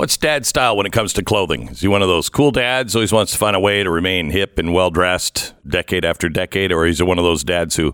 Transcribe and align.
What's 0.00 0.16
dad 0.16 0.46
style 0.46 0.78
when 0.78 0.86
it 0.86 0.92
comes 0.92 1.12
to 1.12 1.22
clothing? 1.22 1.68
Is 1.68 1.82
he 1.82 1.88
one 1.88 2.00
of 2.00 2.08
those 2.08 2.30
cool 2.30 2.52
dads 2.52 2.94
who 2.94 3.00
always 3.00 3.12
wants 3.12 3.32
to 3.32 3.38
find 3.38 3.54
a 3.54 3.60
way 3.60 3.82
to 3.82 3.90
remain 3.90 4.30
hip 4.30 4.58
and 4.58 4.72
well 4.72 4.88
dressed 4.88 5.52
decade 5.68 6.06
after 6.06 6.30
decade, 6.30 6.72
or 6.72 6.86
is 6.86 6.96
he 6.96 7.04
one 7.04 7.18
of 7.18 7.24
those 7.24 7.44
dads 7.44 7.76
who 7.76 7.92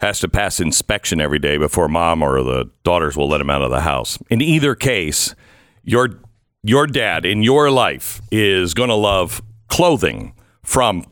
has 0.00 0.20
to 0.20 0.28
pass 0.28 0.60
inspection 0.60 1.22
every 1.22 1.38
day 1.38 1.56
before 1.56 1.88
mom 1.88 2.22
or 2.22 2.42
the 2.42 2.70
daughters 2.84 3.16
will 3.16 3.30
let 3.30 3.40
him 3.40 3.48
out 3.48 3.62
of 3.62 3.70
the 3.70 3.80
house? 3.80 4.18
In 4.28 4.42
either 4.42 4.74
case, 4.74 5.34
your 5.82 6.20
your 6.62 6.86
dad 6.86 7.24
in 7.24 7.42
your 7.42 7.70
life 7.70 8.20
is 8.30 8.74
going 8.74 8.90
to 8.90 8.94
love 8.94 9.40
clothing 9.68 10.34
from 10.62 11.06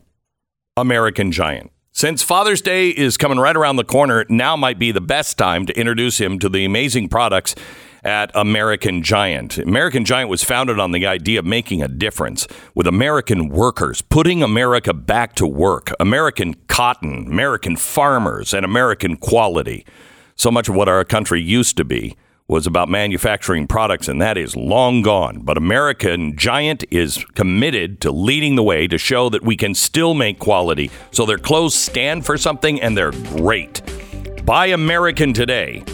American 0.77 1.31
Giant. 1.31 1.71
Since 1.93 2.21
Father's 2.21 2.61
Day 2.61 2.89
is 2.89 3.17
coming 3.17 3.39
right 3.39 3.57
around 3.57 3.77
the 3.77 3.83
corner, 3.83 4.27
now 4.29 4.55
might 4.55 4.77
be 4.77 4.91
the 4.91 5.01
best 5.01 5.39
time 5.39 5.65
to 5.65 5.75
introduce 5.75 6.21
him 6.21 6.37
to 6.37 6.47
the 6.47 6.63
amazing 6.63 7.09
products 7.09 7.55
at 8.03 8.31
American 8.33 9.03
Giant. 9.03 9.57
American 9.57 10.05
Giant 10.05 10.29
was 10.29 10.43
founded 10.43 10.79
on 10.79 10.91
the 10.91 11.05
idea 11.05 11.39
of 11.39 11.45
making 11.45 11.81
a 11.81 11.87
difference 11.87 12.47
with 12.73 12.87
American 12.87 13.49
workers, 13.49 14.01
putting 14.01 14.41
America 14.41 14.93
back 14.93 15.35
to 15.35 15.47
work, 15.47 15.91
American 15.99 16.55
cotton, 16.67 17.27
American 17.27 17.75
farmers, 17.75 18.53
and 18.53 18.65
American 18.65 19.17
quality. 19.17 19.85
So 20.35 20.49
much 20.49 20.69
of 20.69 20.75
what 20.75 20.89
our 20.89 21.03
country 21.05 21.41
used 21.41 21.77
to 21.77 21.85
be 21.85 22.15
was 22.47 22.67
about 22.67 22.89
manufacturing 22.89 23.65
products, 23.65 24.09
and 24.09 24.21
that 24.21 24.37
is 24.37 24.57
long 24.57 25.01
gone. 25.01 25.39
But 25.39 25.57
American 25.57 26.35
Giant 26.35 26.83
is 26.91 27.23
committed 27.33 28.01
to 28.01 28.11
leading 28.11 28.55
the 28.55 28.63
way 28.63 28.87
to 28.87 28.97
show 28.97 29.29
that 29.29 29.41
we 29.41 29.55
can 29.55 29.73
still 29.73 30.13
make 30.13 30.37
quality. 30.37 30.91
So 31.11 31.25
their 31.25 31.37
clothes 31.37 31.75
stand 31.75 32.25
for 32.25 32.37
something 32.37 32.81
and 32.81 32.97
they're 32.97 33.11
great. 33.11 33.81
Buy 34.43 34.67
American 34.67 35.31
today. 35.31 35.85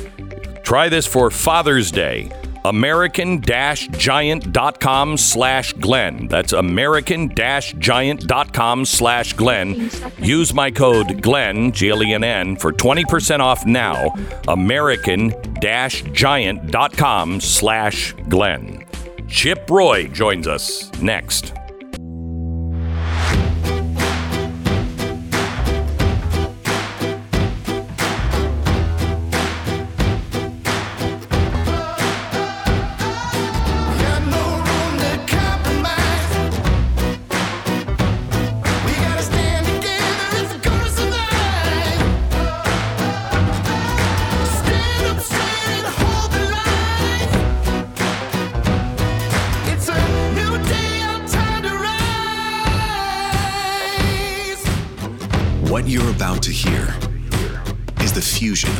Try 0.67 0.89
this 0.89 1.07
for 1.07 1.31
Father's 1.31 1.91
Day. 1.91 2.29
American-giant.com 2.65 5.15
slash 5.15 5.71
Glenn. 5.71 6.27
That's 6.27 6.51
American-giant.com 6.51 8.85
slash 8.85 9.31
Glenn. 9.31 9.89
Use 10.19 10.53
my 10.53 10.69
code 10.69 11.21
Glenn, 11.21 11.71
G-L-E-N-N, 11.71 12.57
for 12.57 12.73
20% 12.73 13.39
off 13.39 13.65
now. 13.65 14.13
American-giant.com 14.49 17.39
slash 17.39 18.13
Glenn. 18.27 18.85
Chip 19.29 19.69
Roy 19.69 20.09
joins 20.09 20.49
us 20.49 20.91
next. 21.01 21.53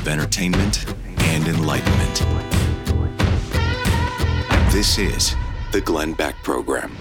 Of 0.08 0.14
entertainment 0.14 0.86
and 1.20 1.48
enlightenment. 1.48 2.26
This 4.72 4.98
is 4.98 5.36
the 5.72 5.82
Glenn 5.82 6.14
Beck 6.14 6.36
Program. 6.44 6.96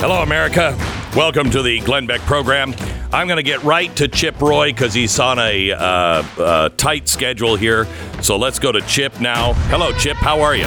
Hello, 0.00 0.22
America. 0.22 0.76
Welcome 1.14 1.50
to 1.50 1.62
the 1.62 1.80
Glenn 1.80 2.06
Beck 2.06 2.20
program. 2.22 2.74
I'm 3.12 3.28
going 3.28 3.36
to 3.36 3.44
get 3.44 3.62
right 3.62 3.94
to 3.96 4.08
Chip 4.08 4.40
Roy 4.40 4.72
because 4.72 4.92
he's 4.92 5.18
on 5.20 5.38
a 5.38 5.70
uh, 5.70 5.78
uh, 5.78 6.68
tight 6.70 7.06
schedule 7.08 7.54
here. 7.54 7.86
So 8.20 8.36
let's 8.36 8.58
go 8.58 8.72
to 8.72 8.80
Chip 8.82 9.20
now. 9.20 9.52
Hello, 9.68 9.92
Chip. 9.92 10.16
How 10.16 10.40
are 10.40 10.56
you? 10.56 10.66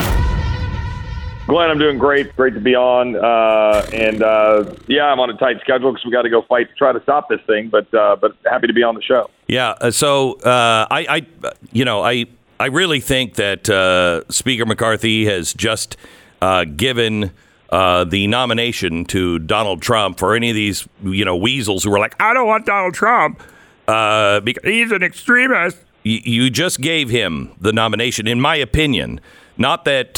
Glenn, 1.47 1.69
I'm 1.69 1.80
doing 1.80 1.97
great. 1.97 2.34
Great 2.36 2.53
to 2.53 2.62
be 2.62 2.75
on. 2.75 3.16
Uh, 3.16 3.86
and 3.94 4.24
uh, 4.24 4.75
yeah, 4.88 5.06
I'm 5.06 5.19
on 5.19 5.30
a 5.30 5.38
tight 5.38 5.59
schedule 5.62 5.92
because 5.92 6.06
we 6.06 6.12
got 6.12 6.24
to 6.24 6.30
go 6.30 6.42
fight 6.44 6.69
to 6.69 6.75
try 6.75 6.94
to 6.94 7.02
stop 7.03 7.28
this 7.30 7.42
thing. 7.47 7.69
But 7.69 7.94
uh, 7.94 8.16
but 8.16 8.36
happy 8.46 8.68
to 8.68 8.74
be 8.74 8.84
on 8.84 8.96
the 8.96 9.02
show. 9.02 9.30
Yeah. 9.47 9.69
uh, 9.81 9.91
So 9.91 10.34
uh, 10.40 10.88
I, 10.90 11.06
I, 11.09 11.52
you 11.72 11.85
know, 11.85 12.03
I, 12.03 12.25
I 12.59 12.68
really 12.68 13.00
think 13.00 13.35
that 13.35 13.69
uh, 13.69 14.24
Speaker 14.30 14.66
McCarthy 14.66 15.25
has 15.25 15.53
just 15.53 15.96
uh, 16.41 16.66
given 16.66 17.31
uh, 17.69 18.03
the 18.03 18.28
nomination 18.28 19.06
to 19.06 19.40
Donald 19.40 19.81
Trump 19.81 20.19
for 20.19 20.36
any 20.36 20.50
of 20.50 20.56
these, 20.56 20.88
you 21.03 21.25
know, 21.25 21.36
weasels 21.36 21.84
who 21.84 21.91
were 21.91 22.00
like, 22.00 22.16
I 22.19 22.34
don't 22.34 22.47
want 22.47 22.66
Donald 22.66 22.94
Trump 22.94 23.41
uh, 23.88 24.40
because 24.41 24.63
he's 24.63 24.91
an 24.91 25.03
extremist. 25.03 25.78
You, 26.03 26.19
you 26.24 26.50
just 26.50 26.81
gave 26.81 27.09
him 27.09 27.53
the 27.59 27.74
nomination, 27.74 28.28
in 28.28 28.40
my 28.40 28.56
opinion. 28.56 29.19
Not 29.57 29.86
that 29.86 30.18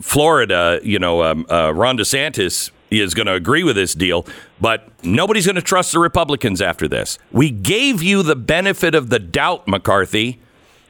Florida, 0.00 0.80
you 0.82 0.98
know, 0.98 1.22
um, 1.22 1.46
Ron 1.48 1.96
DeSantis 1.96 2.70
is 3.00 3.14
going 3.14 3.26
to 3.26 3.34
agree 3.34 3.64
with 3.64 3.76
this 3.76 3.94
deal, 3.94 4.26
but 4.60 4.88
nobody's 5.02 5.46
going 5.46 5.56
to 5.56 5.62
trust 5.62 5.92
the 5.92 5.98
Republicans 5.98 6.60
after 6.60 6.88
this. 6.88 7.18
We 7.32 7.50
gave 7.50 8.02
you 8.02 8.22
the 8.22 8.36
benefit 8.36 8.94
of 8.94 9.10
the 9.10 9.18
doubt, 9.18 9.66
McCarthy, 9.68 10.40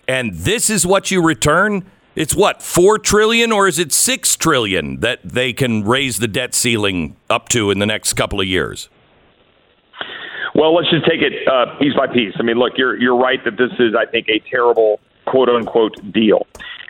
and 0.06 0.34
this 0.34 0.70
is 0.70 0.86
what 0.86 1.10
you 1.10 1.22
return. 1.22 1.84
It's 2.16 2.34
what 2.34 2.62
four 2.62 2.98
trillion, 2.98 3.50
or 3.50 3.66
is 3.66 3.78
it 3.78 3.92
six 3.92 4.36
trillion 4.36 5.00
that 5.00 5.20
they 5.24 5.52
can 5.52 5.84
raise 5.84 6.18
the 6.18 6.28
debt 6.28 6.54
ceiling 6.54 7.16
up 7.28 7.48
to 7.50 7.70
in 7.70 7.78
the 7.78 7.86
next 7.86 8.12
couple 8.14 8.40
of 8.40 8.46
years? 8.46 8.88
Well, 10.54 10.72
let's 10.74 10.88
just 10.88 11.04
take 11.04 11.20
it 11.20 11.48
uh, 11.48 11.76
piece 11.78 11.94
by 11.94 12.06
piece. 12.06 12.34
I 12.38 12.42
mean, 12.42 12.56
look, 12.58 12.74
you're 12.76 12.96
you're 12.96 13.16
right 13.16 13.42
that 13.44 13.56
this 13.56 13.72
is, 13.80 13.94
I 13.98 14.06
think, 14.06 14.28
a 14.28 14.38
terrible 14.48 15.00
quote 15.26 15.48
unquote 15.48 16.12
deal. 16.12 16.46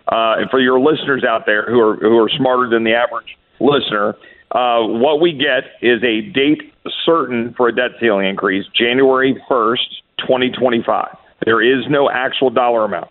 Uh, 0.07 0.37
and 0.39 0.51
for 0.51 0.61
your 0.61 0.79
listeners 0.79 1.25
out 1.25 1.47
there 1.47 1.65
who 1.65 1.81
are 1.81 1.97
who 1.97 2.19
are 2.19 2.29
smarter 2.29 2.69
than 2.69 2.85
the 2.85 2.93
average 2.93 3.39
listener, 3.61 4.17
uh, 4.53 4.81
what 4.81 5.21
we 5.21 5.33
get 5.33 5.65
is 5.83 6.03
a 6.03 6.21
date 6.33 6.73
certain 7.05 7.55
for 7.57 7.69
a 7.69 7.75
debt 7.75 7.93
ceiling 8.01 8.27
increase, 8.27 8.67
January 8.75 9.41
first, 9.49 10.03
2025. 10.19 11.17
There 11.45 11.63
is 11.63 11.85
no 11.89 12.11
actual 12.11 12.51
dollar 12.51 12.85
amount. 12.85 13.11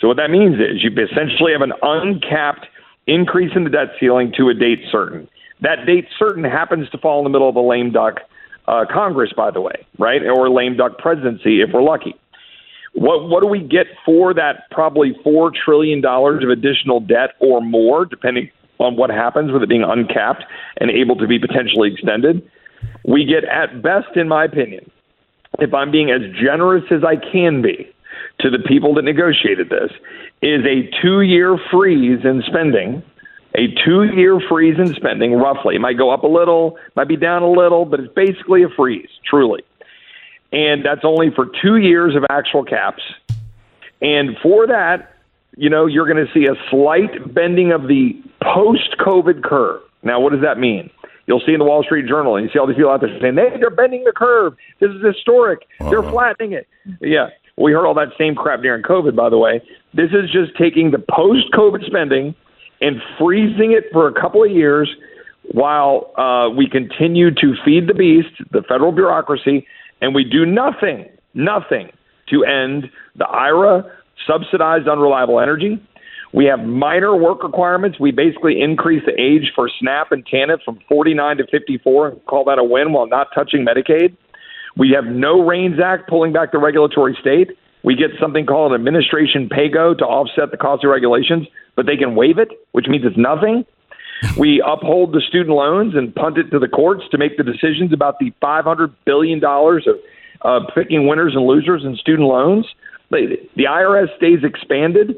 So 0.00 0.08
what 0.08 0.16
that 0.16 0.30
means 0.30 0.56
is 0.56 0.82
you 0.82 0.90
essentially 0.90 1.52
have 1.52 1.62
an 1.62 1.72
uncapped 1.82 2.66
increase 3.06 3.52
in 3.54 3.64
the 3.64 3.70
debt 3.70 3.88
ceiling 3.98 4.32
to 4.36 4.48
a 4.48 4.54
date 4.54 4.80
certain. 4.90 5.28
That 5.60 5.86
date 5.86 6.06
certain 6.18 6.44
happens 6.44 6.88
to 6.90 6.98
fall 6.98 7.18
in 7.18 7.24
the 7.24 7.30
middle 7.30 7.48
of 7.48 7.56
a 7.56 7.60
lame 7.60 7.92
duck 7.92 8.20
uh, 8.70 8.84
Congress, 8.90 9.32
by 9.36 9.50
the 9.50 9.60
way, 9.60 9.86
right, 9.98 10.22
or 10.22 10.48
lame 10.48 10.76
duck 10.76 10.98
presidency 10.98 11.60
if 11.60 11.70
we're 11.72 11.82
lucky. 11.82 12.14
What 12.92 13.28
what 13.28 13.42
do 13.42 13.48
we 13.48 13.60
get 13.60 13.86
for 14.04 14.34
that? 14.34 14.70
Probably 14.70 15.16
four 15.24 15.50
trillion 15.52 16.00
dollars 16.00 16.44
of 16.44 16.50
additional 16.50 17.00
debt 17.00 17.30
or 17.40 17.60
more, 17.60 18.04
depending 18.04 18.50
on 18.80 18.96
what 18.96 19.10
happens 19.10 19.52
with 19.52 19.62
it 19.62 19.68
being 19.68 19.84
uncapped 19.84 20.44
and 20.78 20.90
able 20.90 21.16
to 21.16 21.26
be 21.26 21.38
potentially 21.38 21.92
extended. 21.92 22.48
We 23.04 23.24
get 23.24 23.44
at 23.44 23.82
best, 23.82 24.16
in 24.16 24.28
my 24.28 24.44
opinion, 24.44 24.90
if 25.58 25.74
I'm 25.74 25.90
being 25.90 26.10
as 26.10 26.22
generous 26.40 26.84
as 26.90 27.04
I 27.04 27.16
can 27.16 27.62
be 27.62 27.92
to 28.40 28.50
the 28.50 28.58
people 28.58 28.94
that 28.94 29.02
negotiated 29.02 29.68
this, 29.68 29.90
is 30.42 30.64
a 30.64 30.90
two 31.02 31.20
year 31.20 31.58
freeze 31.70 32.24
in 32.24 32.42
spending. 32.46 33.02
A 33.56 33.66
two 33.84 34.04
year 34.04 34.40
freeze 34.48 34.78
in 34.78 34.94
spending, 34.94 35.34
roughly. 35.34 35.74
It 35.74 35.80
might 35.80 35.98
go 35.98 36.10
up 36.10 36.22
a 36.22 36.28
little, 36.28 36.78
might 36.94 37.08
be 37.08 37.16
down 37.16 37.42
a 37.42 37.50
little, 37.50 37.84
but 37.84 38.00
it's 38.00 38.14
basically 38.14 38.62
a 38.62 38.68
freeze, 38.68 39.10
truly. 39.28 39.62
And 40.52 40.84
that's 40.84 41.04
only 41.04 41.30
for 41.34 41.46
two 41.60 41.76
years 41.76 42.14
of 42.14 42.24
actual 42.30 42.64
caps. 42.64 43.02
And 44.00 44.36
for 44.42 44.66
that, 44.66 45.09
you 45.60 45.68
know, 45.68 45.84
you're 45.84 46.10
going 46.10 46.24
to 46.24 46.32
see 46.32 46.46
a 46.46 46.56
slight 46.70 47.34
bending 47.34 47.70
of 47.70 47.82
the 47.82 48.12
post 48.42 48.96
COVID 48.98 49.44
curve. 49.44 49.82
Now, 50.02 50.18
what 50.18 50.32
does 50.32 50.40
that 50.40 50.58
mean? 50.58 50.88
You'll 51.26 51.42
see 51.44 51.52
in 51.52 51.58
the 51.58 51.66
Wall 51.66 51.82
Street 51.82 52.08
Journal, 52.08 52.36
and 52.36 52.46
you 52.46 52.50
see 52.50 52.58
all 52.58 52.66
these 52.66 52.76
people 52.76 52.90
out 52.90 53.02
there 53.02 53.10
saying, 53.20 53.36
hey, 53.36 53.58
they're 53.60 53.68
bending 53.68 54.04
the 54.04 54.12
curve. 54.16 54.54
This 54.80 54.88
is 54.88 55.04
historic. 55.04 55.60
They're 55.78 56.02
flattening 56.02 56.54
it. 56.54 56.66
Yeah. 57.02 57.28
We 57.58 57.72
heard 57.72 57.84
all 57.84 57.92
that 57.92 58.08
same 58.18 58.34
crap 58.34 58.62
during 58.62 58.82
COVID, 58.82 59.14
by 59.14 59.28
the 59.28 59.36
way. 59.36 59.60
This 59.92 60.08
is 60.12 60.30
just 60.32 60.56
taking 60.56 60.92
the 60.92 60.98
post 60.98 61.52
COVID 61.52 61.84
spending 61.86 62.34
and 62.80 62.96
freezing 63.18 63.72
it 63.72 63.84
for 63.92 64.08
a 64.08 64.18
couple 64.18 64.42
of 64.42 64.50
years 64.50 64.90
while 65.52 66.10
uh, 66.16 66.48
we 66.48 66.70
continue 66.70 67.30
to 67.34 67.54
feed 67.66 67.86
the 67.86 67.92
beast, 67.92 68.32
the 68.50 68.62
federal 68.62 68.92
bureaucracy, 68.92 69.66
and 70.00 70.14
we 70.14 70.24
do 70.24 70.46
nothing, 70.46 71.04
nothing 71.34 71.90
to 72.30 72.44
end 72.44 72.90
the 73.16 73.26
IRA 73.26 73.84
subsidized 74.26 74.88
unreliable 74.88 75.40
energy. 75.40 75.80
We 76.32 76.44
have 76.44 76.60
minor 76.60 77.16
work 77.16 77.42
requirements. 77.42 77.98
We 77.98 78.12
basically 78.12 78.60
increase 78.60 79.02
the 79.04 79.20
age 79.20 79.52
for 79.54 79.68
SNAP 79.80 80.12
and 80.12 80.24
TANF 80.26 80.62
from 80.64 80.78
49 80.88 81.38
to 81.38 81.46
54 81.50 82.08
and 82.08 82.26
call 82.26 82.44
that 82.44 82.58
a 82.58 82.64
win 82.64 82.92
while 82.92 83.08
not 83.08 83.28
touching 83.34 83.66
Medicaid. 83.66 84.16
We 84.76 84.90
have 84.94 85.12
no 85.12 85.44
REINS 85.44 85.80
Act 85.84 86.08
pulling 86.08 86.32
back 86.32 86.52
the 86.52 86.58
regulatory 86.58 87.16
state. 87.20 87.50
We 87.82 87.96
get 87.96 88.10
something 88.20 88.46
called 88.46 88.72
administration 88.72 89.48
pay-go 89.48 89.94
to 89.94 90.04
offset 90.04 90.52
the 90.52 90.56
cost 90.56 90.84
of 90.84 90.90
regulations, 90.90 91.48
but 91.74 91.86
they 91.86 91.96
can 91.96 92.14
waive 92.14 92.38
it, 92.38 92.48
which 92.72 92.86
means 92.86 93.04
it's 93.04 93.16
nothing. 93.16 93.64
We 94.38 94.62
uphold 94.64 95.12
the 95.12 95.22
student 95.26 95.56
loans 95.56 95.94
and 95.96 96.14
punt 96.14 96.38
it 96.38 96.50
to 96.50 96.58
the 96.58 96.68
courts 96.68 97.04
to 97.10 97.18
make 97.18 97.38
the 97.38 97.42
decisions 97.42 97.92
about 97.92 98.18
the 98.20 98.32
$500 98.42 98.94
billion 99.06 99.42
of 99.42 99.80
uh, 100.42 100.60
picking 100.74 101.08
winners 101.08 101.32
and 101.34 101.46
losers 101.46 101.84
in 101.84 101.96
student 101.96 102.28
loans. 102.28 102.66
The 103.10 103.64
IRS 103.64 104.16
stays 104.16 104.38
expanded, 104.44 105.16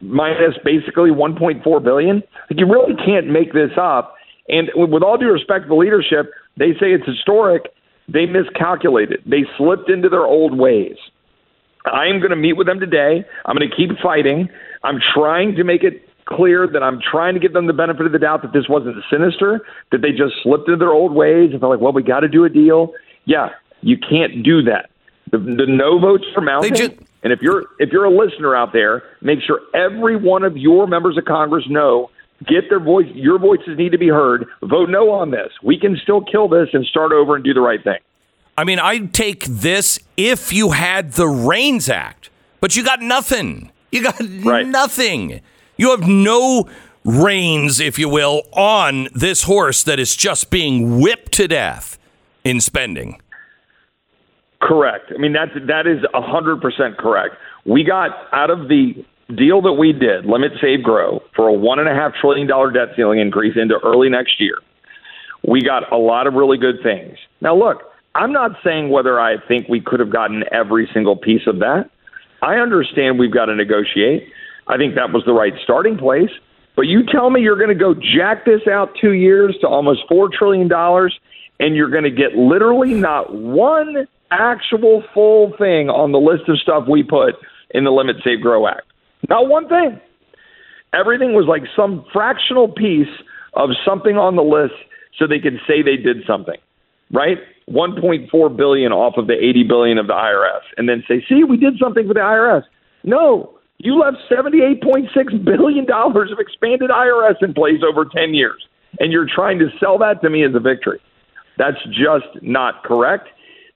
minus 0.00 0.56
basically 0.64 1.10
1.4 1.10 1.84
billion. 1.84 2.22
Like 2.50 2.58
you 2.58 2.66
really 2.66 2.94
can't 3.04 3.28
make 3.28 3.52
this 3.52 3.72
up. 3.80 4.14
And 4.48 4.70
with 4.74 5.02
all 5.02 5.18
due 5.18 5.30
respect 5.30 5.64
to 5.64 5.68
the 5.68 5.74
leadership, 5.74 6.32
they 6.56 6.72
say 6.74 6.92
it's 6.92 7.06
historic. 7.06 7.72
They 8.08 8.26
miscalculated. 8.26 9.22
They 9.26 9.44
slipped 9.58 9.90
into 9.90 10.08
their 10.08 10.24
old 10.24 10.56
ways. 10.56 10.96
I 11.84 12.06
am 12.06 12.18
going 12.18 12.30
to 12.30 12.36
meet 12.36 12.54
with 12.54 12.66
them 12.66 12.80
today. 12.80 13.24
I'm 13.44 13.56
going 13.56 13.68
to 13.68 13.76
keep 13.76 13.90
fighting. 14.02 14.48
I'm 14.82 14.98
trying 15.14 15.54
to 15.56 15.64
make 15.64 15.82
it 15.82 16.02
clear 16.26 16.66
that 16.66 16.82
I'm 16.82 17.00
trying 17.00 17.34
to 17.34 17.40
give 17.40 17.52
them 17.52 17.66
the 17.66 17.72
benefit 17.72 18.06
of 18.06 18.12
the 18.12 18.18
doubt 18.18 18.42
that 18.42 18.52
this 18.52 18.68
wasn't 18.68 18.96
sinister, 19.10 19.60
that 19.92 20.02
they 20.02 20.10
just 20.10 20.34
slipped 20.42 20.68
into 20.68 20.78
their 20.78 20.90
old 20.90 21.14
ways 21.14 21.50
and 21.52 21.60
felt 21.60 21.70
like, 21.70 21.80
well, 21.80 21.92
we 21.92 22.02
got 22.02 22.20
to 22.20 22.28
do 22.28 22.44
a 22.44 22.48
deal. 22.48 22.92
Yeah, 23.24 23.50
you 23.80 23.96
can't 23.96 24.42
do 24.42 24.62
that. 24.62 24.90
The, 25.30 25.38
the 25.38 25.66
no 25.68 25.98
votes 25.98 26.24
for 26.34 26.40
mounting. 26.40 26.74
Just, 26.74 26.92
and 27.26 27.32
if 27.32 27.42
you're 27.42 27.64
if 27.80 27.90
you're 27.90 28.04
a 28.04 28.08
listener 28.08 28.54
out 28.54 28.72
there, 28.72 29.02
make 29.20 29.40
sure 29.44 29.58
every 29.74 30.14
one 30.14 30.44
of 30.44 30.56
your 30.56 30.86
members 30.86 31.18
of 31.18 31.24
Congress 31.24 31.64
know 31.68 32.08
get 32.46 32.68
their 32.68 32.78
voice. 32.78 33.06
Your 33.14 33.40
voices 33.40 33.76
need 33.76 33.90
to 33.90 33.98
be 33.98 34.06
heard. 34.06 34.46
Vote 34.62 34.88
no 34.90 35.10
on 35.10 35.32
this. 35.32 35.50
We 35.60 35.76
can 35.76 35.98
still 36.00 36.20
kill 36.20 36.46
this 36.46 36.68
and 36.72 36.86
start 36.86 37.10
over 37.10 37.34
and 37.34 37.42
do 37.42 37.52
the 37.52 37.60
right 37.60 37.82
thing. 37.82 37.98
I 38.56 38.62
mean, 38.62 38.78
I'd 38.78 39.12
take 39.12 39.44
this 39.44 39.98
if 40.16 40.52
you 40.52 40.70
had 40.70 41.14
the 41.14 41.26
REINS 41.26 41.88
Act, 41.88 42.30
but 42.60 42.76
you 42.76 42.84
got 42.84 43.00
nothing. 43.02 43.72
You 43.90 44.04
got 44.04 44.20
right. 44.44 44.64
nothing. 44.64 45.40
You 45.76 45.90
have 45.90 46.06
no 46.06 46.68
reins, 47.04 47.80
if 47.80 47.98
you 47.98 48.08
will, 48.08 48.42
on 48.52 49.08
this 49.16 49.42
horse 49.42 49.82
that 49.82 49.98
is 49.98 50.14
just 50.14 50.48
being 50.48 51.00
whipped 51.00 51.32
to 51.32 51.48
death 51.48 51.98
in 52.44 52.60
spending. 52.60 53.20
Correct. 54.60 55.12
I 55.14 55.18
mean 55.18 55.32
that's 55.32 55.52
that 55.66 55.86
is 55.86 56.04
hundred 56.14 56.60
percent 56.60 56.98
correct. 56.98 57.36
We 57.64 57.84
got 57.84 58.10
out 58.32 58.50
of 58.50 58.68
the 58.68 59.04
deal 59.36 59.60
that 59.62 59.72
we 59.72 59.92
did, 59.92 60.24
limit, 60.24 60.52
save, 60.60 60.82
grow, 60.82 61.20
for 61.34 61.48
a 61.48 61.52
one 61.52 61.78
and 61.78 61.88
a 61.88 61.94
half 61.94 62.12
trillion 62.20 62.46
dollar 62.46 62.70
debt 62.70 62.94
ceiling 62.96 63.18
increase 63.18 63.56
into 63.56 63.78
early 63.84 64.08
next 64.08 64.40
year. 64.40 64.58
We 65.46 65.62
got 65.62 65.90
a 65.92 65.96
lot 65.96 66.26
of 66.26 66.34
really 66.34 66.58
good 66.58 66.76
things. 66.82 67.18
Now, 67.40 67.56
look, 67.56 67.82
I'm 68.14 68.32
not 68.32 68.52
saying 68.64 68.90
whether 68.90 69.20
I 69.20 69.36
think 69.46 69.68
we 69.68 69.80
could 69.80 70.00
have 70.00 70.10
gotten 70.10 70.44
every 70.52 70.88
single 70.92 71.16
piece 71.16 71.46
of 71.46 71.58
that. 71.58 71.90
I 72.42 72.56
understand 72.56 73.18
we've 73.18 73.32
got 73.32 73.46
to 73.46 73.54
negotiate. 73.54 74.28
I 74.68 74.76
think 74.76 74.94
that 74.94 75.12
was 75.12 75.22
the 75.26 75.32
right 75.32 75.52
starting 75.62 75.98
place. 75.98 76.30
But 76.76 76.82
you 76.82 77.04
tell 77.04 77.30
me 77.30 77.40
you're 77.40 77.56
going 77.56 77.68
to 77.68 77.74
go 77.74 77.94
jack 77.94 78.44
this 78.44 78.66
out 78.70 78.90
two 79.00 79.12
years 79.12 79.56
to 79.60 79.68
almost 79.68 80.02
$4 80.10 80.30
trillion, 80.30 80.70
and 81.60 81.74
you're 81.74 81.90
going 81.90 82.04
to 82.04 82.10
get 82.10 82.34
literally 82.34 82.92
not 82.94 83.34
one 83.34 84.06
actual 84.30 85.02
full 85.14 85.52
thing 85.58 85.88
on 85.88 86.12
the 86.12 86.18
list 86.18 86.48
of 86.48 86.58
stuff 86.58 86.84
we 86.88 87.02
put 87.02 87.34
in 87.70 87.84
the 87.84 87.90
Limit 87.90 88.16
Save 88.24 88.40
Grow 88.40 88.66
Act. 88.66 88.82
Not 89.28 89.48
one 89.48 89.68
thing. 89.68 90.00
Everything 90.92 91.34
was 91.34 91.46
like 91.48 91.62
some 91.74 92.04
fractional 92.12 92.68
piece 92.68 93.12
of 93.54 93.70
something 93.84 94.16
on 94.16 94.36
the 94.36 94.42
list 94.42 94.74
so 95.18 95.26
they 95.26 95.38
could 95.38 95.58
say 95.66 95.82
they 95.82 95.96
did 95.96 96.18
something, 96.26 96.58
right? 97.12 97.38
1.4 97.70 98.56
billion 98.56 98.92
off 98.92 99.14
of 99.16 99.26
the 99.26 99.34
80 99.34 99.64
billion 99.64 99.98
of 99.98 100.06
the 100.06 100.12
IRS 100.12 100.62
and 100.76 100.88
then 100.88 101.02
say, 101.08 101.24
"See, 101.28 101.42
we 101.42 101.56
did 101.56 101.78
something 101.78 102.06
for 102.06 102.14
the 102.14 102.20
IRS." 102.20 102.62
No, 103.02 103.56
you 103.78 103.98
left 103.98 104.18
$78.6 104.30 105.44
billion 105.44 105.86
of 105.90 106.38
expanded 106.38 106.90
IRS 106.90 107.42
in 107.42 107.54
place 107.54 107.82
over 107.86 108.04
10 108.04 108.34
years, 108.34 108.66
and 109.00 109.12
you're 109.12 109.26
trying 109.26 109.58
to 109.58 109.68
sell 109.80 109.98
that 109.98 110.22
to 110.22 110.30
me 110.30 110.44
as 110.44 110.54
a 110.54 110.60
victory. 110.60 111.00
That's 111.58 111.82
just 111.86 112.42
not 112.42 112.84
correct. 112.84 113.28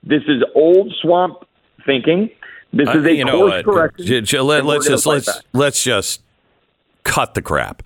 This 0.03 0.23
is 0.27 0.43
old 0.55 0.93
swamp 1.01 1.45
thinking. 1.85 2.29
This 2.73 2.89
is 2.89 3.05
a 3.05 3.21
uh, 3.21 3.31
course 3.31 3.63
correction. 3.63 4.25
J- 4.25 4.39
let, 4.39 4.65
us 4.65 4.87
just 4.87 5.05
let's 5.05 5.25
back. 5.25 5.43
let's 5.53 5.83
just 5.83 6.21
cut 7.03 7.33
the 7.33 7.41
crap. 7.41 7.83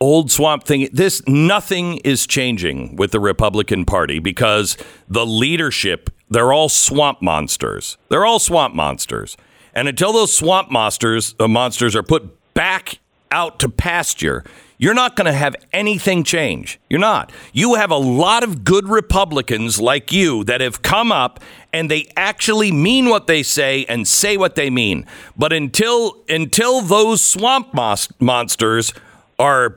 Old 0.00 0.30
swamp 0.30 0.64
thing. 0.64 0.88
This 0.92 1.22
nothing 1.26 1.98
is 1.98 2.26
changing 2.26 2.96
with 2.96 3.12
the 3.12 3.20
Republican 3.20 3.84
Party 3.84 4.18
because 4.18 4.76
the 5.08 5.26
leadership 5.26 6.10
they're 6.30 6.52
all 6.52 6.68
swamp 6.68 7.20
monsters. 7.20 7.98
They're 8.08 8.24
all 8.24 8.38
swamp 8.38 8.74
monsters. 8.74 9.36
And 9.74 9.88
until 9.88 10.12
those 10.12 10.32
swamp 10.32 10.70
monsters, 10.70 11.32
the 11.34 11.48
monsters 11.48 11.96
are 11.96 12.04
put 12.04 12.54
back 12.54 13.00
out 13.32 13.58
to 13.60 13.68
pasture, 13.68 14.44
you're 14.80 14.94
not 14.94 15.14
going 15.14 15.26
to 15.26 15.32
have 15.32 15.54
anything 15.74 16.24
change. 16.24 16.80
You're 16.88 17.00
not. 17.00 17.30
You 17.52 17.74
have 17.74 17.90
a 17.90 17.98
lot 17.98 18.42
of 18.42 18.64
good 18.64 18.88
Republicans 18.88 19.78
like 19.78 20.10
you 20.10 20.42
that 20.44 20.62
have 20.62 20.80
come 20.80 21.12
up 21.12 21.38
and 21.70 21.90
they 21.90 22.10
actually 22.16 22.72
mean 22.72 23.10
what 23.10 23.26
they 23.26 23.42
say 23.42 23.84
and 23.90 24.08
say 24.08 24.38
what 24.38 24.54
they 24.54 24.70
mean. 24.70 25.04
But 25.36 25.52
until 25.52 26.16
until 26.30 26.80
those 26.80 27.22
swamp 27.22 27.74
monsters 27.74 28.94
are 29.38 29.76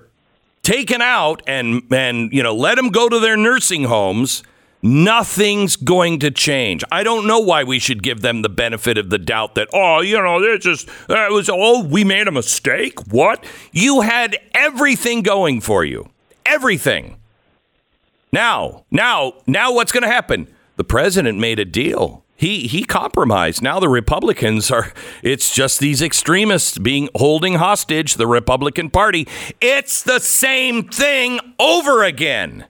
taken 0.62 1.02
out 1.02 1.44
and 1.48 1.84
and 1.92 2.32
you 2.32 2.42
know 2.42 2.56
let 2.56 2.76
them 2.76 2.88
go 2.88 3.10
to 3.10 3.20
their 3.20 3.36
nursing 3.36 3.84
homes 3.84 4.42
Nothing's 4.86 5.78
going 5.78 6.20
to 6.20 6.30
change. 6.30 6.84
I 6.92 7.04
don't 7.04 7.26
know 7.26 7.40
why 7.40 7.64
we 7.64 7.80
should 7.80 8.04
give 8.04 8.20
them 8.20 8.42
the 8.42 8.50
benefit 8.50 8.98
of 8.98 9.10
the 9.10 9.18
doubt 9.18 9.56
that, 9.56 9.70
oh, 9.74 10.02
you 10.02 10.22
know, 10.22 10.44
it's 10.44 10.66
just, 10.66 10.90
that 11.08 11.32
was, 11.32 11.50
oh, 11.50 11.86
we 11.86 12.04
made 12.04 12.28
a 12.28 12.32
mistake. 12.32 13.00
What? 13.08 13.46
You 13.72 14.02
had 14.02 14.38
everything 14.54 15.22
going 15.22 15.62
for 15.62 15.86
you. 15.86 16.10
Everything. 16.46 17.16
Now, 18.34 18.84
now, 18.92 19.36
now 19.48 19.74
what's 19.74 19.94
going 19.94 20.04
to 20.04 20.10
happen? 20.10 20.54
The 20.76 20.84
president 20.84 21.40
made 21.40 21.60
a 21.60 21.66
deal. 21.66 22.24
He 22.36 22.68
he 22.68 22.84
compromised. 22.84 23.62
Now 23.62 23.80
the 23.80 23.88
Republicans 23.88 24.70
are 24.70 24.92
it's 25.24 25.56
just 25.56 25.80
these 25.80 26.02
extremists 26.02 26.78
being 26.78 27.08
holding 27.16 27.54
hostage 27.54 28.16
the 28.16 28.28
Republican 28.28 28.90
Party. 28.90 29.28
It's 29.62 30.04
the 30.04 30.20
same 30.20 30.90
thing 30.90 31.40
over 31.58 32.04
again. 32.04 32.66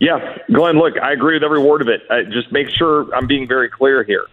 Yeah, 0.00 0.38
Glenn, 0.50 0.78
look, 0.78 0.94
I 1.00 1.12
agree 1.12 1.34
with 1.34 1.44
every 1.44 1.60
word 1.60 1.82
of 1.82 1.88
it. 1.88 2.00
Uh, 2.10 2.22
just 2.32 2.50
make 2.50 2.68
sure 2.70 3.14
I'm 3.14 3.26
being 3.26 3.46
very 3.46 3.68
clear 3.68 4.02
here. 4.02 4.24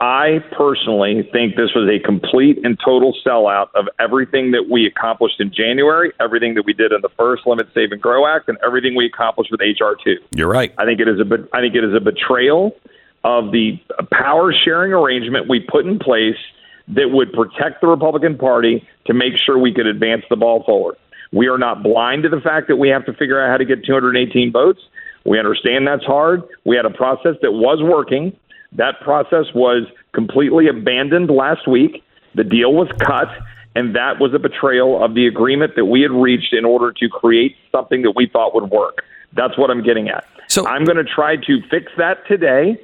I 0.00 0.44
personally 0.52 1.26
think 1.32 1.56
this 1.56 1.70
was 1.74 1.88
a 1.88 1.98
complete 2.04 2.58
and 2.62 2.78
total 2.84 3.14
sellout 3.24 3.68
of 3.74 3.88
everything 3.98 4.50
that 4.50 4.68
we 4.70 4.86
accomplished 4.86 5.40
in 5.40 5.50
January, 5.50 6.12
everything 6.20 6.54
that 6.54 6.66
we 6.66 6.74
did 6.74 6.92
in 6.92 7.00
the 7.00 7.08
first 7.16 7.46
Limit 7.46 7.68
Save 7.72 7.92
and 7.92 8.02
Grow 8.02 8.26
Act, 8.26 8.50
and 8.50 8.58
everything 8.62 8.94
we 8.94 9.06
accomplished 9.06 9.50
with 9.50 9.60
HR 9.60 9.94
two. 10.04 10.16
You're 10.32 10.48
right. 10.48 10.74
I 10.76 10.84
think 10.84 11.00
it 11.00 11.08
is 11.08 11.20
a 11.20 11.48
I 11.54 11.60
think 11.60 11.74
it 11.74 11.84
is 11.84 11.94
a 11.94 12.00
betrayal 12.00 12.76
of 13.22 13.50
the 13.50 13.80
power 14.12 14.52
sharing 14.52 14.92
arrangement 14.92 15.48
we 15.48 15.60
put 15.60 15.86
in 15.86 15.98
place 15.98 16.36
that 16.88 17.08
would 17.10 17.32
protect 17.32 17.80
the 17.80 17.86
Republican 17.86 18.36
Party 18.36 18.86
to 19.06 19.14
make 19.14 19.38
sure 19.38 19.58
we 19.58 19.72
could 19.72 19.86
advance 19.86 20.24
the 20.28 20.36
ball 20.36 20.64
forward. 20.64 20.96
We 21.32 21.48
are 21.48 21.56
not 21.56 21.82
blind 21.82 22.24
to 22.24 22.28
the 22.28 22.40
fact 22.40 22.68
that 22.68 22.76
we 22.76 22.90
have 22.90 23.06
to 23.06 23.14
figure 23.14 23.42
out 23.42 23.50
how 23.50 23.56
to 23.56 23.64
get 23.64 23.86
218 23.86 24.52
votes. 24.52 24.80
We 25.24 25.38
understand 25.38 25.86
that's 25.86 26.04
hard. 26.04 26.42
We 26.64 26.76
had 26.76 26.86
a 26.86 26.90
process 26.90 27.36
that 27.42 27.52
was 27.52 27.82
working. 27.82 28.36
That 28.72 29.00
process 29.00 29.46
was 29.54 29.86
completely 30.12 30.68
abandoned 30.68 31.30
last 31.30 31.66
week. 31.66 32.02
The 32.34 32.44
deal 32.44 32.72
was 32.72 32.88
cut, 33.00 33.28
and 33.74 33.94
that 33.94 34.20
was 34.20 34.34
a 34.34 34.38
betrayal 34.38 35.02
of 35.02 35.14
the 35.14 35.26
agreement 35.26 35.76
that 35.76 35.86
we 35.86 36.02
had 36.02 36.10
reached 36.10 36.52
in 36.52 36.64
order 36.64 36.92
to 36.92 37.08
create 37.08 37.56
something 37.72 38.02
that 38.02 38.12
we 38.16 38.26
thought 38.26 38.54
would 38.54 38.70
work. 38.70 39.04
That's 39.32 39.56
what 39.56 39.70
I'm 39.70 39.82
getting 39.82 40.08
at. 40.08 40.24
So 40.48 40.66
I'm 40.66 40.84
going 40.84 40.96
to 40.96 41.04
try 41.04 41.36
to 41.36 41.60
fix 41.70 41.92
that 41.96 42.26
today. 42.26 42.76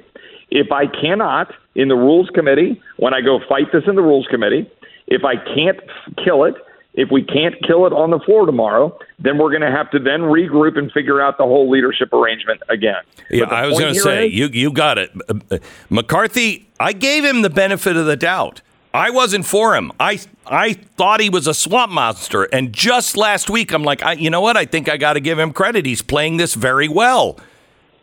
If 0.49 0.71
I 0.71 0.85
cannot, 0.87 1.53
in 1.75 1.87
the 1.87 1.95
Rules 1.95 2.29
Committee, 2.33 2.81
when 2.97 3.13
I 3.13 3.21
go 3.21 3.39
fight 3.47 3.71
this 3.71 3.83
in 3.87 3.95
the 3.95 4.01
Rules 4.01 4.27
Committee, 4.29 4.69
if 5.07 5.23
I 5.23 5.35
can't 5.35 5.79
kill 6.23 6.43
it, 6.43 6.55
if 6.93 7.09
we 7.09 7.23
can't 7.23 7.55
kill 7.65 7.85
it 7.85 7.93
on 7.93 8.11
the 8.11 8.19
floor 8.19 8.45
tomorrow, 8.45 8.97
then 9.17 9.37
we're 9.37 9.49
going 9.49 9.61
to 9.61 9.71
have 9.71 9.89
to 9.91 9.99
then 9.99 10.21
regroup 10.21 10.77
and 10.77 10.91
figure 10.91 11.21
out 11.21 11.37
the 11.37 11.45
whole 11.45 11.69
leadership 11.69 12.11
arrangement 12.11 12.61
again. 12.69 13.01
Yeah, 13.29 13.45
I 13.45 13.65
was 13.67 13.79
going 13.79 13.93
to 13.93 13.99
say 13.99 14.27
is, 14.27 14.33
you 14.33 14.47
you 14.47 14.71
got 14.71 14.97
it. 14.97 15.11
Uh, 15.29 15.57
McCarthy, 15.89 16.69
I 16.79 16.93
gave 16.93 17.23
him 17.23 17.43
the 17.43 17.49
benefit 17.49 17.95
of 17.95 18.05
the 18.05 18.17
doubt. 18.17 18.61
I 18.93 19.09
wasn't 19.09 19.45
for 19.45 19.75
him. 19.75 19.91
I 20.01 20.19
I 20.45 20.73
thought 20.73 21.21
he 21.21 21.29
was 21.29 21.47
a 21.47 21.53
swamp 21.53 21.93
monster, 21.93 22.43
and 22.43 22.73
just 22.73 23.15
last 23.15 23.49
week 23.49 23.71
I'm 23.71 23.83
like, 23.83 24.03
I, 24.03 24.13
you 24.13 24.29
know 24.29 24.41
what? 24.41 24.57
I 24.57 24.65
think 24.65 24.89
I 24.89 24.97
got 24.97 25.13
to 25.13 25.21
give 25.21 25.39
him 25.39 25.53
credit. 25.53 25.85
He's 25.85 26.01
playing 26.01 26.37
this 26.37 26.55
very 26.55 26.89
well. 26.89 27.39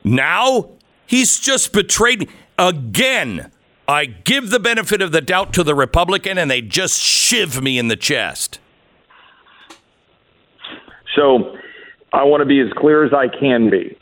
Now 0.02 0.70
he's 1.06 1.38
just 1.38 1.74
betrayed 1.74 2.20
me 2.20 2.28
again. 2.58 3.50
I 3.86 4.06
give 4.06 4.50
the 4.50 4.60
benefit 4.60 5.02
of 5.02 5.12
the 5.12 5.20
doubt 5.20 5.52
to 5.54 5.62
the 5.62 5.74
Republican, 5.74 6.38
and 6.38 6.50
they 6.50 6.62
just 6.62 7.00
shiv 7.00 7.62
me 7.62 7.78
in 7.78 7.88
the 7.88 7.96
chest. 7.96 8.60
So 11.14 11.56
I 12.12 12.24
want 12.24 12.40
to 12.40 12.46
be 12.46 12.60
as 12.60 12.68
clear 12.76 13.04
as 13.04 13.12
I 13.12 13.28
can 13.28 13.70
be. 13.70 13.96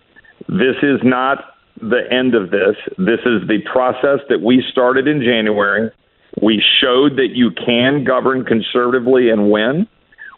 This 0.49 0.77
is 0.83 1.01
not 1.03 1.57
the 1.81 2.03
end 2.11 2.35
of 2.35 2.51
this. 2.51 2.77
This 2.99 3.21
is 3.27 3.47
the 3.49 3.59
process 3.71 4.21
that 4.29 4.41
we 4.43 4.65
started 4.71 5.07
in 5.07 5.23
January. 5.23 5.91
We 6.43 6.63
showed 6.81 7.17
that 7.17 7.31
you 7.35 7.51
can 7.51 8.05
govern 8.05 8.45
conservatively 8.45 9.31
and 9.31 9.51
win. 9.51 9.87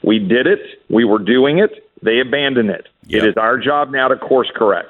We 0.03 0.19
did 0.19 0.47
it. 0.47 0.61
We 0.89 1.05
were 1.05 1.19
doing 1.19 1.59
it. 1.59 1.89
They 2.03 2.21
abandoned 2.21 2.71
it. 2.71 2.89
Yep. 3.07 3.23
It 3.23 3.29
is 3.31 3.37
our 3.37 3.59
job 3.59 3.91
now 3.91 4.09
to 4.09 4.17
course 4.17 4.51
correct. 4.55 4.89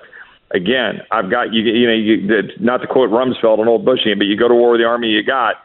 Again, 0.50 1.00
I've 1.10 1.30
got 1.30 1.52
you. 1.52 1.62
You 1.62 1.86
know, 1.86 1.94
you, 1.94 2.42
not 2.60 2.78
to 2.78 2.86
quote 2.86 3.10
Rumsfeld, 3.10 3.60
an 3.60 3.68
old 3.68 3.84
Bushian, 3.84 4.18
but 4.18 4.24
you 4.24 4.36
go 4.36 4.48
to 4.48 4.54
war 4.54 4.72
with 4.72 4.80
the 4.80 4.86
army 4.86 5.08
you 5.08 5.22
got. 5.22 5.56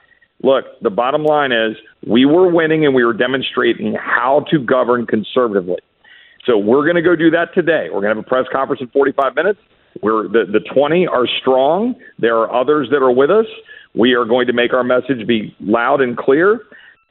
Look, 0.41 0.65
the 0.82 0.89
bottom 0.89 1.24
line 1.24 1.53
is 1.53 1.77
we 2.05 2.25
were 2.25 2.50
winning 2.50 2.86
and 2.86 2.93
we 2.93 3.05
were 3.05 3.13
demonstrating 3.13 3.96
how 3.96 4.46
to 4.51 4.60
govern 4.60 5.05
conservatively. 5.05 5.79
So 6.46 6.58
we're 6.58 6.84
going 6.84 6.96
to 6.96 7.02
go 7.02 7.16
do 7.16 7.32
that 7.32 7.54
today. 7.54 7.88
We're 7.88 8.02
going 8.02 8.16
to 8.16 8.16
have 8.16 8.26
a 8.26 8.28
press 8.28 8.46
conference 8.52 8.82
in 8.82 8.90
45 8.90 9.36
minutes. 9.36 9.60
We're 10.02 10.28
the, 10.28 10.46
the 10.52 10.60
20 10.74 11.08
are 11.08 11.28
strong. 11.40 11.96
There 12.20 12.38
are 12.38 12.54
others 12.54 12.90
that 12.92 12.98
are 12.98 13.12
with 13.12 13.30
us. 13.30 13.46
We 13.96 14.14
are 14.14 14.26
going 14.26 14.48
to 14.48 14.54
make 14.54 14.74
our 14.74 14.84
message 14.84 15.28
be 15.28 15.56
loud 15.60 16.02
and 16.02 16.18
clear. 16.18 16.62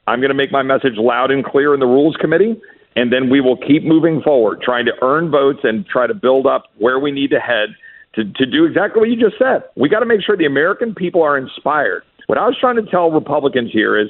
I'm 0.05 0.19
going 0.19 0.29
to 0.29 0.35
make 0.35 0.51
my 0.51 0.63
message 0.63 0.97
loud 0.97 1.31
and 1.31 1.45
clear 1.45 1.73
in 1.73 1.79
the 1.79 1.85
Rules 1.85 2.17
Committee, 2.17 2.59
and 2.95 3.11
then 3.11 3.29
we 3.29 3.39
will 3.39 3.55
keep 3.55 3.83
moving 3.83 4.21
forward, 4.21 4.61
trying 4.61 4.85
to 4.85 4.91
earn 5.01 5.31
votes 5.31 5.59
and 5.63 5.85
try 5.85 6.07
to 6.07 6.13
build 6.13 6.45
up 6.45 6.65
where 6.77 6.99
we 6.99 7.11
need 7.11 7.29
to 7.29 7.39
head 7.39 7.69
to, 8.15 8.25
to 8.25 8.45
do 8.45 8.65
exactly 8.65 8.99
what 8.99 9.09
you 9.09 9.15
just 9.15 9.39
said. 9.39 9.63
We 9.75 9.87
got 9.87 10.01
to 10.01 10.05
make 10.05 10.21
sure 10.21 10.35
the 10.35 10.45
American 10.45 10.93
people 10.93 11.23
are 11.23 11.37
inspired. 11.37 12.03
What 12.27 12.37
I 12.37 12.45
was 12.45 12.57
trying 12.59 12.75
to 12.75 12.83
tell 12.83 13.11
Republicans 13.11 13.71
here 13.71 13.97
is 13.97 14.09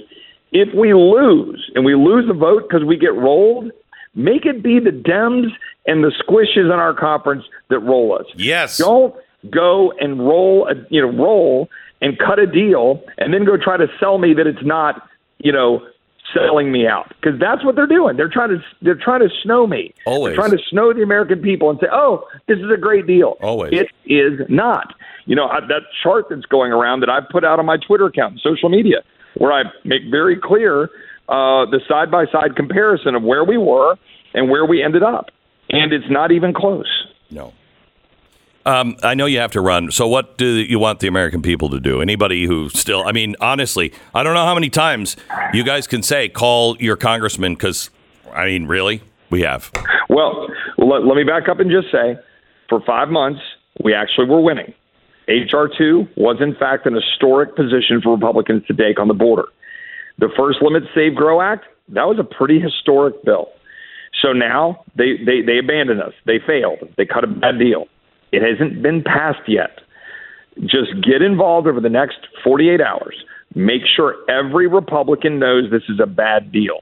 if 0.52 0.70
we 0.76 0.94
lose 0.94 1.72
and 1.76 1.86
we 1.86 1.96
lose 1.96 2.28
the 2.28 2.34
vote 2.34 2.64
because 2.68 2.86
we 2.86 2.98
get 2.98 3.14
rolled, 3.14 3.72
make 4.16 4.46
it 4.46 4.64
be 4.64 4.80
the 4.80 4.92
Dems 4.92 5.52
and 5.86 6.04
the 6.04 6.12
squishes 6.12 6.66
in 6.66 6.80
our 6.80 6.94
conference 6.94 7.44
that 7.70 7.80
roll 7.80 8.18
us. 8.18 8.26
Yes. 8.36 8.78
Don't 8.78 9.16
go 9.50 9.92
and 10.00 10.20
roll 10.20 10.68
a 10.70 10.76
you 10.90 11.02
know 11.02 11.12
roll 11.12 11.70
and 12.02 12.18
cut 12.18 12.40
a 12.40 12.48
deal 12.48 13.04
and 13.18 13.34
then 13.34 13.46
go 13.46 13.58
try 13.58 13.78
to 13.78 13.88
sell 14.00 14.18
me 14.18 14.34
that 14.34 14.48
it's 14.48 14.64
not 14.64 15.08
you 15.40 15.52
know 15.52 15.86
selling 16.34 16.72
me 16.72 16.88
out 16.88 17.14
because 17.22 17.40
that's 17.40 17.64
what 17.64 17.76
they're 17.76 17.88
doing. 17.88 18.18
They're 18.18 18.30
trying 18.30 18.50
to 18.50 18.64
they're 18.82 18.96
trying 18.96 19.22
to 19.22 19.30
snow 19.44 19.68
me. 19.68 19.94
Always 20.06 20.32
they're 20.32 20.48
trying 20.48 20.58
to 20.58 20.64
snow 20.70 20.94
the 20.94 21.02
American 21.02 21.42
people 21.42 21.70
and 21.70 21.80
say, 21.80 21.88
"Oh, 21.92 22.26
this 22.48 22.58
is 22.60 22.72
a 22.74 22.78
great 22.78 23.08
deal." 23.08 23.38
Always 23.42 23.74
it 23.74 23.90
is 24.06 24.40
not. 24.50 24.94
You 25.26 25.36
know 25.36 25.48
I, 25.48 25.60
that 25.62 25.84
chart 26.02 26.28
that's 26.30 26.46
going 26.46 26.72
around 26.72 27.02
that 27.02 27.10
I've 27.10 27.28
put 27.30 27.44
out 27.44 27.60
on 27.60 27.66
my 27.66 27.78
Twitter 27.78 28.06
account 28.06 28.34
and 28.34 28.42
social 28.42 28.70
media, 28.70 28.98
where 29.38 29.52
I 29.52 29.64
make 29.84 30.04
very 30.10 30.38
clear 30.42 30.90
uh, 31.30 31.66
the 31.66 31.80
side 31.88 32.12
by 32.12 32.26
side 32.32 32.56
comparison 32.56 33.16
of 33.16 33.24
where 33.24 33.44
we 33.44 33.58
were 33.58 33.98
and 34.34 34.50
where 34.50 34.66
we 34.66 34.84
ended 34.84 35.04
up, 35.04 35.32
and 35.70 35.94
it's 35.94 36.10
not 36.10 36.32
even 36.32 36.54
close. 36.54 37.08
No. 37.30 37.54
Um, 38.66 38.96
I 39.04 39.14
know 39.14 39.26
you 39.26 39.40
have 39.40 39.52
to 39.52 39.62
run. 39.62 39.92
So, 39.92 40.08
what 40.08 40.38
do 40.38 40.46
you 40.46 40.80
want 40.80 41.02
the 41.02 41.08
American 41.08 41.42
people 41.42 41.70
to 41.70 41.80
do? 41.80 42.02
Anybody 42.02 42.46
who 42.46 42.70
still, 42.70 43.04
I 43.06 43.12
mean, 43.12 43.36
honestly, 43.42 43.94
I 44.16 44.24
don't 44.24 44.34
know 44.34 44.46
how 44.46 44.54
many 44.54 44.70
times 44.70 45.18
you 45.54 45.64
guys 45.64 45.86
can 45.86 46.02
say, 46.02 46.30
call 46.30 46.78
your 46.80 46.96
congressman, 46.96 47.56
because, 47.56 47.90
I 48.34 48.46
mean, 48.46 48.66
really? 48.68 49.02
We 49.30 49.42
have. 49.42 49.72
Well, 50.10 50.48
let, 50.78 51.04
let 51.06 51.16
me 51.16 51.24
back 51.24 51.50
up 51.50 51.60
and 51.60 51.70
just 51.70 51.92
say 51.92 52.18
for 52.70 52.82
five 52.86 53.10
months, 53.10 53.42
we 53.84 53.94
actually 53.94 54.28
were 54.28 54.40
winning. 54.40 54.74
H.R. 55.28 55.70
2 55.78 56.08
was, 56.18 56.38
in 56.42 56.56
fact, 56.56 56.86
an 56.86 56.96
historic 56.96 57.56
position 57.56 58.02
for 58.02 58.14
Republicans 58.14 58.66
to 58.68 58.74
take 58.74 59.00
on 59.00 59.08
the 59.08 59.14
border. 59.14 59.46
The 60.20 60.30
first 60.38 60.62
Limit 60.62 60.84
Save 60.94 61.16
Grow 61.16 61.42
Act, 61.42 61.66
that 61.90 62.04
was 62.04 62.18
a 62.20 62.24
pretty 62.24 62.60
historic 62.60 63.24
bill. 63.24 63.50
So 64.22 64.32
now 64.32 64.84
they, 64.96 65.18
they, 65.18 65.42
they 65.46 65.58
abandoned 65.58 66.02
us. 66.02 66.14
They 66.26 66.40
failed. 66.46 66.80
They 66.98 67.06
cut 67.06 67.24
a 67.24 67.28
bad 67.28 67.60
deal. 67.60 67.88
It 68.32 68.42
hasn't 68.42 68.82
been 68.82 69.04
passed 69.04 69.48
yet. 69.48 69.80
Just 70.62 70.94
get 71.04 71.22
involved 71.22 71.68
over 71.68 71.80
the 71.80 71.90
next 71.90 72.18
48 72.44 72.80
hours. 72.80 73.16
Make 73.56 73.82
sure 73.96 74.16
every 74.30 74.68
Republican 74.68 75.40
knows 75.40 75.70
this 75.72 75.84
is 75.90 76.00
a 76.02 76.08
bad 76.08 76.52
deal. 76.52 76.82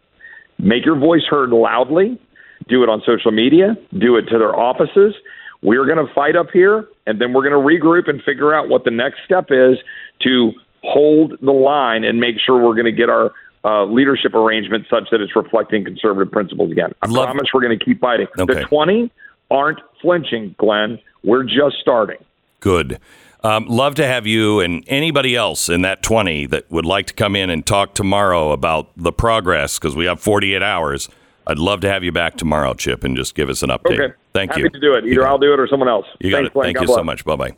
Make 0.59 0.85
your 0.85 0.97
voice 0.97 1.23
heard 1.29 1.49
loudly. 1.49 2.19
Do 2.67 2.83
it 2.83 2.89
on 2.89 3.01
social 3.05 3.31
media. 3.31 3.75
Do 3.97 4.17
it 4.17 4.23
to 4.29 4.37
their 4.37 4.55
offices. 4.55 5.15
We're 5.63 5.85
going 5.85 6.05
to 6.05 6.11
fight 6.13 6.35
up 6.35 6.47
here, 6.51 6.85
and 7.05 7.21
then 7.21 7.33
we're 7.33 7.47
going 7.47 7.53
to 7.53 7.85
regroup 7.85 8.09
and 8.09 8.21
figure 8.23 8.53
out 8.53 8.69
what 8.69 8.83
the 8.83 8.91
next 8.91 9.19
step 9.25 9.47
is 9.49 9.77
to 10.21 10.51
hold 10.83 11.37
the 11.41 11.51
line 11.51 12.03
and 12.03 12.19
make 12.19 12.35
sure 12.39 12.55
we're 12.63 12.73
going 12.73 12.85
to 12.85 12.91
get 12.91 13.09
our 13.09 13.31
uh, 13.63 13.85
leadership 13.85 14.33
arrangement 14.33 14.85
such 14.89 15.03
that 15.11 15.21
it's 15.21 15.35
reflecting 15.35 15.83
conservative 15.85 16.31
principles 16.31 16.71
again. 16.71 16.93
I 17.01 17.07
Love- 17.07 17.25
promise 17.25 17.47
we're 17.53 17.61
going 17.61 17.77
to 17.77 17.83
keep 17.85 17.99
fighting. 18.01 18.27
Okay. 18.39 18.55
The 18.55 18.61
20 18.63 19.11
aren't 19.51 19.79
flinching, 20.01 20.55
Glenn. 20.57 20.99
We're 21.23 21.43
just 21.43 21.75
starting. 21.81 22.17
Good. 22.59 22.99
Um, 23.43 23.65
love 23.67 23.95
to 23.95 24.05
have 24.05 24.27
you 24.27 24.59
and 24.59 24.83
anybody 24.87 25.35
else 25.35 25.67
in 25.67 25.81
that 25.81 26.03
20 26.03 26.45
that 26.47 26.71
would 26.71 26.85
like 26.85 27.07
to 27.07 27.13
come 27.13 27.35
in 27.35 27.49
and 27.49 27.65
talk 27.65 27.95
tomorrow 27.95 28.51
about 28.51 28.89
the 28.95 29.11
progress 29.11 29.79
because 29.79 29.95
we 29.95 30.05
have 30.05 30.19
48 30.19 30.61
hours. 30.61 31.09
I'd 31.47 31.57
love 31.57 31.81
to 31.81 31.89
have 31.89 32.03
you 32.03 32.11
back 32.11 32.37
tomorrow, 32.37 32.75
Chip, 32.75 33.03
and 33.03 33.15
just 33.17 33.33
give 33.33 33.49
us 33.49 33.63
an 33.63 33.69
update. 33.69 33.99
Okay. 33.99 34.13
Thank 34.33 34.51
Happy 34.51 34.61
you. 34.61 34.69
to 34.69 34.79
do 34.79 34.93
it. 34.93 35.05
Either 35.05 35.27
I'll 35.27 35.39
do 35.39 35.53
it 35.53 35.59
or 35.59 35.67
someone 35.67 35.89
else. 35.89 36.05
You 36.19 36.29
got 36.29 36.37
Thanks, 36.37 36.47
it. 36.49 36.53
Glenn. 36.53 36.65
Thank 36.65 36.75
God 36.77 36.81
you 36.81 36.87
bless. 36.87 36.97
so 36.99 37.03
much. 37.03 37.25
Bye 37.25 37.35
bye. 37.35 37.51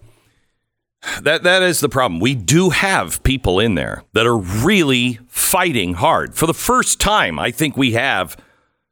That 1.22 1.43
that 1.43 1.62
is 1.62 1.79
the 1.79 1.89
problem. 1.89 2.19
We 2.19 2.36
do 2.36 2.69
have 2.69 3.24
people 3.24 3.60
in 3.60 3.75
there 3.75 4.03
that 4.13 4.25
are 4.25 4.38
really 4.38 5.19
fighting 5.27 5.95
hard. 5.95 6.36
For 6.36 6.48
the 6.48 6.53
first 6.53 7.00
time, 7.00 7.38
I 7.39 7.51
think 7.51 7.75
we 7.75 7.93
have 7.93 8.38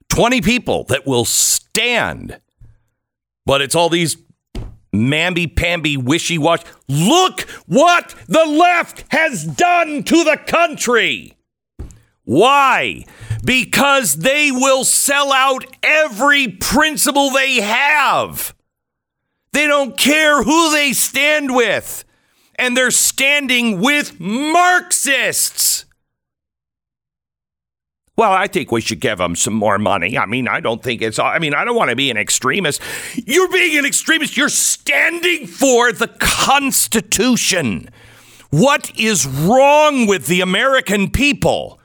20 0.09 0.41
people 0.41 0.83
that 0.85 1.07
will 1.07 1.25
stand. 1.25 2.39
But 3.45 3.61
it's 3.61 3.75
all 3.75 3.89
these 3.89 4.17
mamby 4.93 5.55
pamby 5.55 5.97
wishy 5.97 6.37
washy. 6.37 6.65
Look 6.87 7.41
what 7.65 8.13
the 8.27 8.45
left 8.45 9.05
has 9.09 9.45
done 9.45 10.03
to 10.03 10.23
the 10.23 10.37
country. 10.45 11.33
Why? 12.23 13.05
Because 13.43 14.17
they 14.17 14.51
will 14.51 14.83
sell 14.83 15.31
out 15.33 15.65
every 15.81 16.47
principle 16.47 17.31
they 17.31 17.61
have. 17.61 18.53
They 19.53 19.67
don't 19.67 19.97
care 19.97 20.43
who 20.43 20.71
they 20.71 20.93
stand 20.93 21.55
with. 21.55 22.05
And 22.55 22.77
they're 22.77 22.91
standing 22.91 23.79
with 23.81 24.19
Marxists. 24.19 25.85
Well, 28.17 28.31
I 28.31 28.45
think 28.47 28.71
we 28.71 28.81
should 28.81 28.99
give 28.99 29.17
them 29.17 29.35
some 29.35 29.53
more 29.55 29.79
money. 29.79 30.17
I 30.17 30.27
mean, 30.27 30.47
I 30.47 30.59
don't 30.59 30.83
think 30.83 31.01
it's, 31.01 31.17
I 31.17 31.39
mean, 31.39 31.55
I 31.55 31.65
don't 31.65 31.75
want 31.75 31.89
to 31.89 31.95
be 31.95 32.11
an 32.11 32.17
extremist. 32.17 32.81
You're 33.15 33.51
being 33.51 33.79
an 33.79 33.85
extremist. 33.85 34.37
You're 34.37 34.49
standing 34.49 35.47
for 35.47 35.91
the 35.91 36.07
Constitution. 36.07 37.89
What 38.51 38.91
is 38.99 39.25
wrong 39.25 40.05
with 40.05 40.27
the 40.27 40.41
American 40.41 41.09
people? 41.09 41.80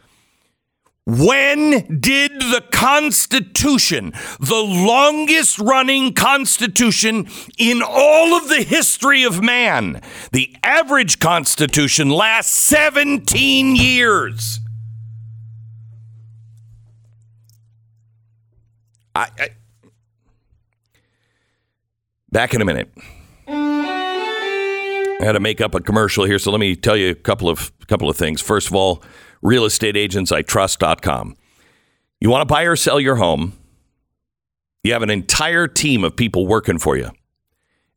When 1.07 2.01
did 2.01 2.41
the 2.41 2.65
Constitution, 2.73 4.13
the 4.41 4.57
longest 4.57 5.57
running 5.61 6.13
Constitution 6.13 7.29
in 7.57 7.81
all 7.81 8.37
of 8.37 8.49
the 8.49 8.65
history 8.65 9.23
of 9.23 9.41
man, 9.41 10.03
the 10.33 10.57
average 10.65 11.21
Constitution 11.21 12.11
lasts 12.11 12.53
17 12.57 13.77
years? 13.77 14.59
I, 19.15 19.29
I, 19.39 19.49
back 22.33 22.53
in 22.53 22.61
a 22.61 22.65
minute. 22.65 22.91
I 23.47 25.25
had 25.25 25.33
to 25.33 25.41
make 25.41 25.61
up 25.61 25.77
a 25.77 25.81
commercial 25.81 26.25
here, 26.25 26.41
so 26.41 26.51
let 26.51 26.59
me 26.59 26.75
tell 26.75 26.97
you 26.97 27.11
a 27.11 27.15
couple 27.15 27.49
of 27.49 27.71
couple 27.87 28.11
of 28.11 28.17
things. 28.17 28.41
First 28.43 28.67
of 28.67 28.75
all, 28.75 29.05
realestateagentsitrust.com. 29.43 31.37
You 32.21 32.31
want 32.31 32.43
to 32.43 32.53
buy 32.53 32.63
or 32.63 32.77
sell 32.77 32.99
your 32.99 33.17
home? 33.17 33.53
You 34.83 34.93
have 34.93 35.03
an 35.03 35.11
entire 35.11 35.67
team 35.69 36.05
of 36.05 36.17
people 36.17 36.47
working 36.47 36.79
for 36.79 36.97
you. 36.97 37.11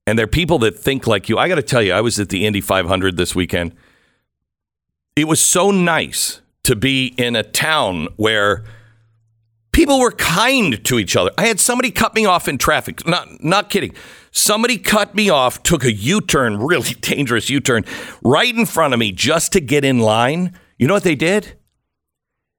And 0.08 0.18
they're 0.18 0.28
people 0.28 0.58
that 0.60 0.78
think 0.78 1.06
like 1.06 1.30
you. 1.30 1.38
I 1.38 1.48
got 1.48 1.56
to 1.56 1.62
tell 1.62 1.84
you, 1.84 1.94
I 1.94 2.02
was 2.02 2.20
at 2.20 2.30
the 2.30 2.46
Indy 2.46 2.62
500 2.62 3.16
this 3.16 3.36
weekend. 3.36 3.76
It 5.16 5.28
was 5.28 5.40
so 5.40 5.70
nice 5.70 6.42
to 6.64 6.76
be 6.76 7.14
in 7.18 7.36
a 7.36 7.44
town 7.44 8.08
where 8.16 8.64
people 9.72 10.00
were 10.00 10.12
kind 10.12 10.84
to 10.86 11.00
each 11.00 11.16
other. 11.16 11.32
I 11.38 11.46
had 11.46 11.60
somebody 11.60 11.92
cut 11.92 12.16
me 12.16 12.26
off 12.26 12.48
in 12.48 12.58
traffic. 12.58 13.06
Not 13.08 13.44
not 13.44 13.70
kidding. 13.70 13.94
Somebody 14.32 14.78
cut 14.78 15.16
me 15.16 15.30
off, 15.30 15.64
took 15.64 15.84
a 15.84 15.92
U-turn, 15.92 16.58
really 16.66 16.94
dangerous 16.96 17.50
U-turn, 17.50 17.86
right 18.24 18.56
in 18.56 18.66
front 18.66 18.94
of 18.94 19.00
me 19.00 19.12
just 19.12 19.54
to 19.54 19.60
get 19.60 19.86
in 19.86 20.00
line. 20.00 20.58
You 20.80 20.88
know 20.88 20.96
what 20.96 21.04
they 21.04 21.16
did? 21.16 21.54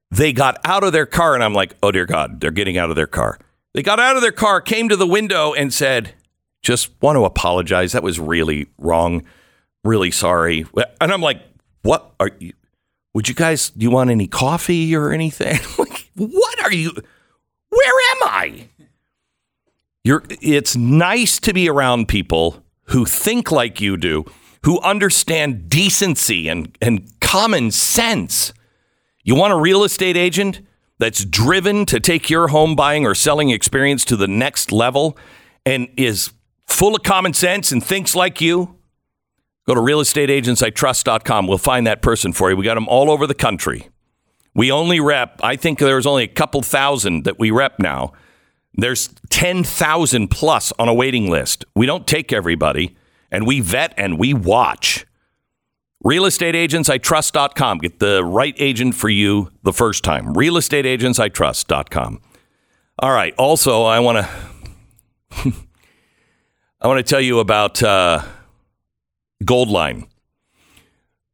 They 0.09 0.31
got 0.31 0.57
out 0.63 0.83
of 0.83 0.93
their 0.93 1.05
car 1.05 1.35
and 1.35 1.43
I'm 1.43 1.53
like, 1.53 1.75
"Oh 1.83 1.91
dear 1.91 2.05
god, 2.05 2.39
they're 2.39 2.51
getting 2.51 2.77
out 2.77 2.89
of 2.89 2.95
their 2.95 3.07
car." 3.07 3.39
They 3.73 3.83
got 3.83 3.99
out 3.99 4.15
of 4.15 4.21
their 4.21 4.31
car, 4.31 4.61
came 4.61 4.87
to 4.89 4.95
the 4.95 5.07
window 5.07 5.53
and 5.53 5.73
said, 5.73 6.13
"Just 6.61 6.91
want 7.01 7.17
to 7.17 7.25
apologize. 7.25 7.91
That 7.91 8.03
was 8.03 8.19
really 8.19 8.67
wrong. 8.77 9.23
Really 9.83 10.11
sorry." 10.11 10.65
And 11.01 11.11
I'm 11.11 11.21
like, 11.21 11.41
"What 11.81 12.13
are 12.19 12.31
you 12.39 12.53
would 13.13 13.27
you 13.27 13.35
guys 13.35 13.71
do 13.71 13.83
you 13.83 13.91
want 13.91 14.09
any 14.09 14.27
coffee 14.27 14.95
or 14.95 15.11
anything 15.11 15.59
like 15.77 16.09
what 16.15 16.63
are 16.63 16.71
you 16.71 16.93
where 17.67 17.93
am 18.15 18.29
i 18.29 18.69
you're 20.03 20.23
it's 20.41 20.77
nice 20.77 21.39
to 21.39 21.53
be 21.53 21.69
around 21.69 22.07
people 22.07 22.63
who 22.91 23.05
think 23.05 23.51
like 23.51 23.79
you 23.79 23.97
do, 23.97 24.25
who 24.63 24.79
understand 24.81 25.69
decency 25.69 26.47
and, 26.47 26.77
and 26.81 27.19
common 27.31 27.71
sense. 27.71 28.51
You 29.23 29.35
want 29.35 29.53
a 29.53 29.55
real 29.55 29.85
estate 29.85 30.17
agent 30.17 30.59
that's 30.99 31.23
driven 31.23 31.85
to 31.85 31.97
take 31.97 32.29
your 32.29 32.49
home 32.49 32.75
buying 32.75 33.05
or 33.05 33.15
selling 33.15 33.51
experience 33.51 34.03
to 34.03 34.17
the 34.17 34.27
next 34.27 34.73
level 34.73 35.17
and 35.65 35.87
is 35.95 36.33
full 36.67 36.93
of 36.93 37.03
common 37.03 37.33
sense 37.33 37.71
and 37.71 37.81
thinks 37.81 38.15
like 38.15 38.41
you? 38.41 38.75
Go 39.65 39.73
to 39.73 39.79
realestateagentsitrust.com. 39.79 41.47
We'll 41.47 41.57
find 41.57 41.87
that 41.87 42.01
person 42.01 42.33
for 42.33 42.49
you. 42.49 42.57
We 42.57 42.65
got 42.65 42.75
them 42.75 42.89
all 42.89 43.09
over 43.09 43.25
the 43.25 43.33
country. 43.33 43.87
We 44.53 44.69
only 44.69 44.99
rep, 44.99 45.39
I 45.41 45.55
think 45.55 45.79
there's 45.79 46.05
only 46.05 46.25
a 46.25 46.27
couple 46.27 46.61
thousand 46.61 47.23
that 47.23 47.39
we 47.39 47.49
rep 47.49 47.79
now. 47.79 48.11
There's 48.73 49.07
10,000 49.29 50.27
plus 50.27 50.73
on 50.77 50.89
a 50.89 50.93
waiting 50.93 51.29
list. 51.29 51.63
We 51.77 51.85
don't 51.85 52.05
take 52.05 52.33
everybody, 52.33 52.97
and 53.31 53.47
we 53.47 53.61
vet 53.61 53.93
and 53.95 54.19
we 54.19 54.33
watch. 54.33 55.05
Realestateagentsitrust.com. 56.03 57.77
Get 57.79 57.99
the 57.99 58.23
right 58.23 58.55
agent 58.57 58.95
for 58.95 59.09
you 59.09 59.51
the 59.63 59.73
first 59.73 60.03
time. 60.03 60.33
Realestateagentsitrust.com. 60.33 62.21
All 62.99 63.11
right. 63.11 63.33
Also, 63.37 63.83
I 63.83 63.99
want 63.99 64.25
to 64.25 65.53
I 66.81 66.87
want 66.87 66.97
to 66.97 67.03
tell 67.03 67.21
you 67.21 67.39
about 67.39 67.81
uh, 67.83 68.23
Goldline. 69.43 70.07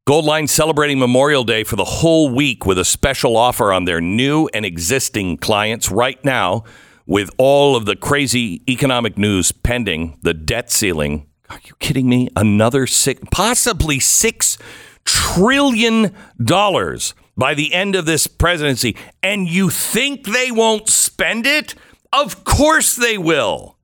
Goldline 0.07 0.47
celebrating 0.47 0.99
Memorial 0.99 1.43
Day 1.43 1.65
for 1.65 1.75
the 1.75 1.83
whole 1.83 2.33
week 2.33 2.65
with 2.65 2.77
a 2.79 2.85
special 2.85 3.35
offer 3.35 3.73
on 3.73 3.85
their 3.85 3.99
new 3.99 4.47
and 4.53 4.65
existing 4.65 5.37
clients 5.37 5.91
right 5.91 6.23
now 6.23 6.63
with 7.05 7.29
all 7.37 7.75
of 7.75 7.85
the 7.85 7.95
crazy 7.95 8.61
economic 8.69 9.17
news 9.17 9.51
pending, 9.51 10.17
the 10.21 10.33
debt 10.33 10.71
ceiling. 10.71 11.27
Are 11.49 11.59
you 11.63 11.73
kidding 11.79 12.09
me? 12.09 12.29
Another 12.35 12.87
six, 12.87 13.21
possibly 13.31 13.99
six 13.99 14.57
trillion 15.05 16.13
dollars 16.43 17.13
by 17.37 17.53
the 17.53 17.73
end 17.73 17.95
of 17.95 18.05
this 18.05 18.27
presidency. 18.27 18.95
And 19.23 19.47
you 19.47 19.69
think 19.69 20.25
they 20.25 20.51
won't 20.51 20.89
spend 20.89 21.45
it? 21.45 21.75
Of 22.11 22.43
course 22.43 22.95
they 22.95 23.17
will. 23.17 23.77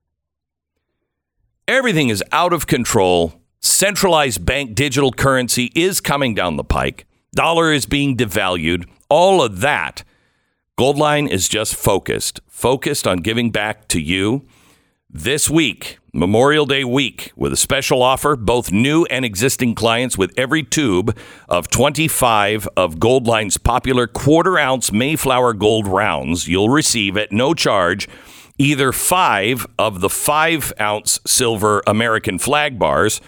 Everything 1.68 2.10
is 2.10 2.24
out 2.32 2.52
of 2.52 2.68
control 2.68 3.40
centralized 3.64 4.46
bank 4.46 4.76
digital 4.76 5.12
currency 5.12 5.72
is 5.74 6.02
coming 6.02 6.36
down 6.36 6.58
the 6.58 6.64
pike. 6.64 7.06
Dollar 7.34 7.72
is 7.72 7.86
being 7.86 8.18
devalued. 8.18 8.86
All 9.10 9.42
of 9.42 9.62
that. 9.62 10.04
Goldline 10.78 11.30
is 11.30 11.48
just 11.48 11.76
focused, 11.76 12.42
focused 12.48 13.08
on 13.08 13.20
giving 13.20 13.52
back 13.52 13.88
to 13.90 14.02
you 14.02 14.46
this 15.14 15.48
week, 15.48 16.00
Memorial 16.12 16.66
Day 16.66 16.84
week, 16.84 17.32
with 17.36 17.54
a 17.54 17.58
special 17.58 18.02
offer, 18.02 18.36
both 18.36 18.72
new 18.72 19.06
and 19.06 19.24
existing 19.24 19.76
clients 19.76 20.18
with 20.18 20.34
every 20.36 20.64
tube 20.64 21.16
of 21.48 21.70
25 21.70 22.68
of 22.76 22.96
Goldline's 22.96 23.60
popular 23.60 24.08
quarter 24.08 24.58
ounce 24.58 24.92
Mayflower 24.92 25.54
Gold 25.54 25.88
rounds. 25.88 26.48
You'll 26.48 26.70
receive 26.70 27.16
at 27.16 27.32
no 27.32 27.54
charge 27.54 28.10
either 28.58 28.92
five 28.92 29.68
of 29.78 30.02
the 30.02 30.10
five 30.10 30.74
ounce 30.80 31.20
silver 31.28 31.84
American 31.86 32.40
flag 32.40 32.80
bars 32.80 33.22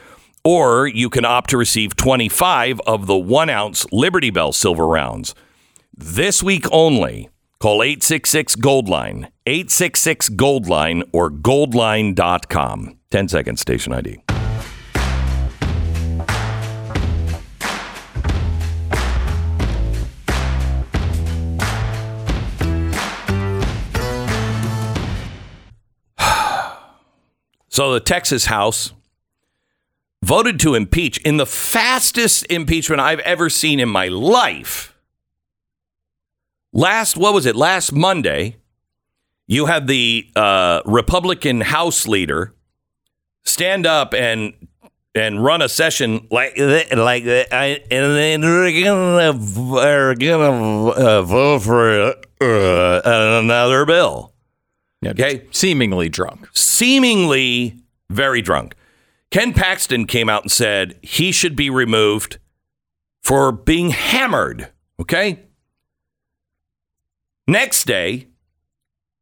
or 0.44 0.88
you 0.88 1.10
can 1.10 1.26
opt 1.26 1.52
to 1.52 1.58
receive 1.58 1.96
25 1.96 2.80
of 2.88 3.06
the 3.06 3.16
one 3.16 3.50
ounce 3.50 3.86
Liberty 3.92 4.32
Bell 4.32 4.54
silver 4.54 4.88
rounds. 4.88 5.34
This 5.96 6.44
week 6.44 6.66
only, 6.72 7.30
call 7.60 7.84
866 7.84 8.56
Goldline, 8.58 9.30
866 9.46 10.30
Goldline, 10.30 11.04
or 11.12 11.30
goldline.com. 11.32 12.98
10 13.12 13.28
seconds, 13.28 13.62
station 13.62 13.94
ID. 13.94 14.22
So 27.68 27.92
the 27.92 28.00
Texas 28.00 28.46
House 28.46 28.94
voted 30.24 30.60
to 30.62 30.74
impeach 30.76 31.18
in 31.20 31.38
the 31.38 31.46
fastest 31.46 32.46
impeachment 32.50 33.00
I've 33.02 33.20
ever 33.20 33.50
seen 33.50 33.80
in 33.80 33.90
my 33.90 34.08
life. 34.08 34.95
Last, 36.76 37.16
what 37.16 37.34
was 37.34 37.46
it? 37.46 37.56
Last 37.56 37.94
Monday, 37.94 38.58
you 39.48 39.68
had 39.68 39.88
the 39.88 40.30
uh, 40.36 40.82
Republican 40.86 41.62
House 41.62 42.06
leader 42.06 42.54
stand 43.46 43.86
up 43.86 44.14
and 44.14 44.54
and 45.16 45.42
run 45.42 45.62
a 45.62 45.70
session 45.70 46.28
like 46.30 46.56
that, 46.58 46.98
like 46.98 47.24
that, 47.24 47.54
and 47.54 47.82
then 47.90 48.42
they're 48.42 48.84
gonna, 48.84 49.80
are 49.80 50.16
gonna 50.16 50.90
uh, 50.90 51.22
vote 51.22 51.60
for 51.60 52.16
uh, 52.42 53.02
another 53.06 53.86
bill. 53.86 54.34
Okay, 55.06 55.48
seemingly 55.52 56.10
drunk, 56.10 56.50
seemingly 56.52 57.80
very 58.10 58.42
drunk. 58.42 58.76
Ken 59.32 59.54
Paxton 59.54 60.08
came 60.08 60.28
out 60.28 60.42
and 60.42 60.52
said 60.52 61.00
he 61.02 61.32
should 61.32 61.56
be 61.56 61.70
removed 61.70 62.38
for 63.24 63.54
being 63.54 63.92
hammered. 63.92 64.74
Okay. 65.00 65.45
Next 67.48 67.86
day, 67.86 68.28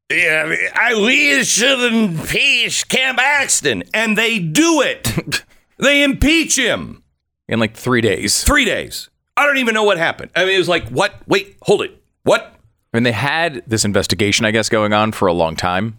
yeah, 0.10 0.56
I, 0.76 0.96
we 0.96 1.44
should 1.44 1.94
impeach 1.94 2.88
Ken 2.88 3.16
Paxton, 3.16 3.84
and 3.94 4.18
they 4.18 4.40
do 4.40 4.82
it. 4.82 5.44
they 5.78 6.04
impeach 6.04 6.58
him 6.58 7.04
in 7.48 7.60
like 7.60 7.76
three 7.76 8.02
days. 8.02 8.44
Three 8.44 8.66
days. 8.66 9.10
I 9.36 9.46
don't 9.46 9.58
even 9.58 9.74
know 9.74 9.84
what 9.84 9.98
happened. 9.98 10.32
I 10.36 10.46
mean, 10.46 10.56
it 10.56 10.60
was 10.60 10.70
like, 10.70 10.88
what? 10.90 11.16
Wait, 11.28 11.58
hold 11.64 11.82
it. 11.82 12.02
What? 12.24 12.54
I 12.94 12.98
mean, 12.98 13.04
they 13.04 13.12
had 13.12 13.64
this 13.66 13.86
investigation, 13.86 14.46
I 14.46 14.52
guess, 14.52 14.70
going 14.70 14.94
on 14.94 15.12
for 15.12 15.28
a 15.28 15.34
long 15.34 15.56
time 15.56 15.98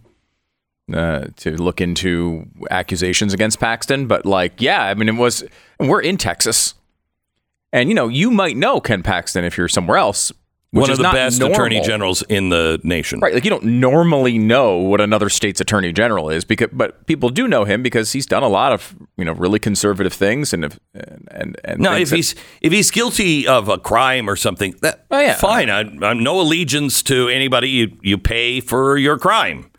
uh, 0.92 1.26
to 1.36 1.56
look 1.56 1.80
into 1.80 2.46
accusations 2.70 3.34
against 3.34 3.58
Paxton. 3.58 4.06
But 4.06 4.24
like, 4.24 4.60
yeah, 4.60 4.82
I 4.84 4.94
mean, 4.94 5.08
it 5.08 5.16
was. 5.16 5.44
We're 5.80 6.00
in 6.00 6.18
Texas, 6.18 6.74
and 7.72 7.88
you 7.88 7.94
know, 7.94 8.06
you 8.08 8.30
might 8.30 8.56
know 8.56 8.80
Ken 8.80 9.02
Paxton 9.02 9.44
if 9.44 9.58
you're 9.58 9.68
somewhere 9.68 9.96
else. 9.96 10.32
One 10.80 10.90
of 10.90 10.96
the 10.96 11.04
best 11.04 11.40
normal. 11.40 11.54
attorney 11.54 11.80
generals 11.80 12.22
in 12.22 12.48
the 12.48 12.80
nation. 12.82 13.20
Right. 13.20 13.32
Like 13.34 13.44
you 13.44 13.50
don't 13.50 13.64
normally 13.64 14.38
know 14.38 14.76
what 14.78 15.00
another 15.00 15.28
state's 15.28 15.60
attorney 15.60 15.92
general 15.92 16.30
is 16.30 16.44
because 16.44 16.70
but 16.72 17.06
people 17.06 17.30
do 17.30 17.46
know 17.46 17.64
him 17.64 17.82
because 17.82 18.12
he's 18.12 18.26
done 18.26 18.42
a 18.42 18.48
lot 18.48 18.72
of, 18.72 18.94
you 19.16 19.24
know, 19.24 19.32
really 19.32 19.58
conservative 19.58 20.12
things 20.12 20.52
and 20.52 20.78
and 21.30 21.56
and 21.64 21.80
No, 21.80 21.94
if 21.94 22.10
that, 22.10 22.16
he's 22.16 22.34
if 22.60 22.72
he's 22.72 22.90
guilty 22.90 23.46
of 23.46 23.68
a 23.68 23.78
crime 23.78 24.28
or 24.28 24.36
something, 24.36 24.74
that 24.82 25.06
oh, 25.10 25.20
yeah. 25.20 25.34
fine. 25.34 25.70
I, 25.70 25.80
I'm 25.80 26.22
no 26.22 26.40
allegiance 26.40 27.02
to 27.04 27.28
anybody 27.28 27.68
you 27.68 27.96
you 28.02 28.18
pay 28.18 28.60
for 28.60 28.96
your 28.96 29.18
crime. 29.18 29.70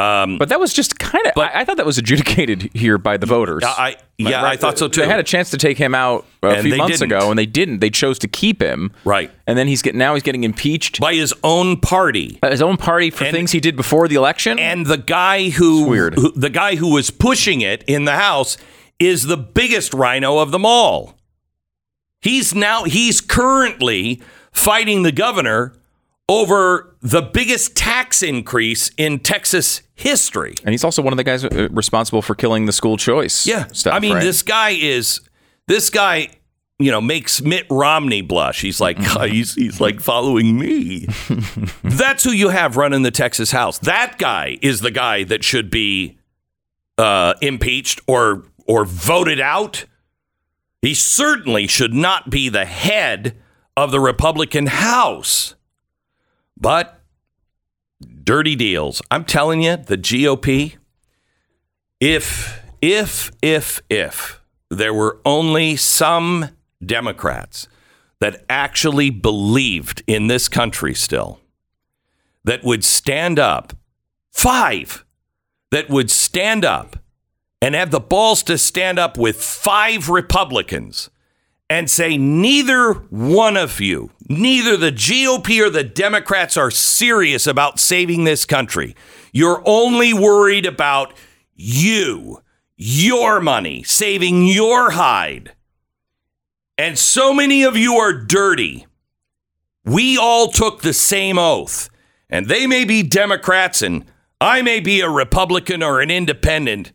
Um, 0.00 0.38
but 0.38 0.48
that 0.48 0.58
was 0.58 0.72
just 0.72 0.98
kind 0.98 1.26
of. 1.26 1.32
I, 1.36 1.60
I, 1.60 1.64
thought 1.64 1.76
that 1.76 1.84
was 1.84 1.98
adjudicated 1.98 2.70
here 2.74 2.96
by 2.96 3.16
the 3.16 3.26
voters. 3.26 3.62
I, 3.64 3.96
yeah, 4.16 4.42
right? 4.42 4.52
I 4.52 4.56
thought 4.56 4.78
so 4.78 4.88
too. 4.88 5.02
They 5.02 5.06
had 5.06 5.20
a 5.20 5.24
chance 5.24 5.50
to 5.50 5.58
take 5.58 5.76
him 5.76 5.94
out 5.94 6.24
a 6.42 6.48
and 6.48 6.62
few 6.62 6.76
months 6.76 7.00
didn't. 7.00 7.12
ago, 7.12 7.28
and 7.28 7.38
they 7.38 7.46
didn't. 7.46 7.80
They 7.80 7.90
chose 7.90 8.18
to 8.20 8.28
keep 8.28 8.62
him. 8.62 8.92
Right. 9.04 9.30
And 9.46 9.58
then 9.58 9.68
he's 9.68 9.82
getting 9.82 9.98
now 9.98 10.14
he's 10.14 10.22
getting 10.22 10.44
impeached 10.44 11.00
by 11.00 11.14
his 11.14 11.34
own 11.44 11.80
party. 11.80 12.38
By 12.40 12.50
his 12.50 12.62
own 12.62 12.76
party 12.78 13.10
for 13.10 13.24
and, 13.24 13.34
things 13.34 13.52
he 13.52 13.60
did 13.60 13.76
before 13.76 14.08
the 14.08 14.14
election. 14.14 14.58
And 14.58 14.86
the 14.86 14.98
guy 14.98 15.50
who, 15.50 15.84
weird. 15.84 16.14
Who, 16.14 16.32
the 16.32 16.50
guy 16.50 16.76
who 16.76 16.92
was 16.92 17.10
pushing 17.10 17.60
it 17.60 17.84
in 17.86 18.06
the 18.06 18.16
House 18.16 18.56
is 18.98 19.24
the 19.24 19.36
biggest 19.36 19.92
rhino 19.92 20.38
of 20.38 20.50
them 20.50 20.64
all. 20.64 21.18
He's 22.22 22.54
now 22.54 22.84
he's 22.84 23.20
currently 23.20 24.22
fighting 24.52 25.02
the 25.02 25.12
governor 25.12 25.74
over 26.30 26.94
the 27.00 27.20
biggest 27.20 27.74
tax 27.74 28.22
increase 28.22 28.92
in 28.96 29.18
Texas 29.18 29.82
history. 29.96 30.54
And 30.64 30.72
he's 30.72 30.84
also 30.84 31.02
one 31.02 31.12
of 31.12 31.16
the 31.16 31.24
guys 31.24 31.44
uh, 31.44 31.68
responsible 31.72 32.22
for 32.22 32.36
killing 32.36 32.66
the 32.66 32.72
school 32.72 32.96
choice. 32.96 33.48
Yeah. 33.48 33.66
Stuff, 33.72 33.94
I 33.94 33.98
mean, 33.98 34.14
right? 34.14 34.22
this 34.22 34.44
guy 34.44 34.70
is, 34.70 35.20
this 35.66 35.90
guy, 35.90 36.28
you 36.78 36.92
know, 36.92 37.00
makes 37.00 37.42
Mitt 37.42 37.66
Romney 37.68 38.22
blush. 38.22 38.60
He's 38.60 38.80
like, 38.80 38.96
mm-hmm. 38.98 39.32
he's, 39.32 39.56
he's 39.56 39.80
like 39.80 40.00
following 40.00 40.56
me. 40.56 41.08
That's 41.82 42.22
who 42.22 42.30
you 42.30 42.50
have 42.50 42.76
running 42.76 43.02
the 43.02 43.10
Texas 43.10 43.50
House. 43.50 43.78
That 43.80 44.16
guy 44.16 44.56
is 44.62 44.82
the 44.82 44.92
guy 44.92 45.24
that 45.24 45.42
should 45.42 45.68
be 45.68 46.16
uh, 46.96 47.34
impeached 47.40 48.00
or 48.06 48.44
or 48.66 48.84
voted 48.84 49.40
out. 49.40 49.84
He 50.80 50.94
certainly 50.94 51.66
should 51.66 51.92
not 51.92 52.30
be 52.30 52.48
the 52.48 52.66
head 52.66 53.36
of 53.76 53.90
the 53.90 53.98
Republican 53.98 54.66
House. 54.66 55.56
But 56.60 57.00
dirty 58.22 58.54
deals. 58.54 59.00
I'm 59.10 59.24
telling 59.24 59.62
you, 59.62 59.76
the 59.76 59.96
GOP, 59.96 60.76
if, 61.98 62.62
if, 62.80 63.30
if, 63.42 63.80
if 63.88 64.40
there 64.68 64.94
were 64.94 65.18
only 65.24 65.76
some 65.76 66.50
Democrats 66.84 67.68
that 68.20 68.44
actually 68.48 69.10
believed 69.10 70.02
in 70.06 70.26
this 70.26 70.48
country 70.48 70.94
still, 70.94 71.40
that 72.44 72.62
would 72.62 72.84
stand 72.84 73.38
up, 73.38 73.72
five, 74.30 75.04
that 75.70 75.88
would 75.88 76.10
stand 76.10 76.64
up 76.64 76.96
and 77.62 77.74
have 77.74 77.90
the 77.90 78.00
balls 78.00 78.42
to 78.42 78.56
stand 78.56 78.98
up 78.98 79.18
with 79.18 79.42
five 79.42 80.08
Republicans 80.08 81.10
and 81.70 81.88
say 81.88 82.18
neither 82.18 82.94
one 82.94 83.56
of 83.56 83.80
you, 83.80 84.10
neither 84.28 84.76
the 84.76 84.90
GOP 84.90 85.64
or 85.64 85.70
the 85.70 85.84
Democrats 85.84 86.56
are 86.56 86.70
serious 86.70 87.46
about 87.46 87.78
saving 87.78 88.24
this 88.24 88.44
country. 88.44 88.96
You're 89.32 89.62
only 89.64 90.12
worried 90.12 90.66
about 90.66 91.14
you, 91.54 92.42
your 92.76 93.40
money, 93.40 93.84
saving 93.84 94.48
your 94.48 94.90
hide. 94.90 95.52
And 96.76 96.98
so 96.98 97.32
many 97.32 97.62
of 97.62 97.76
you 97.76 97.94
are 97.94 98.12
dirty. 98.12 98.86
We 99.84 100.18
all 100.18 100.48
took 100.48 100.82
the 100.82 100.92
same 100.92 101.38
oath. 101.38 101.88
And 102.28 102.46
they 102.46 102.66
may 102.66 102.84
be 102.84 103.02
Democrats 103.04 103.80
and 103.80 104.04
I 104.40 104.62
may 104.62 104.80
be 104.80 105.02
a 105.02 105.08
Republican 105.08 105.82
or 105.82 106.00
an 106.00 106.10
independent, 106.10 106.92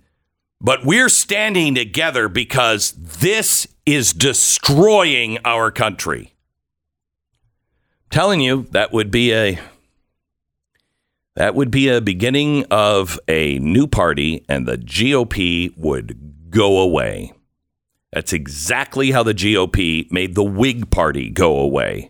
but 0.65 0.83
we're 0.83 1.09
standing 1.09 1.75
together 1.75 2.27
because 2.27 2.93
this 2.93 3.67
is 3.85 4.13
destroying 4.13 5.37
our 5.45 5.69
country. 5.69 6.33
telling 8.09 8.39
you 8.39 8.63
that 8.71 8.91
would 8.91 9.11
be 9.11 9.31
a 9.31 9.59
that 11.35 11.53
would 11.53 11.69
be 11.69 11.87
a 11.89 12.01
beginning 12.01 12.65
of 12.71 13.19
a 13.27 13.59
new 13.59 13.85
party 13.85 14.43
and 14.49 14.67
the 14.67 14.77
GOP 14.77 15.77
would 15.77 16.49
go 16.49 16.79
away. 16.79 17.33
That's 18.11 18.33
exactly 18.33 19.11
how 19.11 19.21
the 19.21 19.33
GOP 19.35 20.11
made 20.11 20.33
the 20.33 20.43
Whig 20.43 20.89
party 20.89 21.29
go 21.29 21.59
away. 21.59 22.09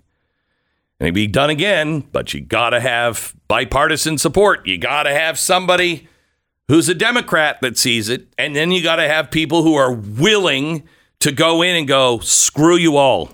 And 1.00 1.08
it'd 1.08 1.16
be 1.16 1.28
done 1.28 1.50
again, 1.50 2.02
but 2.12 2.34
you 2.34 2.40
got 2.40 2.70
to 2.70 2.80
have 2.80 3.36
bipartisan 3.50 4.18
support. 4.18 4.66
You 4.66 4.78
got 4.78 5.04
to 5.04 5.14
have 5.14 5.38
somebody 5.38 6.08
who's 6.68 6.90
a 6.90 6.96
Democrat 6.96 7.60
that 7.62 7.78
sees 7.78 8.10
it. 8.10 8.28
And 8.38 8.56
then 8.56 8.72
you 8.72 8.82
got 8.82 8.98
to 8.98 9.08
have 9.08 9.32
people 9.32 9.64
who 9.64 9.76
are 9.76 9.92
willing 9.94 10.88
to 11.20 11.32
go 11.32 11.62
in 11.62 11.76
and 11.76 11.88
go, 11.88 12.20
screw 12.20 12.76
you 12.76 12.98
all. 12.98 13.32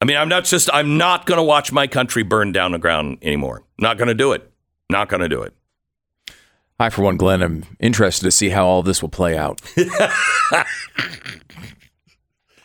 I 0.00 0.04
mean, 0.04 0.16
I'm 0.16 0.28
not 0.28 0.44
just, 0.44 0.70
I'm 0.72 0.96
not 0.96 1.26
going 1.26 1.38
to 1.38 1.42
watch 1.42 1.72
my 1.72 1.86
country 1.86 2.22
burn 2.22 2.52
down 2.52 2.72
the 2.72 2.78
ground 2.78 3.18
anymore. 3.22 3.64
Not 3.78 3.98
going 3.98 4.08
to 4.08 4.14
do 4.14 4.32
it. 4.32 4.50
Not 4.90 5.08
going 5.08 5.20
to 5.22 5.28
do 5.28 5.42
it. 5.42 5.54
I, 6.80 6.90
for 6.90 7.02
one, 7.02 7.16
Glenn, 7.16 7.42
I'm 7.42 7.64
interested 7.80 8.24
to 8.24 8.30
see 8.30 8.50
how 8.50 8.64
all 8.64 8.84
this 8.84 9.02
will 9.02 9.08
play 9.08 9.36
out. 9.36 9.60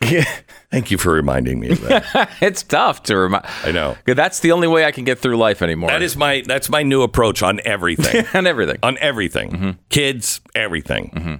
Thank 0.72 0.92
you 0.92 0.98
for 0.98 1.14
reminding 1.14 1.60
me 1.60 1.70
of 1.70 1.82
that. 1.82 2.32
it's 2.42 2.64
tough 2.64 3.04
to 3.04 3.16
remind. 3.16 3.46
I 3.64 3.72
know. 3.72 3.96
That's 4.06 4.40
the 4.40 4.52
only 4.52 4.68
way 4.68 4.86
I 4.86 4.92
can 4.92 5.04
get 5.04 5.20
through 5.20 5.38
life 5.38 5.62
anymore. 5.62 5.90
That 5.90 6.02
is 6.02 6.18
my 6.18 6.44
that's 6.46 6.70
my 6.70 6.84
new 6.84 7.04
approach 7.04 7.44
on 7.44 7.60
everything. 7.66 8.26
on 8.34 8.48
everything. 8.48 8.78
on 8.82 8.98
everything. 9.00 9.52
Mm-hmm. 9.52 9.70
Kids, 9.90 10.42
everything. 10.56 11.12
Mm-hmm. 11.16 11.36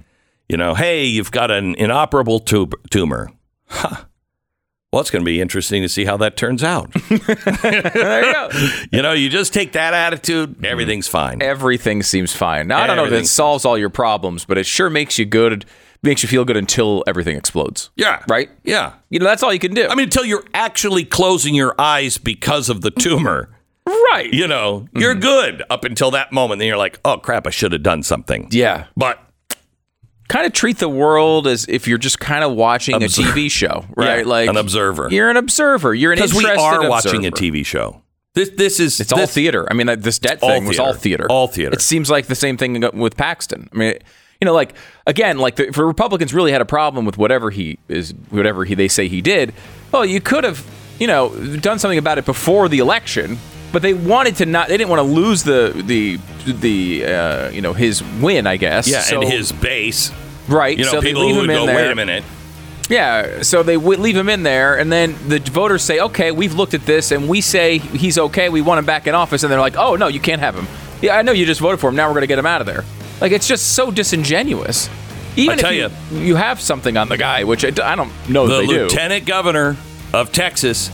You 0.48 0.56
know, 0.56 0.74
hey, 0.74 1.06
you've 1.06 1.30
got 1.30 1.50
an 1.50 1.74
inoperable 1.76 2.38
tub- 2.40 2.74
tumor. 2.90 3.30
Huh. 3.66 4.04
Well, 4.92 5.00
it's 5.00 5.10
going 5.10 5.22
to 5.22 5.26
be 5.26 5.40
interesting 5.40 5.82
to 5.82 5.88
see 5.88 6.04
how 6.04 6.16
that 6.18 6.36
turns 6.36 6.62
out. 6.62 6.92
there 6.92 8.24
you 8.24 8.32
go. 8.32 8.48
you 8.92 9.02
know, 9.02 9.12
you 9.12 9.28
just 9.28 9.52
take 9.52 9.72
that 9.72 9.92
attitude, 9.92 10.50
mm-hmm. 10.50 10.64
everything's 10.66 11.08
fine. 11.08 11.42
Everything 11.42 12.04
seems 12.04 12.32
fine. 12.32 12.68
Now, 12.68 12.80
I 12.80 12.86
don't 12.86 12.96
know 12.96 13.06
if 13.06 13.12
it 13.12 13.26
solves 13.26 13.64
all 13.64 13.76
your 13.76 13.90
problems, 13.90 14.44
but 14.44 14.56
it 14.56 14.66
sure 14.66 14.88
makes 14.88 15.18
you 15.18 15.24
good, 15.24 15.64
makes 16.04 16.22
you 16.22 16.28
feel 16.28 16.44
good 16.44 16.56
until 16.56 17.02
everything 17.06 17.36
explodes. 17.36 17.90
Yeah. 17.96 18.22
Right? 18.28 18.50
Yeah. 18.62 18.94
You 19.10 19.18
know, 19.18 19.24
that's 19.24 19.42
all 19.42 19.52
you 19.52 19.58
can 19.58 19.74
do. 19.74 19.86
I 19.88 19.94
mean, 19.94 20.04
until 20.04 20.24
you're 20.24 20.44
actually 20.54 21.04
closing 21.04 21.54
your 21.54 21.74
eyes 21.80 22.18
because 22.18 22.68
of 22.68 22.82
the 22.82 22.90
tumor. 22.90 23.50
right. 23.86 24.32
You 24.32 24.46
know, 24.46 24.86
you're 24.94 25.12
mm-hmm. 25.12 25.20
good 25.20 25.62
up 25.70 25.84
until 25.84 26.10
that 26.12 26.32
moment. 26.32 26.58
Then 26.58 26.68
you're 26.68 26.76
like, 26.76 27.00
oh, 27.04 27.18
crap, 27.18 27.46
I 27.46 27.50
should 27.50 27.72
have 27.72 27.82
done 27.82 28.02
something. 28.02 28.48
Yeah. 28.50 28.86
But 28.96 29.20
Kind 30.28 30.46
of 30.46 30.54
treat 30.54 30.78
the 30.78 30.88
world 30.88 31.46
as 31.46 31.66
if 31.68 31.86
you're 31.86 31.98
just 31.98 32.18
kind 32.18 32.44
of 32.44 32.52
watching 32.52 33.02
Observe- 33.02 33.26
a 33.26 33.28
TV 33.28 33.50
show, 33.50 33.84
right? 33.94 34.20
Yeah, 34.20 34.24
like 34.24 34.48
an 34.48 34.56
observer. 34.56 35.08
You're 35.10 35.28
an 35.28 35.36
observer. 35.36 35.94
You're 35.94 36.12
an 36.12 36.16
because 36.16 36.32
we 36.34 36.46
are 36.46 36.88
watching 36.88 37.26
a. 37.26 37.30
TV 37.30 37.64
show. 37.64 38.00
This, 38.32 38.50
this 38.50 38.80
is 38.80 39.00
It's 39.00 39.12
all 39.12 39.26
theater. 39.26 39.66
I 39.70 39.74
mean, 39.74 39.88
uh, 39.88 39.96
this 39.96 40.18
debt 40.18 40.40
thing 40.40 40.64
was 40.64 40.78
all 40.78 40.92
theater. 40.92 41.24
theater. 41.24 41.26
All 41.30 41.46
theater. 41.46 41.74
It 41.74 41.82
seems 41.82 42.10
like 42.10 42.26
the 42.26 42.34
same 42.34 42.56
thing 42.56 42.82
with 42.94 43.16
Paxton. 43.16 43.68
I 43.72 43.76
mean, 43.76 43.94
you 44.44 44.50
know, 44.50 44.54
like 44.54 44.74
again, 45.06 45.38
like 45.38 45.56
the, 45.56 45.68
if 45.68 45.74
the 45.76 45.84
Republicans 45.86 46.34
really 46.34 46.52
had 46.52 46.60
a 46.60 46.66
problem 46.66 47.06
with 47.06 47.16
whatever 47.16 47.48
he 47.50 47.78
is, 47.88 48.10
whatever 48.28 48.66
he 48.66 48.74
they 48.74 48.88
say 48.88 49.08
he 49.08 49.22
did. 49.22 49.54
Well, 49.90 50.04
you 50.04 50.20
could 50.20 50.44
have, 50.44 50.62
you 50.98 51.06
know, 51.06 51.30
done 51.60 51.78
something 51.78 51.98
about 51.98 52.18
it 52.18 52.26
before 52.26 52.68
the 52.68 52.78
election. 52.80 53.38
But 53.72 53.80
they 53.80 53.94
wanted 53.94 54.36
to 54.36 54.46
not. 54.46 54.68
They 54.68 54.76
didn't 54.76 54.90
want 54.90 55.00
to 55.00 55.10
lose 55.14 55.42
the 55.44 55.72
the 55.86 56.18
the 56.44 57.06
uh, 57.06 57.48
you 57.48 57.62
know 57.62 57.72
his 57.72 58.02
win. 58.20 58.46
I 58.46 58.58
guess. 58.58 58.86
Yeah, 58.86 59.00
So- 59.00 59.22
and 59.22 59.32
his 59.32 59.50
base. 59.50 60.12
right. 60.46 60.76
You 60.76 60.84
know, 60.84 60.90
so 60.90 61.00
they 61.00 61.08
people 61.08 61.22
leave 61.24 61.36
him 61.36 61.40
would 61.40 61.50
in 61.50 61.56
go, 61.56 61.66
there. 61.66 61.76
wait 61.76 61.90
a 61.90 61.94
minute. 61.94 62.22
Yeah, 62.90 63.40
so 63.42 63.62
they 63.62 63.76
w- 63.76 63.98
leave 63.98 64.14
him 64.16 64.28
in 64.28 64.42
there, 64.42 64.78
and 64.78 64.92
then 64.92 65.16
the 65.26 65.38
voters 65.38 65.82
say, 65.82 66.00
"Okay, 66.00 66.30
we've 66.32 66.52
looked 66.52 66.74
at 66.74 66.84
this, 66.84 67.12
and 67.12 67.30
we 67.30 67.40
say 67.40 67.78
he's 67.78 68.18
okay. 68.18 68.50
We 68.50 68.60
want 68.60 68.78
him 68.78 68.84
back 68.84 69.06
in 69.06 69.14
office." 69.14 69.42
And 69.42 69.50
they're 69.50 69.58
like, 69.58 69.76
"Oh 69.76 69.96
no, 69.96 70.08
you 70.08 70.20
can't 70.20 70.40
have 70.42 70.54
him. 70.54 70.66
Yeah, 71.00 71.16
I 71.16 71.22
know 71.22 71.32
you 71.32 71.46
just 71.46 71.60
voted 71.62 71.80
for 71.80 71.88
him. 71.88 71.96
Now 71.96 72.08
we're 72.08 72.14
going 72.14 72.22
to 72.24 72.26
get 72.28 72.38
him 72.38 72.46
out 72.46 72.60
of 72.60 72.66
there." 72.66 72.84
Like 73.24 73.32
it's 73.32 73.48
just 73.48 73.72
so 73.72 73.90
disingenuous. 73.90 74.90
Even 75.36 75.58
I 75.58 75.62
tell 75.62 75.72
if 75.72 76.12
you, 76.12 76.18
you 76.18 76.36
have 76.36 76.60
something 76.60 76.98
on 76.98 77.08
the 77.08 77.16
guy, 77.16 77.44
which 77.44 77.64
I 77.64 77.96
don't 77.96 78.12
know 78.28 78.46
The 78.46 78.60
that 78.60 78.66
they 78.68 78.82
lieutenant 78.82 79.24
governor 79.24 79.78
of 80.12 80.30
Texas, 80.30 80.90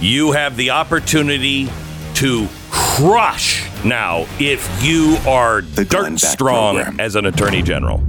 you 0.00 0.32
have 0.32 0.56
the 0.56 0.70
opportunity 0.70 1.68
to 2.14 2.48
crush 2.72 3.64
now 3.84 4.26
if 4.40 4.68
you 4.82 5.18
are 5.24 5.60
The 5.62 5.84
dirt 5.84 6.18
strong 6.18 6.74
program. 6.74 6.98
as 6.98 7.14
an 7.14 7.26
attorney 7.26 7.62
general. 7.62 8.02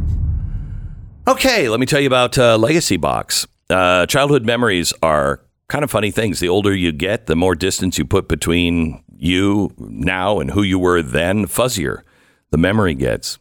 Okay, 1.27 1.69
let 1.69 1.79
me 1.79 1.85
tell 1.85 1.99
you 1.99 2.07
about 2.07 2.39
uh, 2.39 2.57
Legacy 2.57 2.97
Box. 2.97 3.45
Uh, 3.69 4.07
childhood 4.07 4.47
memories 4.47 4.93
are 5.03 5.41
kind 5.67 5.83
of 5.83 5.91
funny 5.91 6.09
things. 6.09 6.39
The 6.39 6.49
older 6.49 6.73
you 6.73 6.91
get, 6.91 7.27
the 7.27 7.35
more 7.35 7.53
distance 7.53 7.99
you 7.99 8.05
put 8.05 8.27
between 8.27 9.03
you 9.15 9.75
now 9.77 10.39
and 10.39 10.49
who 10.49 10.63
you 10.63 10.79
were 10.79 11.03
then, 11.03 11.45
fuzzier 11.45 12.01
the 12.49 12.57
memory 12.57 12.95
gets. 12.95 13.37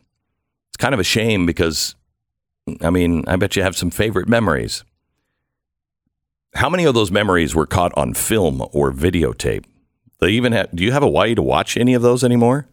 Kind 0.79 0.95
of 0.95 1.01
a 1.01 1.05
shame 1.05 1.45
because, 1.45 1.95
I 2.81 2.91
mean, 2.91 3.25
I 3.27 3.37
bet 3.37 3.57
you 3.57 3.63
have 3.63 3.77
some 3.77 3.91
favorite 3.91 4.29
memories. 4.29 4.85
How 6.55 6.71
many 6.71 6.85
of 6.85 6.95
those 6.95 7.11
memories 7.11 7.55
were 7.55 7.67
caught 7.67 7.93
on 7.97 8.15
film 8.15 8.63
or 8.73 8.93
videotape? 8.93 9.65
They 10.21 10.31
even 10.31 10.53
have, 10.53 10.71
do 10.75 10.83
you 10.83 10.93
have 10.93 11.03
a 11.03 11.09
way 11.09 11.35
to 11.35 11.43
watch 11.43 11.77
any 11.77 11.95
of 11.95 12.03
those 12.03 12.25
anymore? 12.25 12.67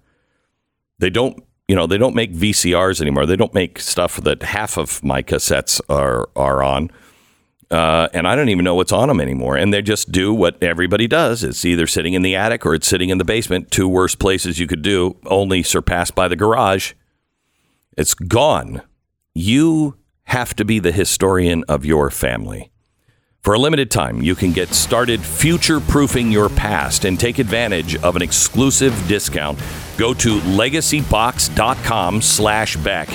They 1.00 1.10
don't, 1.10 1.44
you 1.68 1.76
know, 1.76 1.88
they 1.88 1.98
don't 1.98 2.16
make 2.16 2.34
VCRs 2.34 3.02
anymore. 3.02 3.26
They 3.26 3.36
don't 3.36 3.54
make 3.54 3.80
stuff 3.80 4.18
that 4.18 4.44
half 4.44 4.78
of 4.78 5.04
my 5.04 5.22
cassettes 5.22 5.82
are 5.90 6.30
are 6.36 6.64
on. 6.64 6.92
Uh, 7.72 8.08
and 8.14 8.28
I 8.28 8.36
don't 8.36 8.50
even 8.50 8.64
know 8.64 8.76
what's 8.76 8.92
on 8.92 9.08
them 9.08 9.20
anymore. 9.20 9.58
And 9.58 9.74
they 9.74 9.82
just 9.82 10.12
do 10.12 10.34
what 10.34 10.62
everybody 10.62 11.08
does. 11.08 11.44
It's 11.44 11.66
either 11.66 11.88
sitting 11.88 12.14
in 12.14 12.22
the 12.22 12.36
attic 12.36 12.66
or 12.66 12.76
it's 12.76 12.88
sitting 12.88 13.10
in 13.10 13.18
the 13.18 13.26
basement. 13.26 13.72
Two 13.72 13.88
worst 13.88 14.20
places 14.20 14.60
you 14.60 14.68
could 14.68 14.84
do, 14.84 15.18
only 15.26 15.64
surpassed 15.64 16.14
by 16.14 16.28
the 16.28 16.36
garage. 16.36 16.94
It's 17.98 18.14
gone. 18.14 18.82
You 19.34 19.96
have 20.24 20.54
to 20.56 20.66
be 20.66 20.80
the 20.80 20.92
historian 20.92 21.64
of 21.70 21.86
your 21.86 22.10
family. 22.10 22.72
For 23.42 23.54
a 23.54 23.60
limited 23.60 23.92
time, 23.92 24.22
you 24.22 24.36
can 24.36 24.52
get 24.52 24.70
started 24.70 25.22
future 25.22 25.80
proofing 25.80 26.32
your 26.32 26.50
past 26.50 27.06
and 27.06 27.20
take 27.20 27.38
advantage 27.38 27.96
of 27.98 28.16
an 28.16 28.22
exclusive 28.22 28.94
discount. 29.08 29.60
Go 29.98 30.14
to 30.16 30.40
legacybox.com 30.40 32.22
slash 32.22 32.76
Beck. 32.78 33.08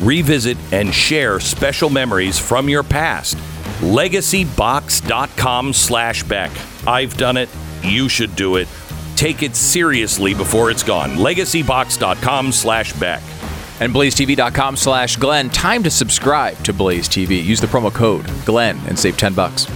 Revisit 0.00 0.56
and 0.72 0.92
share 0.92 1.38
special 1.38 1.90
memories 1.90 2.38
from 2.38 2.68
your 2.68 2.82
past. 2.82 3.36
Legacybox.com 3.82 5.72
slash 5.72 6.22
Beck. 6.24 6.50
I've 6.86 7.16
done 7.16 7.36
it. 7.36 7.50
You 7.82 8.08
should 8.08 8.34
do 8.34 8.56
it. 8.56 8.68
Take 9.16 9.42
it 9.42 9.54
seriously 9.54 10.34
before 10.34 10.70
it's 10.70 10.82
gone. 10.82 11.10
Legacybox.com 11.10 12.52
slash 12.52 12.92
Beck. 12.94 13.22
And 13.80 13.92
blazetv.com 13.92 14.76
slash 14.76 15.16
Glenn. 15.16 15.50
Time 15.50 15.82
to 15.82 15.90
subscribe 15.90 16.56
to 16.64 16.72
Blaze 16.72 17.08
TV. 17.08 17.42
Use 17.42 17.60
the 17.60 17.66
promo 17.66 17.92
code 17.92 18.26
Glenn 18.44 18.78
and 18.86 18.98
save 18.98 19.16
10 19.16 19.34
bucks. 19.34 19.66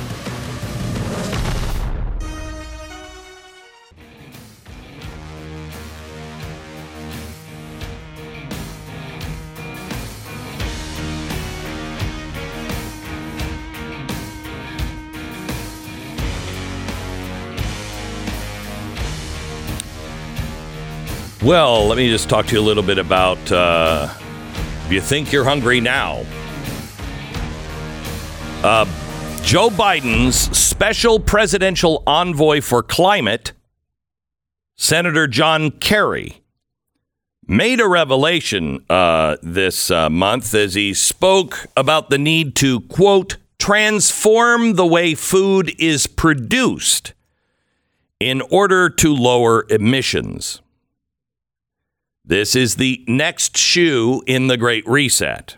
Well, 21.49 21.87
let 21.87 21.97
me 21.97 22.11
just 22.11 22.29
talk 22.29 22.45
to 22.49 22.57
you 22.57 22.61
a 22.61 22.63
little 22.63 22.83
bit 22.83 22.99
about 22.99 23.51
uh, 23.51 24.13
if 24.85 24.93
you 24.93 25.01
think 25.01 25.33
you're 25.33 25.45
hungry 25.45 25.81
now. 25.81 26.27
Uh, 28.63 28.85
Joe 29.41 29.71
Biden's 29.71 30.37
special 30.55 31.19
presidential 31.19 32.03
envoy 32.07 32.61
for 32.61 32.83
climate, 32.83 33.53
Senator 34.77 35.27
John 35.27 35.71
Kerry, 35.71 36.43
made 37.47 37.81
a 37.81 37.89
revelation 37.89 38.85
uh, 38.91 39.39
this 39.43 39.91
uh, 39.91 40.11
month 40.11 40.55
as 40.55 40.75
he 40.75 40.93
spoke 40.93 41.67
about 41.79 42.11
the 42.11 42.19
need 42.19 42.57
to, 42.57 42.81
quote, 42.81 43.39
transform 43.59 44.75
the 44.75 44.87
way 44.87 45.15
food 45.15 45.75
is 45.79 46.07
produced 46.07 47.15
in 48.21 48.43
order 48.51 48.91
to 48.91 49.15
lower 49.15 49.65
emissions. 49.71 50.61
This 52.29 52.55
is 52.55 52.77
the 52.77 53.03
next 53.09 53.57
shoe 53.57 54.23
in 54.27 54.49
the 54.49 54.59
Great 54.59 54.87
Reset. 54.87 55.57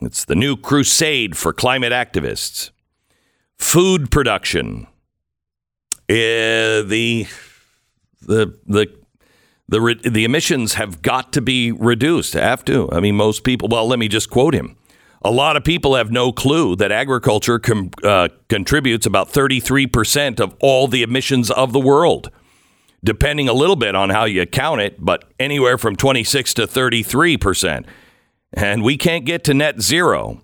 It's 0.00 0.24
the 0.24 0.36
new 0.36 0.56
crusade 0.56 1.36
for 1.36 1.52
climate 1.52 1.92
activists. 1.92 2.70
Food 3.58 4.12
production. 4.12 4.86
Uh, 6.08 6.86
the 6.86 7.26
the 8.20 8.56
the 8.68 8.86
the 9.68 10.00
the 10.08 10.24
emissions 10.24 10.74
have 10.74 11.02
got 11.02 11.32
to 11.32 11.42
be 11.42 11.72
reduced. 11.72 12.34
Have 12.34 12.64
to. 12.66 12.88
I 12.92 13.00
mean, 13.00 13.16
most 13.16 13.42
people. 13.42 13.66
Well, 13.68 13.88
let 13.88 13.98
me 13.98 14.06
just 14.06 14.30
quote 14.30 14.54
him. 14.54 14.76
A 15.22 15.30
lot 15.32 15.56
of 15.56 15.64
people 15.64 15.96
have 15.96 16.12
no 16.12 16.30
clue 16.30 16.76
that 16.76 16.92
agriculture 16.92 17.58
com- 17.58 17.90
uh, 18.04 18.28
contributes 18.48 19.06
about 19.06 19.32
33% 19.32 20.38
of 20.38 20.54
all 20.60 20.86
the 20.86 21.02
emissions 21.02 21.50
of 21.50 21.72
the 21.72 21.80
world, 21.80 22.30
depending 23.04 23.48
a 23.48 23.52
little 23.52 23.76
bit 23.76 23.94
on 23.94 24.10
how 24.10 24.24
you 24.24 24.46
count 24.46 24.80
it, 24.80 24.96
but 24.98 25.24
anywhere 25.38 25.78
from 25.78 25.96
26 25.96 26.54
to 26.54 26.66
33%. 26.66 27.84
And 28.52 28.82
we 28.82 28.96
can't 28.96 29.24
get 29.24 29.44
to 29.44 29.54
net 29.54 29.80
zero. 29.80 30.42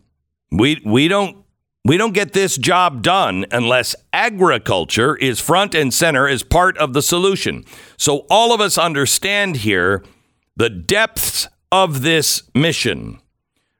We, 0.50 0.80
we 0.84 1.08
don't 1.08 1.44
we 1.84 1.96
don't 1.96 2.12
get 2.12 2.34
this 2.34 2.58
job 2.58 3.02
done 3.02 3.46
unless 3.50 3.96
agriculture 4.12 5.16
is 5.16 5.40
front 5.40 5.74
and 5.74 5.94
center 5.94 6.28
as 6.28 6.42
part 6.42 6.76
of 6.76 6.92
the 6.92 7.00
solution. 7.00 7.64
So 7.96 8.26
all 8.28 8.52
of 8.52 8.60
us 8.60 8.76
understand 8.76 9.56
here 9.58 10.04
the 10.54 10.68
depths 10.68 11.48
of 11.72 12.02
this 12.02 12.42
mission. 12.54 13.20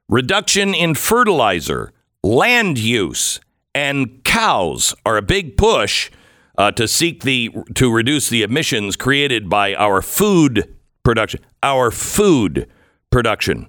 Reduction 0.09 0.73
in 0.73 0.95
fertilizer, 0.95 1.93
land 2.23 2.79
use, 2.79 3.41
and 3.75 4.25
cows 4.25 4.95
are 5.05 5.19
a 5.19 5.23
big 5.23 5.59
push 5.59 6.11
uh, 6.59 6.73
to 6.73 6.87
seek 6.87 7.23
the 7.23 7.51
to 7.75 7.91
reduce 7.91 8.29
the 8.29 8.43
emissions 8.43 8.97
created 8.97 9.49
by 9.49 9.75
our 9.75 10.03
food 10.03 10.75
production. 11.05 11.41
Our 11.63 11.91
food 11.91 12.69
production. 13.11 13.69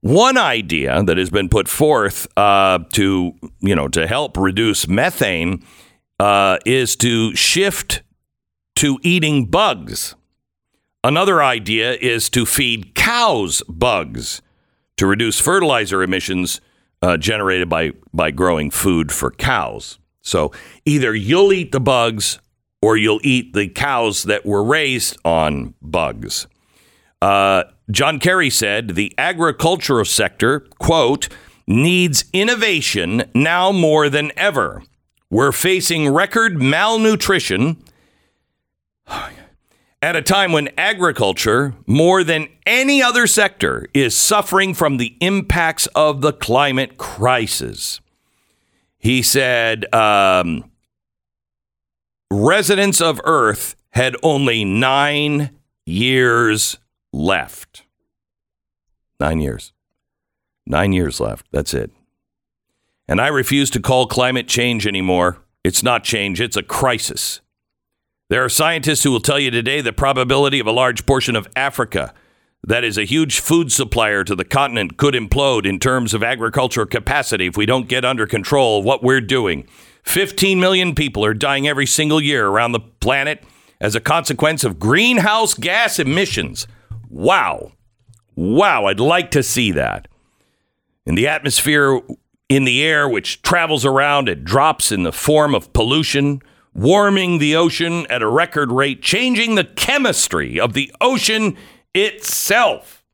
One 0.00 0.38
idea 0.38 1.02
that 1.04 1.18
has 1.18 1.28
been 1.28 1.50
put 1.50 1.68
forth 1.68 2.26
uh, 2.36 2.80
to 2.94 3.34
you 3.60 3.76
know 3.76 3.86
to 3.88 4.06
help 4.06 4.36
reduce 4.36 4.88
methane 4.88 5.64
uh, 6.18 6.58
is 6.64 6.96
to 6.96 7.36
shift 7.36 8.02
to 8.76 8.98
eating 9.02 9.46
bugs. 9.46 10.16
Another 11.04 11.42
idea 11.42 11.92
is 11.94 12.28
to 12.30 12.44
feed 12.44 12.94
cows 12.94 13.62
bugs 13.68 14.42
to 14.96 15.06
reduce 15.06 15.40
fertilizer 15.40 16.02
emissions 16.02 16.60
uh, 17.02 17.18
generated 17.18 17.68
by 17.68 17.92
by 18.14 18.30
growing 18.30 18.70
food 18.70 19.12
for 19.12 19.30
cows. 19.30 19.99
So 20.22 20.52
either 20.84 21.14
you'll 21.14 21.52
eat 21.52 21.72
the 21.72 21.80
bugs 21.80 22.38
or 22.82 22.96
you'll 22.96 23.20
eat 23.22 23.52
the 23.52 23.68
cows 23.68 24.24
that 24.24 24.46
were 24.46 24.64
raised 24.64 25.18
on 25.24 25.74
bugs. 25.82 26.46
Uh, 27.20 27.64
John 27.90 28.18
Kerry 28.18 28.50
said 28.50 28.90
the 28.94 29.12
agricultural 29.18 30.04
sector, 30.04 30.60
quote, 30.78 31.28
needs 31.66 32.24
innovation 32.32 33.24
now 33.34 33.72
more 33.72 34.08
than 34.08 34.32
ever. 34.36 34.82
We're 35.30 35.52
facing 35.52 36.08
record 36.08 36.60
malnutrition 36.60 37.82
at 40.02 40.16
a 40.16 40.22
time 40.22 40.52
when 40.52 40.70
agriculture, 40.78 41.74
more 41.86 42.24
than 42.24 42.48
any 42.66 43.02
other 43.02 43.26
sector, 43.26 43.86
is 43.92 44.16
suffering 44.16 44.72
from 44.74 44.96
the 44.96 45.16
impacts 45.20 45.86
of 45.88 46.22
the 46.22 46.32
climate 46.32 46.96
crisis. 46.96 48.00
He 49.00 49.22
said, 49.22 49.92
um, 49.94 50.70
residents 52.30 53.00
of 53.00 53.20
Earth 53.24 53.74
had 53.90 54.14
only 54.22 54.64
nine 54.64 55.50
years 55.86 56.76
left. 57.12 57.84
Nine 59.18 59.40
years. 59.40 59.72
Nine 60.66 60.92
years 60.92 61.18
left. 61.18 61.46
That's 61.50 61.74
it. 61.74 61.90
And 63.08 63.20
I 63.20 63.28
refuse 63.28 63.70
to 63.70 63.80
call 63.80 64.06
climate 64.06 64.46
change 64.46 64.86
anymore. 64.86 65.38
It's 65.64 65.82
not 65.82 66.04
change, 66.04 66.40
it's 66.40 66.56
a 66.56 66.62
crisis. 66.62 67.40
There 68.28 68.44
are 68.44 68.48
scientists 68.48 69.02
who 69.02 69.10
will 69.10 69.20
tell 69.20 69.40
you 69.40 69.50
today 69.50 69.80
the 69.80 69.92
probability 69.92 70.60
of 70.60 70.66
a 70.66 70.72
large 70.72 71.04
portion 71.04 71.34
of 71.34 71.48
Africa, 71.56 72.14
that 72.62 72.84
is 72.84 72.98
a 72.98 73.04
huge 73.04 73.40
food 73.40 73.72
supplier 73.72 74.22
to 74.24 74.34
the 74.34 74.44
continent, 74.44 74.96
could 74.96 75.14
implode 75.14 75.66
in 75.66 75.78
terms 75.78 76.12
of 76.12 76.22
agricultural 76.22 76.86
capacity 76.86 77.46
if 77.46 77.56
we 77.56 77.66
don't 77.66 77.88
get 77.88 78.04
under 78.04 78.26
control 78.26 78.82
what 78.82 79.02
we're 79.02 79.20
doing. 79.20 79.66
15 80.04 80.60
million 80.60 80.94
people 80.94 81.24
are 81.24 81.34
dying 81.34 81.66
every 81.66 81.86
single 81.86 82.20
year 82.20 82.46
around 82.48 82.72
the 82.72 82.80
planet 82.80 83.42
as 83.80 83.94
a 83.94 84.00
consequence 84.00 84.62
of 84.64 84.78
greenhouse 84.78 85.54
gas 85.54 85.98
emissions. 85.98 86.66
Wow. 87.08 87.72
Wow, 88.36 88.86
I'd 88.86 89.00
like 89.00 89.30
to 89.32 89.42
see 89.42 89.72
that. 89.72 90.08
In 91.06 91.14
the 91.14 91.28
atmosphere, 91.28 92.00
in 92.48 92.64
the 92.64 92.82
air, 92.82 93.08
which 93.08 93.42
travels 93.42 93.84
around, 93.84 94.28
it 94.28 94.44
drops 94.44 94.92
in 94.92 95.02
the 95.02 95.12
form 95.12 95.54
of 95.54 95.72
pollution, 95.72 96.42
warming 96.74 97.38
the 97.38 97.56
ocean 97.56 98.06
at 98.10 98.22
a 98.22 98.28
record 98.28 98.70
rate, 98.70 99.02
changing 99.02 99.54
the 99.54 99.64
chemistry 99.64 100.60
of 100.60 100.72
the 100.74 100.92
ocean 101.00 101.56
itself. 101.94 103.04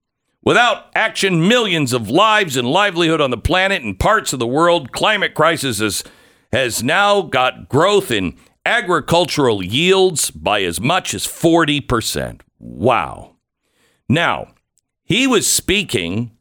Without 0.43 0.87
action, 0.95 1.49
millions 1.49 1.93
of 1.93 2.09
lives 2.09 2.57
and 2.57 2.69
livelihood 2.69 3.21
on 3.21 3.31
the 3.31 3.37
planet 3.37 3.83
and 3.83 3.99
parts 3.99 4.33
of 4.33 4.39
the 4.39 4.47
world, 4.47 4.93
climate 4.93 5.35
crisis 5.35 5.81
has, 5.81 6.05
has 6.53 6.83
now 6.83 7.23
got 7.23 7.69
growth 7.69 8.13
in 8.13 8.37
agricultural 8.65 9.65
yields 9.65 10.31
by 10.31 10.63
as 10.63 10.81
much 10.81 11.15
as 11.15 11.27
40%. 11.27 12.43
Wow. 12.59 13.37
Now, 14.09 14.55
he 15.05 15.27
was 15.27 15.51
speaking 15.51 16.33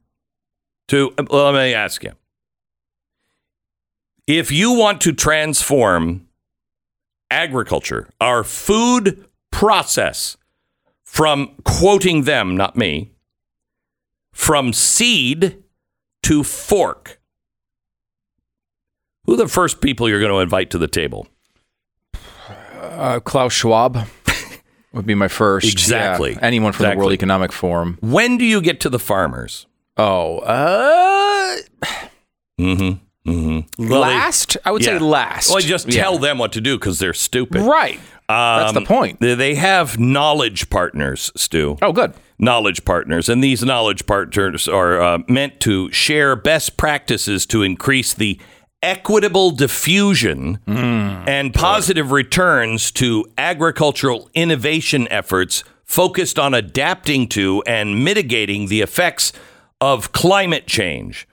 to, 0.88 1.14
um, 1.18 1.28
well, 1.30 1.52
let 1.52 1.66
me 1.66 1.74
ask 1.74 2.04
you. 2.04 2.12
If 4.28 4.52
you 4.52 4.74
want 4.74 5.02
to 5.02 5.14
transform 5.14 6.28
agriculture, 7.30 8.10
our 8.20 8.44
food 8.44 9.26
process, 9.52 10.36
from 11.16 11.56
quoting 11.64 12.24
them, 12.24 12.58
not 12.58 12.76
me, 12.76 13.14
from 14.34 14.74
seed 14.74 15.64
to 16.24 16.44
fork, 16.44 17.22
who 19.24 19.36
are 19.36 19.38
the 19.38 19.48
first 19.48 19.80
people 19.80 20.10
you're 20.10 20.20
going 20.20 20.32
to 20.34 20.40
invite 20.40 20.70
to 20.72 20.78
the 20.78 20.90
table? 20.90 21.26
Uh, 22.82 23.22
Klaus 23.22 23.54
Schwab 23.54 23.98
would 24.92 25.06
be 25.06 25.16
my 25.16 25.30
first. 25.30 25.72
Exactly. 25.72 26.34
Yeah, 26.34 26.40
anyone 26.42 26.74
from 26.74 26.84
Exactly. 26.88 26.96
the 26.96 27.00
World 27.00 27.14
Economic 27.14 27.54
Forum. 27.54 27.98
When 28.02 28.38
do 28.38 28.44
you 28.44 28.60
get 28.60 28.82
to 28.82 28.90
the 28.90 29.00
farmers? 29.00 29.68
Oh, 29.96 30.40
uh, 30.40 31.56
Mm-hmm. 32.60 33.30
Mm-hmm. 33.32 33.55
Last? 33.78 34.58
I 34.66 34.72
would 34.72 34.84
say 34.84 34.98
last. 35.00 35.50
Well, 35.50 35.60
just 35.60 35.92
Yeah. 35.92 36.02
tell 36.04 36.18
them 36.18 36.38
what 36.38 36.52
to 36.54 36.62
do 36.62 36.78
because 36.78 37.00
they're 37.00 37.14
stupid. 37.14 37.62
Right. 37.62 38.00
That's 38.28 38.74
the 38.74 38.80
Um, 38.80 38.86
point. 38.86 39.20
They 39.20 39.36
they 39.36 39.56
have 39.56 40.00
knowledge 40.00 40.70
partners, 40.70 41.32
Stu. 41.36 41.78
Oh, 41.82 41.92
good. 41.92 42.14
Knowledge 42.40 42.84
partners. 42.86 43.30
And 43.30 43.44
these 43.44 43.64
knowledge 43.64 44.06
partners 44.08 44.68
are 44.68 45.02
uh, 45.02 45.18
meant 45.28 45.60
to 45.62 45.92
share 45.92 46.36
best 46.36 46.76
practices 46.76 47.46
to 47.48 47.62
increase 47.62 48.14
the 48.14 48.40
equitable 48.84 49.52
diffusion 49.52 50.60
and 50.68 51.54
positive 51.54 52.12
returns 52.12 52.92
to 52.92 53.26
agricultural 53.38 54.30
innovation 54.36 55.08
efforts 55.10 55.64
focused 55.86 56.38
on 56.38 56.54
adapting 56.54 57.28
to 57.30 57.64
and 57.66 58.04
mitigating 58.04 58.68
the 58.68 58.82
effects 58.82 59.32
of 59.82 60.12
climate 60.12 60.68
change. 60.68 61.28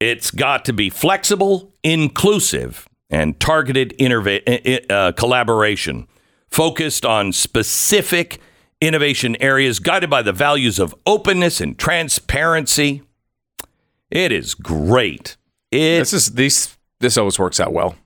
It's 0.00 0.30
got 0.30 0.64
to 0.66 0.72
be 0.72 0.88
flexible, 0.88 1.73
inclusive, 1.84 2.88
and 3.10 3.38
targeted 3.38 3.94
interva- 4.00 4.90
uh, 4.90 5.12
collaboration 5.12 6.08
focused 6.50 7.04
on 7.04 7.32
specific 7.32 8.40
innovation 8.80 9.36
areas 9.40 9.78
guided 9.78 10.10
by 10.10 10.22
the 10.22 10.32
values 10.32 10.78
of 10.80 10.94
openness 11.06 11.60
and 11.60 11.78
transparency. 11.78 13.02
It 14.10 14.32
is 14.32 14.54
great. 14.54 15.36
It 15.70 15.98
This 16.00 16.12
is 16.12 16.32
these. 16.34 16.76
This 17.00 17.16
always 17.18 17.38
works 17.38 17.60
out 17.60 17.72
well. 17.72 17.96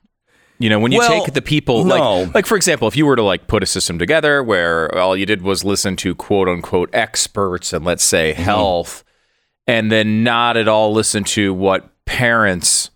You 0.57 0.69
know, 0.69 0.79
when 0.79 0.91
you 0.91 0.97
Well, 0.97 1.23
take 1.25 1.33
the 1.33 1.41
people, 1.41 1.85
no. 1.85 2.23
like, 2.23 2.35
like 2.35 2.45
for 2.45 2.57
example, 2.57 2.87
if 2.89 2.97
you 2.97 3.05
were 3.05 3.15
to 3.15 3.23
like 3.23 3.47
put 3.47 3.63
a 3.63 3.65
system 3.65 3.97
together 3.97 4.43
where 4.43 4.93
all 4.97 5.15
you 5.15 5.25
did 5.25 5.41
was 5.41 5.63
listen 5.63 5.95
to 5.97 6.13
quote 6.15 6.49
unquote 6.49 6.89
experts 6.91 7.71
and 7.71 7.85
let's 7.85 8.03
say 8.03 8.33
Mm-hmm. 8.33 8.43
health, 8.43 9.03
and 9.67 9.89
then 9.91 10.23
not 10.23 10.57
at 10.57 10.67
all 10.67 10.91
listen 10.91 11.23
to 11.25 11.53
what 11.53 11.89
parents 12.05 12.89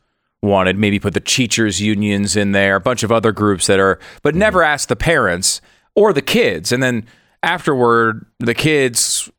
wanted, 0.43 0.77
maybe 0.77 0.99
put 0.99 1.13
the 1.15 1.19
teachers 1.19 1.81
unions 1.81 2.35
in 2.35 2.51
there, 2.51 2.75
a 2.75 2.79
bunch 2.79 3.01
of 3.03 3.11
other 3.11 3.31
groups 3.31 3.65
that 3.67 3.79
are, 3.79 3.95
Mm-hmm. 3.95 4.17
but 4.21 4.35
never 4.35 4.61
ask 4.61 4.89
the 4.89 4.95
parents 4.95 5.61
or 5.95 6.13
the 6.13 6.21
kids, 6.21 6.71
and 6.71 6.83
then 6.83 7.05
afterward 7.41 8.25
the 8.39 8.53
kids 8.53 9.29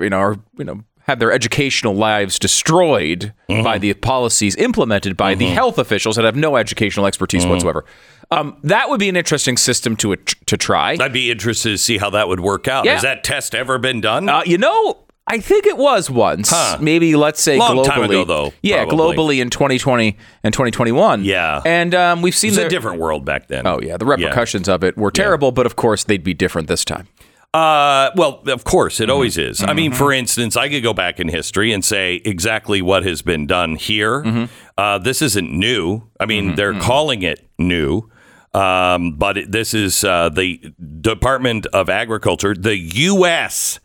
you 0.00 0.10
know, 0.10 0.18
are, 0.18 0.36
you 0.58 0.64
know, 0.64 0.82
have 1.00 1.18
their 1.20 1.30
educational 1.30 1.94
lives 1.94 2.38
destroyed 2.38 3.32
Mm-hmm. 3.48 3.62
by 3.62 3.78
the 3.78 3.94
policies 3.94 4.56
implemented 4.56 5.16
by 5.16 5.34
the 5.36 5.46
health 5.46 5.78
officials 5.78 6.16
that 6.16 6.24
have 6.24 6.34
no 6.36 6.56
educational 6.56 7.06
expertise 7.06 7.42
Mm-hmm. 7.42 7.50
whatsoever. 7.52 7.84
Um, 8.32 8.56
that 8.64 8.88
would 8.90 8.98
be 8.98 9.08
an 9.08 9.14
interesting 9.16 9.56
system 9.56 9.94
to 9.98 10.16
to 10.16 10.56
try. 10.56 10.96
I'd 10.98 11.12
be 11.12 11.30
interested 11.30 11.68
to 11.70 11.78
see 11.78 11.96
how 11.98 12.10
that 12.10 12.26
would 12.26 12.40
work 12.40 12.66
out. 12.66 12.84
Yeah. 12.84 12.94
Has 12.94 13.02
that 13.02 13.22
test 13.22 13.54
ever 13.54 13.78
been 13.78 14.00
done? 14.00 14.28
Uh, 14.28 14.42
you 14.44 14.58
know, 14.58 14.98
I 15.28 15.40
think 15.40 15.66
it 15.66 15.76
was 15.76 16.08
once. 16.08 16.50
Huh. 16.50 16.78
Maybe 16.80 17.16
let's 17.16 17.40
say 17.40 17.58
Long 17.58 17.76
globally. 17.78 17.84
time 17.86 18.02
ago, 18.04 18.24
though, 18.24 18.52
Yeah, 18.62 18.84
probably. 18.84 19.16
globally 19.16 19.42
in 19.42 19.50
2020 19.50 20.16
and 20.44 20.54
2021. 20.54 21.24
Yeah. 21.24 21.62
and 21.66 21.94
um, 21.96 22.22
we've 22.22 22.34
seen 22.34 22.48
it 22.48 22.52
was 22.52 22.56
the, 22.58 22.66
a 22.66 22.68
different 22.68 23.00
world 23.00 23.24
back 23.24 23.48
then. 23.48 23.66
Oh 23.66 23.80
yeah, 23.80 23.96
the 23.96 24.04
repercussions 24.06 24.68
of 24.68 24.84
it 24.84 24.96
were 24.96 25.10
terrible, 25.10 25.50
but 25.52 25.66
of 25.66 25.74
course 25.76 26.04
they'd 26.04 26.22
be 26.22 26.32
different 26.34 26.68
this 26.68 26.84
time. 26.84 27.08
Uh, 27.54 28.10
well, 28.16 28.42
of 28.48 28.64
course, 28.64 29.00
it 29.00 29.08
always 29.08 29.36
Mm-hmm. 29.36 29.50
is. 29.50 29.62
I 29.64 29.72
mean, 29.72 29.92
for 29.92 30.12
instance, 30.12 30.56
I 30.58 30.68
could 30.68 30.82
go 30.82 30.92
back 30.92 31.18
in 31.18 31.28
history 31.28 31.72
and 31.72 31.82
say 31.84 32.16
exactly 32.24 32.82
what 32.82 33.04
has 33.04 33.22
been 33.22 33.46
done 33.46 33.76
here. 33.76 34.22
Mm-hmm. 34.22 34.44
Uh, 34.76 34.98
this 34.98 35.22
isn't 35.22 35.50
new. 35.50 36.02
I 36.20 36.26
mean, 36.26 36.54
they're 36.54 36.78
calling 36.78 37.22
it 37.22 37.48
new, 37.58 38.10
um, 38.52 39.12
but 39.16 39.38
it, 39.38 39.52
this 39.52 39.72
is 39.74 40.04
uh, 40.04 40.28
the 40.28 40.72
Department 41.00 41.64
of 41.66 41.88
Agriculture, 41.88 42.54
the 42.54 42.76
U.S. 42.76 43.80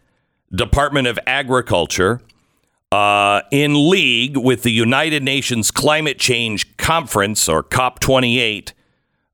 Department 0.54 1.08
of 1.08 1.20
Agriculture. 1.26 2.22
Uh, 2.92 3.42
in 3.52 3.90
league 3.90 4.36
with 4.36 4.64
the 4.64 4.70
United 4.70 5.24
Nations 5.24 5.72
Climate 5.72 6.20
Change 6.20 6.76
Conference, 6.76 7.48
or 7.48 7.64
COP28, 7.64 8.74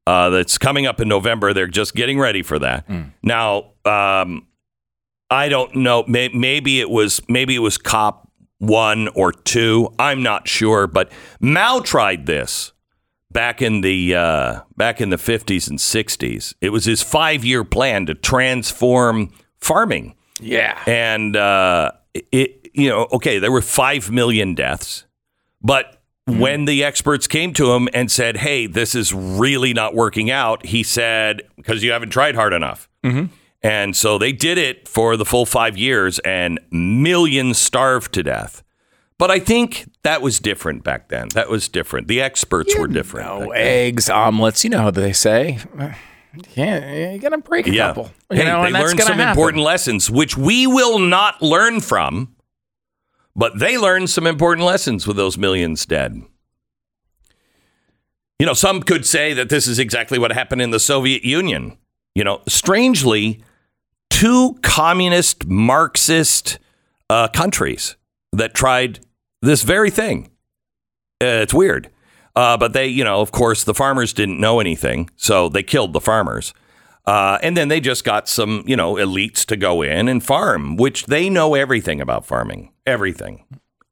uh, 0.05 0.29
that's 0.29 0.59
coming 0.59 0.85
up 0.85 1.01
in 1.01 1.07
November. 1.07 1.53
They're 1.53 1.65
just 1.65 1.95
getting 1.95 2.19
ready 2.19 2.43
for 2.43 2.59
that. 2.59 2.87
Now, 3.23 3.71
um, 3.83 4.45
I 5.31 5.49
don't 5.49 5.75
know. 5.77 6.03
May, 6.07 6.29
maybe 6.29 6.79
it 6.79 6.89
was 6.91 7.19
maybe 7.27 7.55
it 7.55 7.59
was 7.59 7.79
COP 7.79 8.29
one 8.59 9.07
or 9.09 9.31
two. 9.31 9.93
I'm 9.99 10.23
not 10.23 10.47
sure. 10.47 10.87
But 10.87 11.11
Mao 11.39 11.79
tried 11.79 12.25
this 12.25 12.73
back 13.31 13.61
in 13.61 13.81
the 13.81 14.15
uh, 14.15 14.61
back 14.75 15.01
in 15.01 15.09
the 15.09 15.17
50s 15.17 15.69
and 15.69 15.79
60s. 15.79 16.53
It 16.61 16.69
was 16.69 16.85
his 16.85 17.01
five 17.01 17.43
year 17.43 17.63
plan 17.63 18.05
to 18.05 18.13
transform 18.13 19.31
farming. 19.59 20.15
Yeah. 20.39 20.81
And 20.87 21.35
uh, 21.35 21.91
it, 22.13 22.69
you 22.73 22.89
know, 22.89 23.07
okay, 23.13 23.39
there 23.39 23.51
were 23.51 23.61
five 23.61 24.11
million 24.11 24.55
deaths, 24.55 25.05
but 25.61 25.93
when 26.25 26.65
the 26.65 26.83
experts 26.83 27.25
came 27.25 27.53
to 27.53 27.71
him 27.71 27.87
and 27.93 28.11
said, 28.11 28.37
"Hey, 28.37 28.67
this 28.67 28.95
is 28.95 29.13
really 29.13 29.73
not 29.73 29.95
working 29.95 30.29
out," 30.29 30.65
he 30.65 30.83
said, 30.83 31.41
"Because 31.55 31.83
you 31.83 31.91
haven't 31.91 32.09
tried 32.09 32.35
hard 32.35 32.51
enough." 32.53 32.89
And 33.63 33.95
so 33.95 34.17
they 34.17 34.33
did 34.33 34.57
it 34.57 34.87
for 34.87 35.15
the 35.17 35.25
full 35.25 35.45
five 35.45 35.77
years, 35.77 36.19
and 36.19 36.59
millions 36.69 37.57
starved 37.57 38.13
to 38.13 38.23
death. 38.23 38.61
But 39.17 39.31
I 39.31 39.39
think 39.39 39.89
that 40.03 40.21
was 40.21 40.39
different 40.39 40.83
back 40.83 41.07
then. 41.07 41.29
That 41.33 41.49
was 41.49 41.67
different. 41.67 42.07
The 42.07 42.21
experts 42.21 42.77
were 42.77 42.87
different. 42.87 43.27
Oh, 43.29 43.49
eggs, 43.51 44.09
omelets. 44.09 44.63
You 44.63 44.69
know 44.69 44.81
how 44.81 44.91
they 44.91 45.13
say. 45.13 45.59
Yeah, 46.55 47.11
you 47.11 47.19
gotta 47.19 47.37
break 47.39 47.67
a 47.67 47.71
Yeah. 47.71 47.87
couple. 47.87 48.11
You 48.31 48.37
Hey, 48.37 48.45
know, 48.45 48.63
they 48.63 48.71
learned 48.71 48.97
gonna 48.97 49.07
some 49.09 49.17
happen. 49.17 49.29
important 49.29 49.63
lessons, 49.63 50.09
which 50.11 50.37
we 50.37 50.67
will 50.67 50.99
not 50.99 51.41
learn 51.41 51.79
from, 51.79 52.35
but 53.35 53.59
they 53.59 53.77
learned 53.77 54.09
some 54.09 54.27
important 54.27 54.65
lessons 54.65 55.07
with 55.07 55.17
those 55.17 55.37
millions 55.37 55.85
dead. 55.85 56.21
You 58.39 58.45
know, 58.45 58.53
some 58.53 58.83
could 58.83 59.05
say 59.05 59.33
that 59.33 59.49
this 59.49 59.67
is 59.67 59.79
exactly 59.79 60.19
what 60.19 60.31
happened 60.31 60.61
in 60.61 60.69
the 60.69 60.79
Soviet 60.79 61.23
Union. 61.23 61.77
You 62.13 62.23
know, 62.23 62.41
strangely, 62.47 63.43
two 64.09 64.57
communist 64.61 65.47
Marxist 65.47 66.59
uh, 67.09 67.27
countries 67.29 67.95
that 68.33 68.53
tried 68.53 68.99
this 69.41 69.63
very 69.63 69.89
thing. 69.89 70.25
Uh, 71.21 71.41
it's 71.41 71.53
weird. 71.53 71.89
Uh, 72.37 72.55
but 72.55 72.73
they, 72.73 72.85
you 72.85 73.03
know, 73.03 73.19
of 73.19 73.31
course, 73.31 73.63
the 73.63 73.73
farmers 73.73 74.13
didn't 74.13 74.39
know 74.39 74.59
anything, 74.59 75.09
so 75.15 75.49
they 75.49 75.63
killed 75.63 75.91
the 75.93 75.99
farmers. 75.99 76.53
Uh, 77.07 77.39
and 77.41 77.57
then 77.57 77.67
they 77.67 77.79
just 77.79 78.03
got 78.03 78.27
some, 78.29 78.63
you 78.67 78.75
know, 78.75 78.93
elites 78.93 79.43
to 79.45 79.55
go 79.57 79.81
in 79.81 80.07
and 80.07 80.23
farm, 80.23 80.75
which 80.77 81.07
they 81.07 81.29
know 81.31 81.55
everything 81.55 81.99
about 81.99 82.25
farming. 82.27 82.71
Everything. 82.85 83.43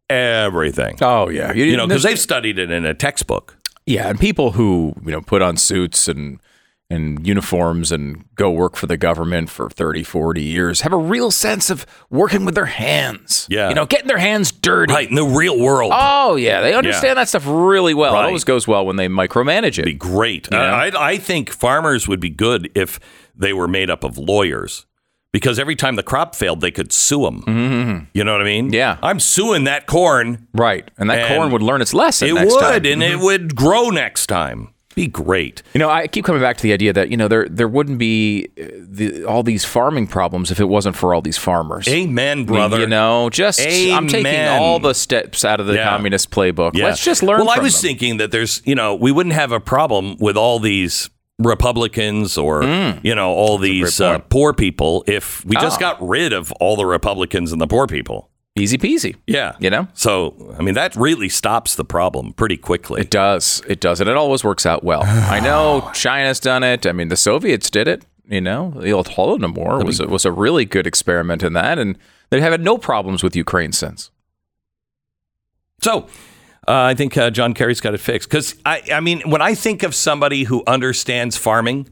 Everything. 0.09 0.95
Oh 1.01 1.29
yeah, 1.29 1.53
You 1.53 1.75
know, 1.75 1.87
because 1.87 2.03
they've 2.03 2.19
studied 2.19 2.59
it 2.59 2.69
in 2.69 2.85
a 2.85 2.93
textbook. 2.93 3.57
yeah, 3.87 4.09
and 4.09 4.19
people 4.19 4.51
who 4.51 4.93
you 5.03 5.11
know 5.11 5.21
put 5.21 5.41
on 5.41 5.57
suits 5.57 6.07
and 6.07 6.39
and 6.89 7.25
uniforms 7.25 7.91
and 7.91 8.25
go 8.35 8.51
work 8.51 8.75
for 8.75 8.85
the 8.85 8.97
government 8.97 9.49
for 9.49 9.69
30, 9.69 10.03
40 10.03 10.43
years 10.43 10.81
have 10.81 10.93
a 10.93 10.97
real 10.97 11.31
sense 11.31 11.69
of 11.69 11.85
working 12.11 12.45
with 12.45 12.53
their 12.53 12.65
hands. 12.65 13.47
Yeah. 13.49 13.69
you 13.69 13.75
know, 13.75 13.85
getting 13.87 14.07
their 14.07 14.19
hands 14.19 14.51
dirty. 14.51 14.93
Right, 14.93 15.09
in 15.09 15.15
the 15.15 15.25
real 15.25 15.59
world. 15.59 15.91
Oh 15.95 16.35
yeah, 16.35 16.61
they 16.61 16.73
understand 16.73 17.17
that 17.17 17.27
stuff 17.27 17.43
really 17.47 17.93
well. 17.93 18.13
Right. 18.13 18.23
It 18.23 18.27
always 18.27 18.43
goes 18.43 18.67
well 18.67 18.85
when 18.85 18.97
they 18.97 19.07
micromanage 19.07 19.83
be 19.83 19.91
it. 19.91 19.93
great. 19.95 20.47
You 20.51 20.57
know? 20.57 20.63
I, 20.63 20.91
I 21.13 21.17
think 21.17 21.49
farmers 21.49 22.07
would 22.07 22.19
be 22.19 22.29
good 22.29 22.69
if 22.75 22.99
they 23.35 23.53
were 23.53 23.67
made 23.67 23.89
up 23.89 24.03
of 24.03 24.17
lawyers. 24.17 24.85
Because 25.31 25.59
every 25.59 25.75
time 25.75 25.97
the 25.97 26.03
crop 26.03 26.33
failed, 26.33 26.61
they 26.61 26.71
could 26.71 26.93
sue 26.93 27.23
them. 27.23 28.07
You 28.13 28.23
know 28.23 28.31
what 28.31 28.41
I 28.41 28.45
mean? 28.45 28.67
Mm-hmm. 28.67 28.73
Yeah. 28.73 28.97
I'm 29.01 29.19
suing 29.19 29.65
that 29.65 29.85
corn. 29.85 30.47
Right, 30.53 30.89
and 30.97 31.09
that 31.09 31.29
And 31.29 31.35
corn 31.35 31.51
would 31.51 31.61
learn 31.61 31.81
its 31.81 31.93
lesson. 31.93 32.29
It 32.29 32.33
would, 32.35 32.57
time. 32.57 32.85
and 32.85 33.03
it 33.03 33.19
would 33.19 33.53
grow 33.53 33.89
next 33.89 34.27
time. 34.27 34.69
Be 34.95 35.07
great. 35.07 35.61
You 35.73 35.79
know, 35.79 35.89
I 35.89 36.07
keep 36.07 36.23
coming 36.25 36.41
back 36.41 36.55
to 36.57 36.63
the 36.63 36.71
idea 36.73 36.93
that 36.93 37.09
you 37.11 37.17
know 37.17 37.27
there 37.27 37.47
there 37.49 37.67
wouldn't 37.67 37.97
be 37.97 38.47
uh, 38.59 38.65
the, 38.79 39.25
all 39.25 39.43
these 39.43 39.65
farming 39.65 40.07
problems 40.07 40.51
if 40.51 40.59
it 40.61 40.65
wasn't 40.69 40.95
for 40.95 41.13
all 41.13 41.21
these 41.21 41.37
farmers. 41.37 41.87
Amen, 41.89 42.45
brother. 42.45 42.79
You 42.79 42.87
know, 42.87 43.29
just 43.29 43.59
I'm 43.61 44.07
taking 44.07 44.47
all 44.47 44.79
the 44.79 44.93
steps 44.93 45.43
out 45.43 45.59
of 45.59 45.67
the 45.67 45.73
Yeah. 45.75 45.89
communist 45.89 46.31
playbook. 46.31 46.71
Yeah. 46.75 46.85
Let's 46.85 47.03
just 47.03 47.21
learn. 47.23 47.39
Well, 47.41 47.49
I 47.49 47.59
was 47.59 47.73
them. 47.81 47.89
thinking 47.89 48.17
that 48.17 48.31
there's, 48.31 48.61
you 48.65 48.73
know, 48.75 48.95
we 48.95 49.11
wouldn't 49.11 49.35
have 49.35 49.51
a 49.51 49.59
problem 49.59 50.15
with 50.19 50.37
all 50.37 50.59
these 50.59 51.09
Republicans 51.59 52.37
or, 52.37 52.63
you 53.03 53.13
know, 53.15 53.31
all 53.31 53.57
these 53.57 53.97
Hmm. 53.97 54.03
uh, 54.03 54.19
poor 54.19 54.53
people 54.53 55.03
if 55.07 55.43
we 55.45 55.55
just 55.57 55.77
Oh. 55.77 55.79
got 55.79 56.07
rid 56.07 56.31
of 56.33 56.51
all 56.53 56.75
the 56.75 56.85
Republicans 56.85 57.51
and 57.51 57.59
the 57.59 57.67
poor 57.67 57.87
people. 57.87 58.29
Easy 58.55 58.77
peasy. 58.77 59.15
Yeah. 59.27 59.55
You 59.59 59.69
know? 59.69 59.87
So, 59.93 60.55
I 60.57 60.61
mean, 60.61 60.75
that 60.75 60.95
really 60.95 61.29
stops 61.29 61.75
the 61.75 61.85
problem 61.85 62.33
pretty 62.33 62.57
quickly. 62.57 63.01
It 63.01 63.09
does. 63.09 63.61
It 63.67 63.79
does, 63.79 63.99
and 64.01 64.09
it 64.09 64.15
always 64.15 64.43
works 64.43 64.65
out 64.65 64.83
well. 64.83 65.03
I 65.05 65.39
know 65.39 65.89
China's 65.93 66.39
done 66.39 66.63
it. 66.63 66.85
I 66.85 66.91
mean, 66.91 67.09
the 67.09 67.17
Soviets 67.17 67.69
did 67.69 67.87
it. 67.87 68.05
You 68.27 68.41
know, 68.41 68.71
the 68.71 68.91
old 68.91 69.09
Holodomor 69.09 69.85
was 69.85 69.99
a, 69.99 70.07
was 70.07 70.25
a 70.25 70.31
really 70.31 70.65
good 70.65 70.87
experiment 70.87 71.43
in 71.43 71.53
that, 71.53 71.77
and 71.77 71.95
they 72.31 72.41
have 72.41 72.51
had 72.51 72.61
no 72.61 72.77
problems 72.79 73.21
with 73.21 73.35
Ukraine 73.35 73.71
since. 73.71 74.09
So, 75.81 76.07
uh, 76.67 76.71
I 76.71 76.95
think 76.95 77.15
uh, 77.15 77.29
John 77.29 77.53
Kerry's 77.53 77.81
got 77.81 77.93
it 77.93 77.99
fixed. 77.99 78.27
Because, 78.27 78.55
I, 78.65 78.81
I 78.91 78.99
mean, 78.99 79.21
when 79.29 79.43
I 79.43 79.53
think 79.53 79.83
of 79.83 79.93
somebody 79.93 80.45
who 80.45 80.63
understands 80.65 81.37
farming, 81.37 81.87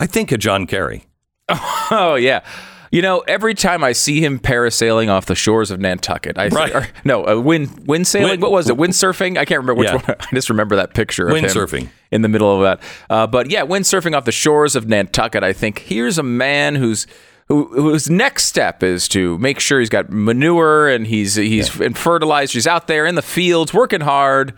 I 0.00 0.06
think 0.06 0.32
of 0.32 0.38
John 0.38 0.66
Kerry. 0.66 1.04
Oh 1.90 2.16
yeah. 2.16 2.44
You 2.90 3.02
know, 3.02 3.20
every 3.28 3.54
time 3.54 3.84
I 3.84 3.92
see 3.92 4.24
him 4.24 4.38
parasailing 4.38 5.08
off 5.10 5.26
the 5.26 5.34
shores 5.34 5.70
of 5.70 5.78
Nantucket, 5.80 6.38
I 6.38 6.48
Right. 6.48 6.74
or, 6.74 6.88
no, 7.04 7.26
uh, 7.26 7.38
wind 7.38 7.86
wind 7.86 8.06
sailing. 8.06 8.30
Wind- 8.30 8.42
what 8.42 8.50
was 8.52 8.68
it? 8.70 8.76
Windsurfing? 8.76 9.32
I 9.38 9.44
can't 9.44 9.58
remember 9.60 9.74
which 9.74 9.88
Yeah. 9.88 9.96
one. 9.96 10.04
I 10.20 10.34
just 10.34 10.48
remember 10.48 10.76
that 10.76 10.94
picture 10.94 11.28
of 11.28 11.36
him 11.36 11.44
Windsurfing. 11.44 11.88
in 12.10 12.22
the 12.22 12.28
middle 12.28 12.54
of 12.54 12.62
that. 12.62 12.80
Uh, 13.10 13.26
but 13.26 13.50
yeah, 13.50 13.62
windsurfing 13.64 14.16
off 14.16 14.24
the 14.24 14.32
shores 14.32 14.74
of 14.74 14.88
Nantucket. 14.88 15.42
I 15.44 15.52
think 15.52 15.80
here's 15.80 16.18
a 16.18 16.22
man 16.22 16.74
who's 16.76 17.06
who, 17.48 17.64
whose 17.74 18.10
next 18.10 18.44
step 18.44 18.82
is 18.82 19.08
to 19.08 19.38
make 19.38 19.58
sure 19.58 19.80
he's 19.80 19.88
got 19.88 20.10
manure 20.10 20.86
and 20.88 21.06
he's 21.06 21.34
he's 21.36 21.80
and 21.80 21.96
fertilizer. 21.96 22.52
He's 22.54 22.66
out 22.66 22.88
there 22.88 23.06
in 23.06 23.14
the 23.14 23.22
fields 23.22 23.72
working 23.72 24.02
hard 24.02 24.52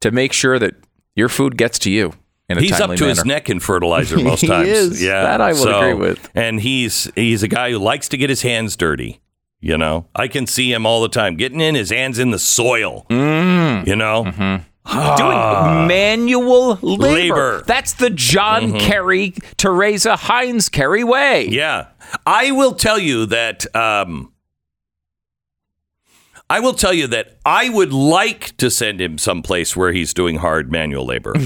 to 0.00 0.10
make 0.10 0.32
sure 0.32 0.58
that 0.58 0.74
your 1.14 1.28
food 1.28 1.56
gets 1.58 1.78
to 1.80 1.90
you. 1.90 2.14
He's 2.58 2.80
up 2.80 2.96
to 2.96 3.04
his 3.06 3.24
neck 3.24 3.48
in 3.50 3.60
fertilizer 3.60 4.18
most 4.22 4.40
He 4.40 4.46
times. 4.48 4.68
is. 4.68 5.02
Yeah, 5.02 5.22
That 5.22 5.40
I 5.40 5.52
will 5.52 5.68
agree 5.68 5.94
with. 5.94 6.30
And 6.34 6.60
he's 6.60 7.10
he's 7.14 7.42
a 7.42 7.48
guy 7.48 7.70
who 7.70 7.78
likes 7.78 8.08
to 8.08 8.16
get 8.16 8.30
his 8.30 8.42
hands 8.42 8.76
dirty. 8.76 9.20
You 9.60 9.76
know, 9.76 10.06
I 10.16 10.26
can 10.28 10.46
see 10.46 10.72
him 10.72 10.86
all 10.86 11.02
the 11.02 11.08
time 11.10 11.36
getting 11.36 11.60
in 11.60 11.74
his 11.74 11.90
hands 11.90 12.18
in 12.18 12.30
the 12.30 12.38
soil. 12.38 13.04
Mm. 13.10 13.86
You 13.86 13.94
know, 13.94 14.24
doing 14.24 15.86
manual 15.86 16.76
labor. 16.82 17.04
Labor. 17.04 17.62
That's 17.66 17.92
the 17.92 18.08
John 18.10 18.78
Kerry, 18.78 19.34
Teresa 19.58 20.16
Heinz 20.16 20.68
Kerry 20.70 21.04
way. 21.04 21.46
yeah. 21.48 21.88
I 22.26 22.50
will 22.52 22.72
tell 22.74 22.98
you 22.98 23.26
that. 23.26 23.66
Um, 23.76 24.32
I 26.48 26.58
will 26.58 26.72
tell 26.74 26.92
you 26.92 27.06
that 27.06 27.36
I 27.46 27.68
would 27.68 27.92
like 27.92 28.56
to 28.56 28.70
send 28.70 29.00
him 29.00 29.18
someplace 29.18 29.76
where 29.76 29.92
he's 29.92 30.12
doing 30.12 30.36
hard 30.38 30.72
manual 30.72 31.06
labor. 31.06 31.34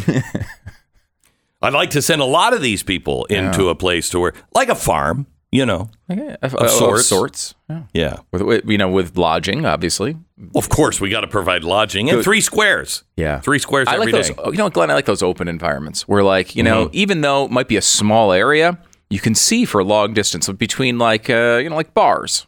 I'd 1.65 1.73
like 1.73 1.91
to 1.91 2.03
send 2.03 2.21
a 2.23 2.25
lot 2.27 2.53
of 2.53 2.63
these 2.63 2.83
people 2.83 3.25
into 3.27 3.69
a 3.69 3.75
place 3.75 4.09
to 4.11 4.21
where, 4.21 4.33
like 4.55 4.69
a 4.69 4.75
farm, 4.75 5.27
you 5.51 5.65
know. 5.67 5.91
Yeah, 6.09 6.37
Of 6.43 6.55
of 6.55 6.71
sorts. 6.71 7.07
sorts. 7.07 7.55
Yeah. 7.71 7.83
Yeah. 7.93 8.17
With, 8.33 8.69
you 8.69 8.79
know, 8.79 8.89
with 8.91 9.17
lodging, 9.17 9.65
obviously. 9.65 10.17
Of 10.55 10.69
course, 10.69 11.01
we 11.01 11.11
got 11.11 11.21
to 11.23 11.29
provide 11.29 11.65
lodging 11.65 12.11
and 12.11 12.23
three 12.23 12.41
squares. 12.41 13.05
Yeah. 13.17 13.41
Three 13.41 13.59
squares 13.59 13.89
I 13.89 13.95
every 13.95 14.13
like 14.13 14.27
day. 14.27 14.35
those. 14.35 14.53
You 14.53 14.59
know, 14.59 14.69
Glenn, 14.71 14.91
I 14.91 14.95
like 14.95 15.07
those 15.07 15.23
open 15.23 15.49
environments 15.49 16.07
where, 16.09 16.23
like, 16.23 16.55
you 16.57 16.63
know, 16.63 16.87
Mm-hmm. 16.87 16.97
even 16.97 17.21
though 17.23 17.45
it 17.47 17.51
might 17.51 17.69
be 17.69 17.77
a 17.77 17.83
small 17.83 18.33
area, 18.33 18.79
you 19.11 19.21
can 19.21 19.35
see 19.35 19.65
for 19.65 19.81
a 19.81 19.85
long 19.85 20.13
distance 20.13 20.49
between, 20.51 20.99
like, 20.99 21.31
uh, 21.31 21.61
you 21.63 21.71
know, 21.71 21.77
like 21.77 21.95
bars. 21.95 22.47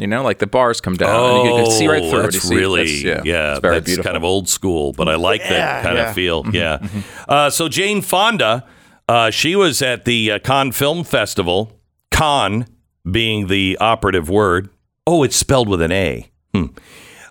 You 0.00 0.06
know, 0.06 0.22
like 0.22 0.38
the 0.38 0.46
bars 0.46 0.80
come 0.80 0.94
down 0.94 1.40
and 1.40 1.48
you 1.48 1.54
can 1.64 1.70
see 1.70 1.86
right 1.86 2.00
through 2.02 2.20
it. 2.20 2.22
Oh, 2.22 2.22
That's 2.22 2.40
see- 2.40 2.56
really, 2.56 3.02
that's- 3.02 3.26
yeah, 3.26 3.32
yeah 3.34 3.50
it's 3.52 3.60
very 3.60 3.74
that's 3.74 3.86
beautiful. 3.86 4.08
kind 4.08 4.16
of 4.16 4.24
old 4.24 4.48
school, 4.48 4.92
but 4.92 5.08
I 5.08 5.16
like 5.16 5.42
that 5.42 5.82
kind 5.82 5.96
yeah. 5.98 6.08
of 6.08 6.14
feel. 6.14 6.44
Yeah. 6.52 6.86
Uh, 7.28 7.50
so 7.50 7.68
Jane 7.68 8.00
Fonda, 8.02 8.66
uh, 9.08 9.30
she 9.30 9.54
was 9.56 9.82
at 9.82 10.04
the 10.06 10.32
uh, 10.32 10.38
Cannes 10.38 10.72
Film 10.72 11.04
Festival, 11.04 11.78
Cannes 12.10 12.66
being 13.10 13.46
the 13.48 13.76
operative 13.80 14.28
word. 14.30 14.70
Oh, 15.06 15.22
it's 15.22 15.36
spelled 15.36 15.68
with 15.68 15.82
an 15.82 15.92
A. 15.92 16.30
Hmm. 16.54 16.66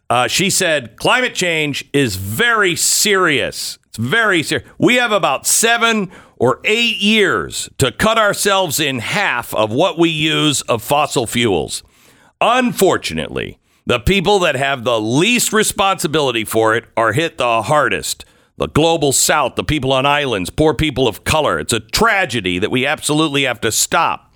Uh, 0.10 0.28
she 0.28 0.50
said, 0.50 0.96
climate 0.98 1.36
change 1.36 1.86
is 1.94 2.16
very 2.16 2.76
serious. 2.76 3.78
It's 3.88 3.98
very 3.98 4.42
serious. 4.44 4.68
We 4.80 4.96
have 4.96 5.12
about 5.12 5.46
seven 5.46 6.12
or 6.38 6.62
eight 6.64 6.98
years 6.98 7.70
to 7.78 7.92
cut 7.92 8.18
ourselves 8.18 8.80
in 8.80 9.00
half 9.00 9.54
of 9.54 9.72
what 9.72 10.00
we 10.00 10.10
use 10.10 10.62
of 10.62 10.82
fossil 10.82 11.28
fuels. 11.28 11.84
Unfortunately, 12.42 13.60
the 13.86 14.00
people 14.00 14.40
that 14.40 14.56
have 14.56 14.84
the 14.84 15.00
least 15.00 15.52
responsibility 15.52 16.46
for 16.46 16.76
it 16.76 16.86
are 16.96 17.14
hit 17.14 17.38
the 17.38 17.64
hardest. 17.64 18.24
The 18.58 18.68
global 18.68 19.14
south, 19.14 19.56
the 19.56 19.64
people 19.64 19.94
on 19.94 20.06
islands, 20.06 20.50
poor 20.50 20.74
people 20.74 21.08
of 21.08 21.24
color. 21.24 21.60
It's 21.60 21.74
a 21.74 21.80
tragedy 21.80 22.60
that 22.60 22.72
we 22.72 22.86
absolutely 22.86 23.44
have 23.44 23.62
to 23.62 23.72
stop. 23.72 24.34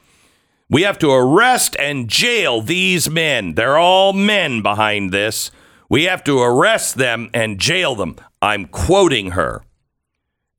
We 0.69 0.83
have 0.83 0.97
to 0.99 1.11
arrest 1.11 1.75
and 1.77 2.09
jail 2.09 2.61
these 2.61 3.09
men. 3.09 3.53
They're 3.55 3.77
all 3.77 4.13
men 4.13 4.61
behind 4.61 5.11
this. 5.11 5.51
We 5.89 6.05
have 6.05 6.23
to 6.23 6.41
arrest 6.41 6.95
them 6.95 7.29
and 7.33 7.59
jail 7.59 7.95
them. 7.95 8.15
I'm 8.41 8.65
quoting 8.65 9.31
her. 9.31 9.63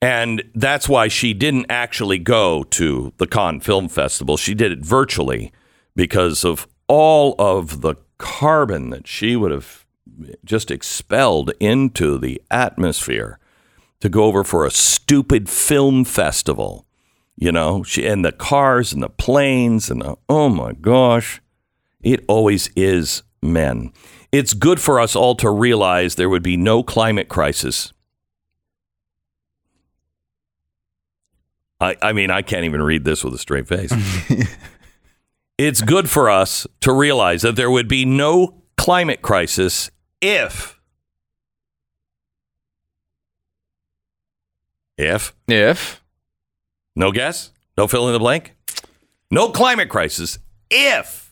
And 0.00 0.44
that's 0.54 0.88
why 0.88 1.08
she 1.08 1.32
didn't 1.32 1.66
actually 1.70 2.18
go 2.18 2.62
to 2.64 3.12
the 3.16 3.26
Cannes 3.26 3.60
Film 3.60 3.88
Festival. 3.88 4.36
She 4.36 4.54
did 4.54 4.70
it 4.70 4.84
virtually 4.84 5.52
because 5.96 6.44
of 6.44 6.68
all 6.88 7.34
of 7.38 7.80
the 7.80 7.96
carbon 8.18 8.90
that 8.90 9.06
she 9.06 9.36
would 9.36 9.50
have 9.50 9.84
just 10.44 10.70
expelled 10.70 11.52
into 11.60 12.18
the 12.18 12.40
atmosphere 12.50 13.38
to 14.00 14.08
go 14.08 14.24
over 14.24 14.44
for 14.44 14.64
a 14.64 14.70
stupid 14.70 15.48
film 15.48 16.04
festival. 16.04 16.86
You 17.36 17.50
know, 17.50 17.82
she 17.82 18.06
and 18.06 18.24
the 18.24 18.32
cars 18.32 18.92
and 18.92 19.02
the 19.02 19.08
planes 19.08 19.90
and 19.90 20.02
the, 20.02 20.16
oh 20.28 20.48
my 20.48 20.72
gosh, 20.72 21.40
it 22.02 22.24
always 22.28 22.68
is 22.76 23.22
men. 23.42 23.92
It's 24.30 24.54
good 24.54 24.80
for 24.80 25.00
us 25.00 25.16
all 25.16 25.34
to 25.36 25.50
realize 25.50 26.14
there 26.14 26.28
would 26.28 26.42
be 26.42 26.56
no 26.56 26.82
climate 26.82 27.28
crisis. 27.28 27.92
I, 31.80 31.96
I 32.00 32.12
mean, 32.12 32.30
I 32.30 32.42
can't 32.42 32.64
even 32.64 32.82
read 32.82 33.04
this 33.04 33.24
with 33.24 33.34
a 33.34 33.38
straight 33.38 33.68
face. 33.68 33.92
it's 35.58 35.82
good 35.82 36.10
for 36.10 36.28
us 36.30 36.66
to 36.80 36.92
realize 36.92 37.42
that 37.42 37.56
there 37.56 37.70
would 37.70 37.88
be 37.88 38.04
no 38.04 38.62
climate 38.76 39.22
crisis 39.22 39.90
if 40.20 40.78
if 44.96 45.34
If? 45.48 46.02
no 46.96 47.10
guess 47.12 47.50
no 47.76 47.86
fill 47.86 48.06
in 48.08 48.12
the 48.12 48.18
blank 48.18 48.54
no 49.30 49.50
climate 49.50 49.88
crisis 49.88 50.38
if 50.70 51.24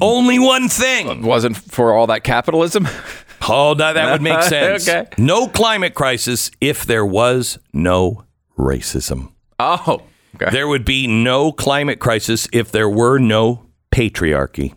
only 0.00 0.38
one 0.38 0.68
thing. 0.68 1.22
wasn't 1.22 1.56
for 1.56 1.92
all 1.92 2.08
that 2.08 2.24
capitalism, 2.24 2.88
oh 3.48 3.74
now 3.78 3.92
that 3.92 4.10
would 4.10 4.22
make 4.22 4.42
sense. 4.48 4.88
Okay. 4.88 5.08
no 5.16 5.46
climate 5.46 5.94
crisis 5.94 6.50
if 6.60 6.84
there 6.86 7.06
was 7.06 7.58
no 7.72 8.24
racism. 8.58 9.30
Oh, 9.60 10.02
okay. 10.34 10.50
there 10.50 10.68
would 10.68 10.84
be 10.84 11.06
no 11.06 11.52
climate 11.52 12.00
crisis 12.00 12.48
if 12.52 12.70
there 12.70 12.88
were 12.88 13.18
no 13.18 13.66
patriarchy 13.92 14.74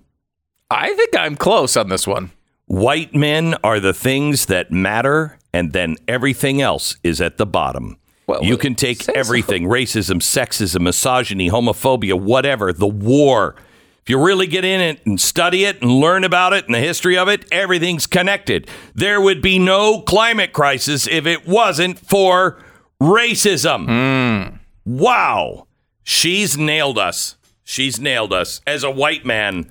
I 0.70 0.93
think 0.93 1.16
I'm 1.16 1.36
close 1.36 1.78
on 1.78 1.89
this 1.89 2.05
one. 2.05 2.32
White 2.66 3.16
men 3.16 3.55
are 3.64 3.80
the 3.80 3.93
things 3.93 4.47
that 4.47 4.72
matter, 4.72 5.39
and 5.53 5.72
then 5.72 5.95
everything 6.08 6.62
else 6.62 6.97
is 7.03 7.22
at 7.22 7.38
the 7.38 7.45
bottom. 7.45 7.97
Well, 8.28 8.43
you 8.43 8.58
can 8.58 8.76
take 8.76 9.03
say 9.03 9.14
so. 9.14 9.20
everything 9.20 9.64
racism, 9.64 10.18
sexism, 10.18 10.82
misogyny, 10.82 11.49
homophobia, 11.49 12.20
whatever, 12.20 12.74
the 12.74 12.88
war. 12.88 13.55
If 14.01 14.10
you 14.10 14.22
really 14.22 14.47
get 14.47 14.66
in 14.66 14.82
it 14.82 15.05
and 15.05 15.20
study 15.20 15.64
it 15.64 15.82
and 15.82 15.89
learn 15.89 16.26
about 16.26 16.51
it 16.51 16.66
and 16.66 16.76
the 16.76 16.80
history 16.80 17.18
of 17.18 17.30
it, 17.30 17.45
everything's 17.51 18.05
connected. 18.05 18.70
There 18.93 19.22
would 19.22 19.41
be 19.41 19.60
no 19.60 20.01
climate 20.01 20.51
crisis 20.51 21.08
if 21.08 21.26
it 21.26 21.47
wasn't 21.47 21.99
for 21.99 22.62
racism. 23.01 23.86
Hmm. 23.86 24.57
Wow. 24.88 25.67
She's 26.03 26.57
nailed 26.57 26.97
us. 26.97 27.35
She's 27.65 27.99
nailed 27.99 28.31
us. 28.31 28.61
As 28.65 28.83
a 28.85 28.89
white 28.89 29.25
man, 29.25 29.69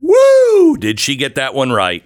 woo! 0.00 0.76
Did 0.78 0.98
she 0.98 1.16
get 1.16 1.34
that 1.34 1.52
one 1.54 1.70
right? 1.70 2.02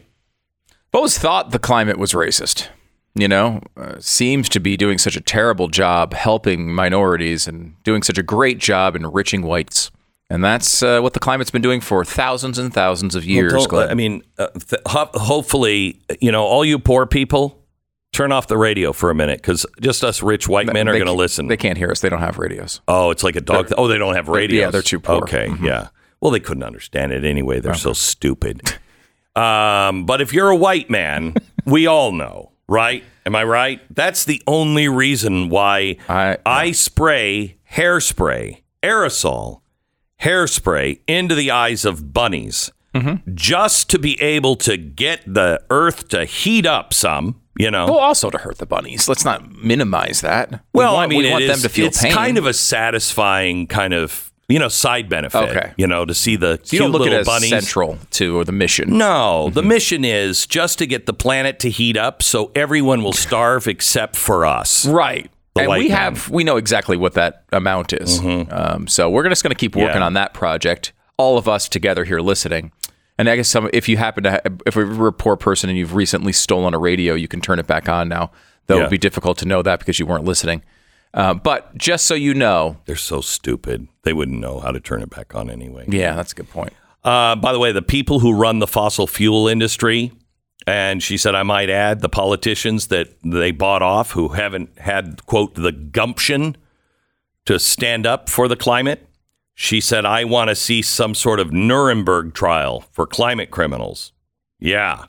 I've 0.93 1.13
thought 1.13 1.53
the 1.53 1.61
climate 1.61 1.99
was 1.99 2.13
racist. 2.13 2.67
You 3.15 3.29
know, 3.29 3.61
uh, 3.77 3.97
seems 4.01 4.49
to 4.51 4.61
be 4.61 4.77
doing 4.77 4.99
such 4.99 5.17
a 5.17 5.21
terrible 5.21 5.69
job 5.69 6.15
helping 6.15 6.75
minorities 6.75 7.47
and 7.47 7.75
doing 7.85 8.03
such 8.03 8.19
a 8.19 8.23
great 8.23 8.59
job 8.59 8.97
enriching 8.97 9.43
whites. 9.43 9.91
And 10.31 10.43
that's 10.45 10.83
uh, 10.83 11.01
what 11.01 11.15
the 11.15 11.21
climate's 11.21 11.51
been 11.51 11.63
doing 11.63 11.81
for 11.81 12.05
thousands 12.05 12.59
and 12.59 12.73
thousands 12.75 13.15
of 13.15 13.25
years. 13.25 13.53
Don't- 13.53 13.69
Glenn. 13.69 13.89
I 13.91 13.95
mean, 13.95 14.23
uh, 14.39 14.49
th- 14.49 14.83
ho- 14.87 15.11
hopefully, 15.15 16.01
you 16.21 16.31
know, 16.33 16.45
all 16.45 16.65
you 16.65 16.79
poor 16.79 17.07
people, 17.07 17.65
turn 18.13 18.33
off 18.33 18.47
the 18.49 18.57
radio 18.59 18.93
for 18.93 19.11
a 19.11 19.15
minute 19.15 19.39
because 19.41 19.65
just 19.81 20.03
us 20.05 20.23
rich 20.23 20.49
white 20.49 20.67
men 20.73 20.89
are 20.89 20.93
going 20.95 21.07
to 21.07 21.13
listen. 21.13 21.47
They 21.49 21.57
can't 21.57 21.79
hear 21.79 21.91
us. 21.91 22.01
They 22.01 22.09
don't 22.09 22.21
have 22.21 22.39
radios. 22.39 22.81
oh, 22.89 23.11
it's 23.11 23.23
like 23.23 23.37
a 23.37 23.41
dog. 23.41 23.71
oh, 23.79 23.87
they 23.89 23.99
don't 23.99 24.15
have 24.15 24.29
radios. 24.29 24.61
yeah, 24.61 24.71
they're 24.71 24.83
too 24.83 25.01
poor. 25.01 25.17
Okay, 25.23 25.49
yeah. 25.63 25.89
Well, 26.21 26.31
they 26.33 26.41
couldn't 26.41 26.65
understand 26.65 27.13
it 27.13 27.25
anyway. 27.25 27.61
They're 27.61 27.75
so 27.75 27.93
stupid. 27.93 28.63
Um, 29.37 30.05
but 30.05 30.21
if 30.21 30.33
you're 30.33 30.51
a 30.51 30.57
white 30.57 30.91
man, 30.91 31.35
we 31.65 31.87
all 31.87 32.11
know, 32.13 32.51
right? 32.69 33.05
Am 33.25 33.37
I 33.37 33.45
right? 33.45 33.81
That's 33.95 34.25
the 34.25 34.43
only 34.47 34.89
reason 34.89 35.49
why 35.49 35.99
I- 36.09 36.39
I 36.45 36.73
spray 36.73 37.59
hairspray, 37.73 38.63
aerosol, 38.83 39.61
hairspray 40.23 41.01
into 41.07 41.35
the 41.35 41.51
eyes 41.51 41.85
of 41.85 42.13
bunnies 42.13 42.73
Mm-hmm. 42.95 43.35
just 43.35 43.91
to 43.91 43.99
be 43.99 44.21
able 44.21 44.57
to 44.57 44.79
get 44.79 45.21
the 45.27 45.63
earth 45.69 46.09
to 46.09 46.25
heat 46.25 46.65
up 46.67 46.95
some, 46.95 47.39
you 47.59 47.71
know. 47.71 47.87
Well, 47.87 47.99
also 47.99 48.31
to 48.31 48.39
hurt 48.39 48.59
the 48.59 48.67
bunnies. 48.67 49.09
Let's 49.09 49.25
not 49.25 49.51
minimize 49.57 50.21
that. 50.23 50.51
We 50.51 50.59
Well, 50.75 50.95
want, 50.95 51.05
I 51.05 51.07
mean, 51.09 51.25
we 51.25 51.31
want 51.31 51.45
it 51.45 51.49
them 51.49 51.57
is- 51.57 51.63
to 51.63 51.69
feel 51.69 51.87
it's 51.87 52.01
pain. 52.03 52.13
kind 52.13 52.39
of 52.39 52.47
a 52.47 52.53
satisfying 52.53 53.67
kind 53.67 53.93
of, 53.95 54.33
you 54.49 54.59
know, 54.59 54.69
side 54.69 55.09
benefit. 55.09 55.51
Okay. 55.51 55.73
You 55.77 55.87
know, 55.87 56.05
to 56.05 56.15
see 56.15 56.37
the 56.37 56.53
you 56.53 56.59
cute 56.59 56.81
don't 56.81 56.91
look 56.93 57.03
at 57.03 57.05
little 57.05 57.19
it 57.19 57.21
as 57.21 57.27
bunnies. 57.27 57.51
central 57.51 57.99
to 58.13 58.39
or 58.39 58.45
the 58.45 58.53
mission. 58.53 58.97
No, 58.97 59.51
the 59.51 59.63
mission 59.63 60.05
is 60.05 60.47
just 60.47 60.79
to 60.79 60.87
get 60.87 61.07
the 61.07 61.13
planet 61.13 61.59
to 61.61 61.71
heat 61.71 61.97
up 61.97 62.23
so 62.23 62.51
everyone 62.55 63.03
will 63.03 63.13
starve 63.13 63.67
except 63.69 64.17
for 64.17 64.47
us. 64.47 64.87
Right. 64.87 65.31
The 65.55 65.63
and 65.63 65.71
we 65.73 65.89
man. 65.89 65.97
have 65.99 66.31
we 66.31 66.45
know 66.45 66.57
exactly 66.57 66.97
what 66.97 67.15
that 67.15 67.43
amount 67.53 67.93
is. 67.93 68.21
Um, 68.21 68.87
so 68.87 69.11
we're 69.11 69.29
just 69.29 69.43
going 69.43 69.51
to 69.51 69.59
keep 69.59 69.75
working 69.77 70.01
Yeah. 70.01 70.07
on 70.07 70.13
that 70.15 70.33
project. 70.33 70.93
All 71.17 71.37
of 71.37 71.49
us 71.49 71.69
together 71.69 72.05
here 72.05 72.21
listening. 72.21 72.71
And 73.19 73.29
I 73.29 73.37
guess 73.37 73.49
some, 73.49 73.69
if 73.73 73.89
you 73.89 73.97
happen 73.97 74.23
to, 74.25 74.31
ha- 74.31 74.41
if 74.65 74.77
you're 74.77 75.09
a 75.09 75.13
poor 75.13 75.37
person 75.37 75.69
and 75.69 75.77
you've 75.79 75.95
recently 75.95 76.33
stolen 76.33 76.73
a 76.75 76.79
radio, 76.79 77.15
you 77.15 77.27
can 77.29 77.41
turn 77.41 77.59
it 77.59 77.67
back 77.67 77.89
on 77.89 78.09
now. 78.09 78.31
That 78.67 78.77
Yeah. 78.77 78.81
would 78.83 78.91
be 78.91 78.99
difficult 78.99 79.39
to 79.39 79.47
know 79.47 79.63
that 79.63 79.81
because 79.81 79.99
you 79.99 80.07
weren't 80.07 80.25
listening. 80.25 80.63
Uh, 81.15 81.35
but 81.35 81.77
just 81.77 82.05
so 82.07 82.15
you 82.15 82.35
know, 82.35 82.77
They're 82.85 82.95
so 82.97 83.21
stupid. 83.21 83.89
They 84.05 84.13
wouldn't 84.13 84.39
know 84.41 84.61
how 84.61 84.71
to 84.73 84.79
turn 84.81 85.03
it 85.03 85.11
back 85.11 85.35
on 85.35 85.51
anyway. 85.51 85.87
yeah, 85.89 86.15
that's 86.15 86.33
a 86.33 86.35
good 86.37 86.51
point. 86.51 86.73
Uh, 87.03 87.35
by 87.37 87.53
the 87.53 87.59
way, 87.59 87.73
the 87.73 87.83
people 87.83 88.21
who 88.21 88.33
run 88.33 88.59
the 88.59 88.67
fossil 88.67 89.07
fuel 89.07 89.49
industry, 89.49 90.13
and 90.67 91.03
she 91.03 91.17
said, 91.17 91.35
I 91.35 91.45
might 91.45 91.71
add, 91.71 92.01
the 92.03 92.09
politicians 92.11 92.89
that 92.89 93.09
they 93.25 93.53
bought 93.53 93.81
off 93.83 94.11
who 94.13 94.29
haven't 94.29 94.79
had, 94.79 95.25
quote, 95.25 95.55
the 95.55 95.73
gumption 95.73 96.57
to 97.47 97.59
stand 97.59 98.07
up 98.07 98.29
for 98.29 98.47
the 98.47 98.57
climate. 98.57 99.08
She 99.61 99.81
said, 99.81 100.07
I 100.07 100.23
want 100.23 100.51
to 100.51 100.55
see 100.55 100.83
some 100.83 101.17
sort 101.17 101.41
of 101.41 101.53
Nuremberg 101.53 102.33
trial 102.33 102.85
for 102.93 103.09
climate 103.09 103.51
criminals. 103.51 104.13
Yeah. 104.61 105.07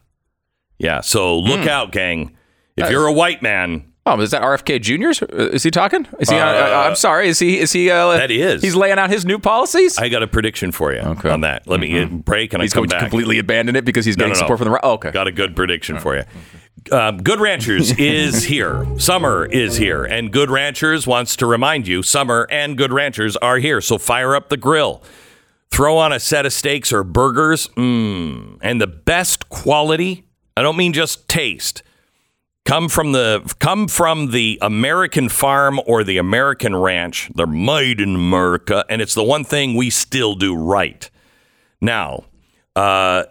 Yeah. 0.80 1.02
So 1.02 1.38
look 1.38 1.68
out, 1.68 1.92
gang. 1.92 2.36
If 2.76 2.90
you're 2.90 3.06
a 3.06 3.14
white 3.14 3.44
man, 3.44 3.94
Oh, 4.08 4.20
is 4.20 4.32
that 4.32 4.42
RFK 4.42 4.82
Jr.'s? 4.82 5.22
Is 5.54 5.62
he 5.62 5.70
talking? 5.70 6.08
Is 6.20 6.32
he? 6.32 6.36
on, 6.36 6.56
uh, 6.56 6.88
I'm 6.88 6.96
sorry. 6.96 7.28
Is 7.28 7.38
he? 7.38 7.60
Is 7.60 7.74
he? 7.74 7.92
Uh, 7.92 8.18
that 8.18 8.32
is. 8.32 8.64
He's 8.64 8.74
laying 8.76 8.98
out 8.98 9.12
his 9.12 9.24
new 9.24 9.38
policies. 9.38 10.00
I 10.00 10.10
got 10.10 10.24
a 10.24 10.28
prediction 10.28 10.72
for 10.72 10.92
you 10.92 11.02
on 11.02 11.42
that. 11.42 11.68
Let 11.68 11.80
me 11.80 11.90
get 11.90 12.04
a 12.06 12.08
break 12.08 12.52
and 12.54 12.64
he's 12.64 12.74
I 12.74 12.76
come 12.76 12.82
going 12.86 12.90
to 12.90 12.96
back. 12.96 13.02
completely 13.04 13.38
abandon 13.38 13.76
it 13.76 13.86
because 13.86 14.04
he's 14.04 14.16
getting 14.16 14.30
no, 14.34 14.40
no. 14.40 14.40
support 14.40 14.58
from 14.58 14.66
the 14.66 14.72
right. 14.72 14.82
Oh, 14.84 14.94
okay. 14.94 15.12
Got 15.12 15.28
a 15.28 15.32
good 15.32 15.56
prediction 15.56 16.00
for 16.00 16.16
you. 16.16 16.24
Um, 16.92 17.18
good 17.24 17.40
Ranchers 17.40 17.92
is 17.98 18.44
here. 18.46 18.86
Summer 18.98 19.46
is 19.46 19.78
here. 19.78 20.04
And 20.06 20.32
Good 20.32 20.50
Ranchers 20.50 21.06
wants 21.08 21.36
to 21.38 21.46
remind 21.46 21.88
you 21.88 22.04
summer 22.04 22.48
and 22.50 22.78
Good 22.78 22.92
Ranchers 22.94 23.36
are 23.38 23.58
here. 23.58 23.82
So 23.82 23.98
fire 23.98 24.36
up 24.36 24.50
the 24.50 24.58
grill. 24.58 25.04
Throw 25.72 25.98
on 25.98 26.12
a 26.12 26.20
set 26.20 26.46
of 26.46 26.54
steaks 26.54 26.92
or 26.92 27.04
burgers. 27.04 27.68
Mmm. 27.70 28.58
And 28.62 28.82
the 28.82 28.88
best 28.88 29.50
quality, 29.50 30.26
I 30.58 30.62
don't 30.62 30.78
mean 30.78 30.94
just 30.94 31.28
taste, 31.28 31.84
come 32.66 32.90
from 32.90 33.12
the 33.12 33.54
come 33.60 33.88
from 33.88 34.32
the 34.32 34.58
American 34.62 35.30
farm 35.30 35.80
or 35.86 36.04
the 36.04 36.18
American 36.18 36.76
ranch. 36.76 37.30
They're 37.36 37.46
made 37.48 38.02
in 38.02 38.16
America, 38.16 38.84
and 38.90 39.02
it's 39.02 39.14
the 39.14 39.24
one 39.24 39.44
thing 39.44 39.76
we 39.76 39.90
still 39.90 40.36
do 40.36 40.56
right. 40.56 41.10
Now, 41.82 42.26
Uh, 42.76 43.24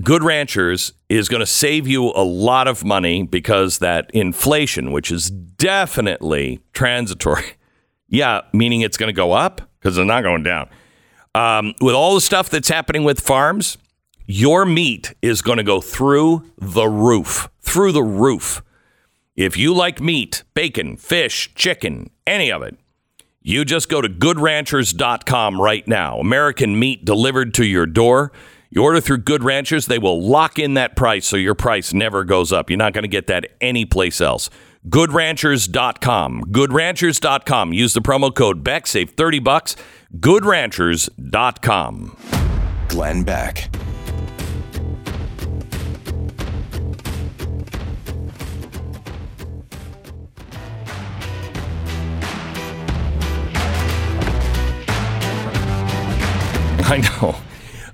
Good 0.00 0.22
Ranchers 0.22 0.92
is 1.08 1.28
going 1.28 1.40
to 1.40 1.46
save 1.46 1.88
you 1.88 2.12
a 2.14 2.22
lot 2.22 2.68
of 2.68 2.84
money 2.84 3.22
because 3.24 3.78
that 3.78 4.10
inflation, 4.12 4.92
which 4.92 5.10
is 5.10 5.30
definitely 5.30 6.60
transitory, 6.72 7.56
yeah, 8.08 8.42
meaning 8.52 8.82
it's 8.82 8.96
going 8.96 9.08
to 9.08 9.14
go 9.14 9.32
up 9.32 9.60
because 9.78 9.98
it's 9.98 10.06
not 10.06 10.22
going 10.22 10.42
down. 10.42 10.68
Um, 11.34 11.74
with 11.80 11.94
all 11.94 12.14
the 12.14 12.20
stuff 12.20 12.48
that's 12.50 12.68
happening 12.68 13.04
with 13.04 13.20
farms, 13.20 13.78
your 14.26 14.64
meat 14.66 15.14
is 15.22 15.42
going 15.42 15.58
to 15.58 15.64
go 15.64 15.80
through 15.80 16.44
the 16.58 16.86
roof, 16.86 17.48
through 17.60 17.92
the 17.92 18.02
roof. 18.02 18.62
If 19.36 19.56
you 19.56 19.72
like 19.72 20.00
meat, 20.00 20.42
bacon, 20.54 20.96
fish, 20.96 21.54
chicken, 21.54 22.10
any 22.26 22.52
of 22.52 22.62
it, 22.62 22.76
you 23.40 23.64
just 23.64 23.88
go 23.88 24.00
to 24.00 24.08
goodranchers.com 24.08 25.60
right 25.60 25.86
now. 25.88 26.18
American 26.18 26.78
meat 26.78 27.04
delivered 27.04 27.54
to 27.54 27.64
your 27.64 27.86
door. 27.86 28.32
You 28.70 28.82
order 28.82 29.00
through 29.00 29.18
Good 29.18 29.42
Ranchers, 29.42 29.86
they 29.86 29.98
will 29.98 30.22
lock 30.22 30.58
in 30.58 30.74
that 30.74 30.94
price 30.94 31.26
so 31.26 31.36
your 31.36 31.54
price 31.54 31.94
never 31.94 32.24
goes 32.24 32.52
up. 32.52 32.68
You're 32.68 32.76
not 32.76 32.92
going 32.92 33.04
to 33.04 33.08
get 33.08 33.26
that 33.28 33.46
anyplace 33.60 34.20
else. 34.20 34.50
GoodRanchers.com. 34.88 36.44
GoodRanchers.com. 36.44 37.72
Use 37.72 37.94
the 37.94 38.00
promo 38.00 38.34
code 38.34 38.62
BECK, 38.62 38.86
save 38.86 39.10
30 39.12 39.38
bucks. 39.40 39.74
GoodRanchers.com. 40.18 42.16
Glenn 42.88 43.22
Beck. 43.22 43.70
I 56.90 56.98
know. 57.20 57.36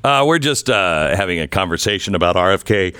Uh, 0.05 0.23
we're 0.27 0.39
just 0.39 0.69
uh, 0.69 1.17
having 1.17 1.41
a 1.41 1.49
conversation 1.49 2.15
about 2.15 2.37
RFK. 2.37 2.95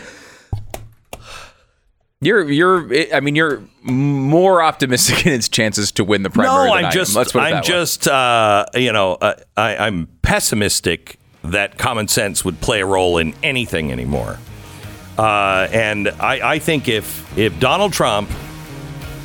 You're 2.21 2.51
you're 2.51 3.15
I 3.15 3.21
mean 3.21 3.37
you're 3.37 3.63
more 3.83 4.63
optimistic 4.63 5.27
in 5.27 5.33
its 5.35 5.51
chances 5.51 5.93
to 5.93 6.05
win 6.05 6.23
the 6.23 6.31
primary. 6.31 6.69
No, 6.71 6.75
I'm 6.75 6.87
I 6.87 6.91
just 6.91 7.13
am. 7.13 7.19
Let's 7.19 7.33
put 7.33 7.41
it 7.41 7.43
I'm 7.43 7.53
that 7.53 7.65
way. 7.65 7.69
just 7.69 8.09
uh, 8.09 8.65
you 8.75 8.93
know 8.93 9.15
uh, 9.17 9.35
I, 9.59 9.77
I'm 9.77 10.09
pessimistic 10.23 11.19
that 11.43 11.77
common 11.77 12.09
sense 12.09 12.43
would 12.43 12.59
play 12.63 12.81
a 12.81 12.87
role 12.87 13.19
in 13.19 13.35
anything 13.43 13.93
anymore. 13.93 14.39
Uh, 15.19 15.69
and 15.71 16.09
I, 16.09 16.55
I 16.55 16.59
think 16.59 16.89
if 16.89 17.37
if 17.37 17.61
Donald 17.61 17.93
Trump 17.93 18.31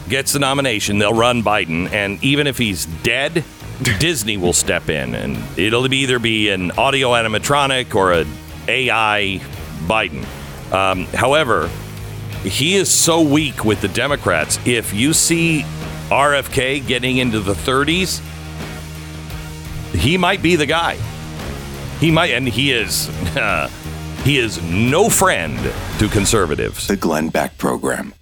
gets 0.09 0.34
the 0.34 0.39
nomination, 0.39 0.97
they'll 0.97 1.13
run 1.13 1.41
Biden, 1.41 1.89
and 1.93 2.21
even 2.21 2.47
if 2.47 2.57
he's 2.57 2.86
dead, 3.03 3.45
Disney 3.99 4.38
will 4.38 4.53
step 4.53 4.89
in, 4.89 5.15
and 5.15 5.38
it'll 5.57 5.91
either 5.93 6.19
be 6.19 6.49
an 6.49 6.71
audio 6.71 7.11
animatronic 7.11 7.95
or 7.95 8.13
a 8.13 8.25
AI 8.67 9.39
Biden. 9.88 10.25
Um, 10.73 11.05
however, 11.05 11.69
he 12.43 12.75
is 12.75 12.89
so 12.89 13.21
weak 13.21 13.65
with 13.65 13.82
the 13.82 13.88
Democrats. 13.88 14.59
If 14.65 14.93
you 14.93 15.13
see 15.13 15.61
RFK 16.09 16.86
getting 16.86 17.17
into 17.17 17.39
the 17.39 17.53
30s, 17.53 18.21
he 19.93 20.17
might 20.17 20.41
be 20.41 20.55
the 20.55 20.65
guy. 20.65 20.95
He 21.99 22.11
might, 22.11 22.32
and 22.32 22.47
he 22.47 22.71
is. 22.71 23.07
he 24.23 24.38
is 24.38 24.61
no 24.63 25.09
friend 25.09 25.57
to 25.99 26.07
conservatives. 26.07 26.88
The 26.88 26.95
Glenn 26.95 27.30
Beck 27.30 27.57
Program. 27.57 28.13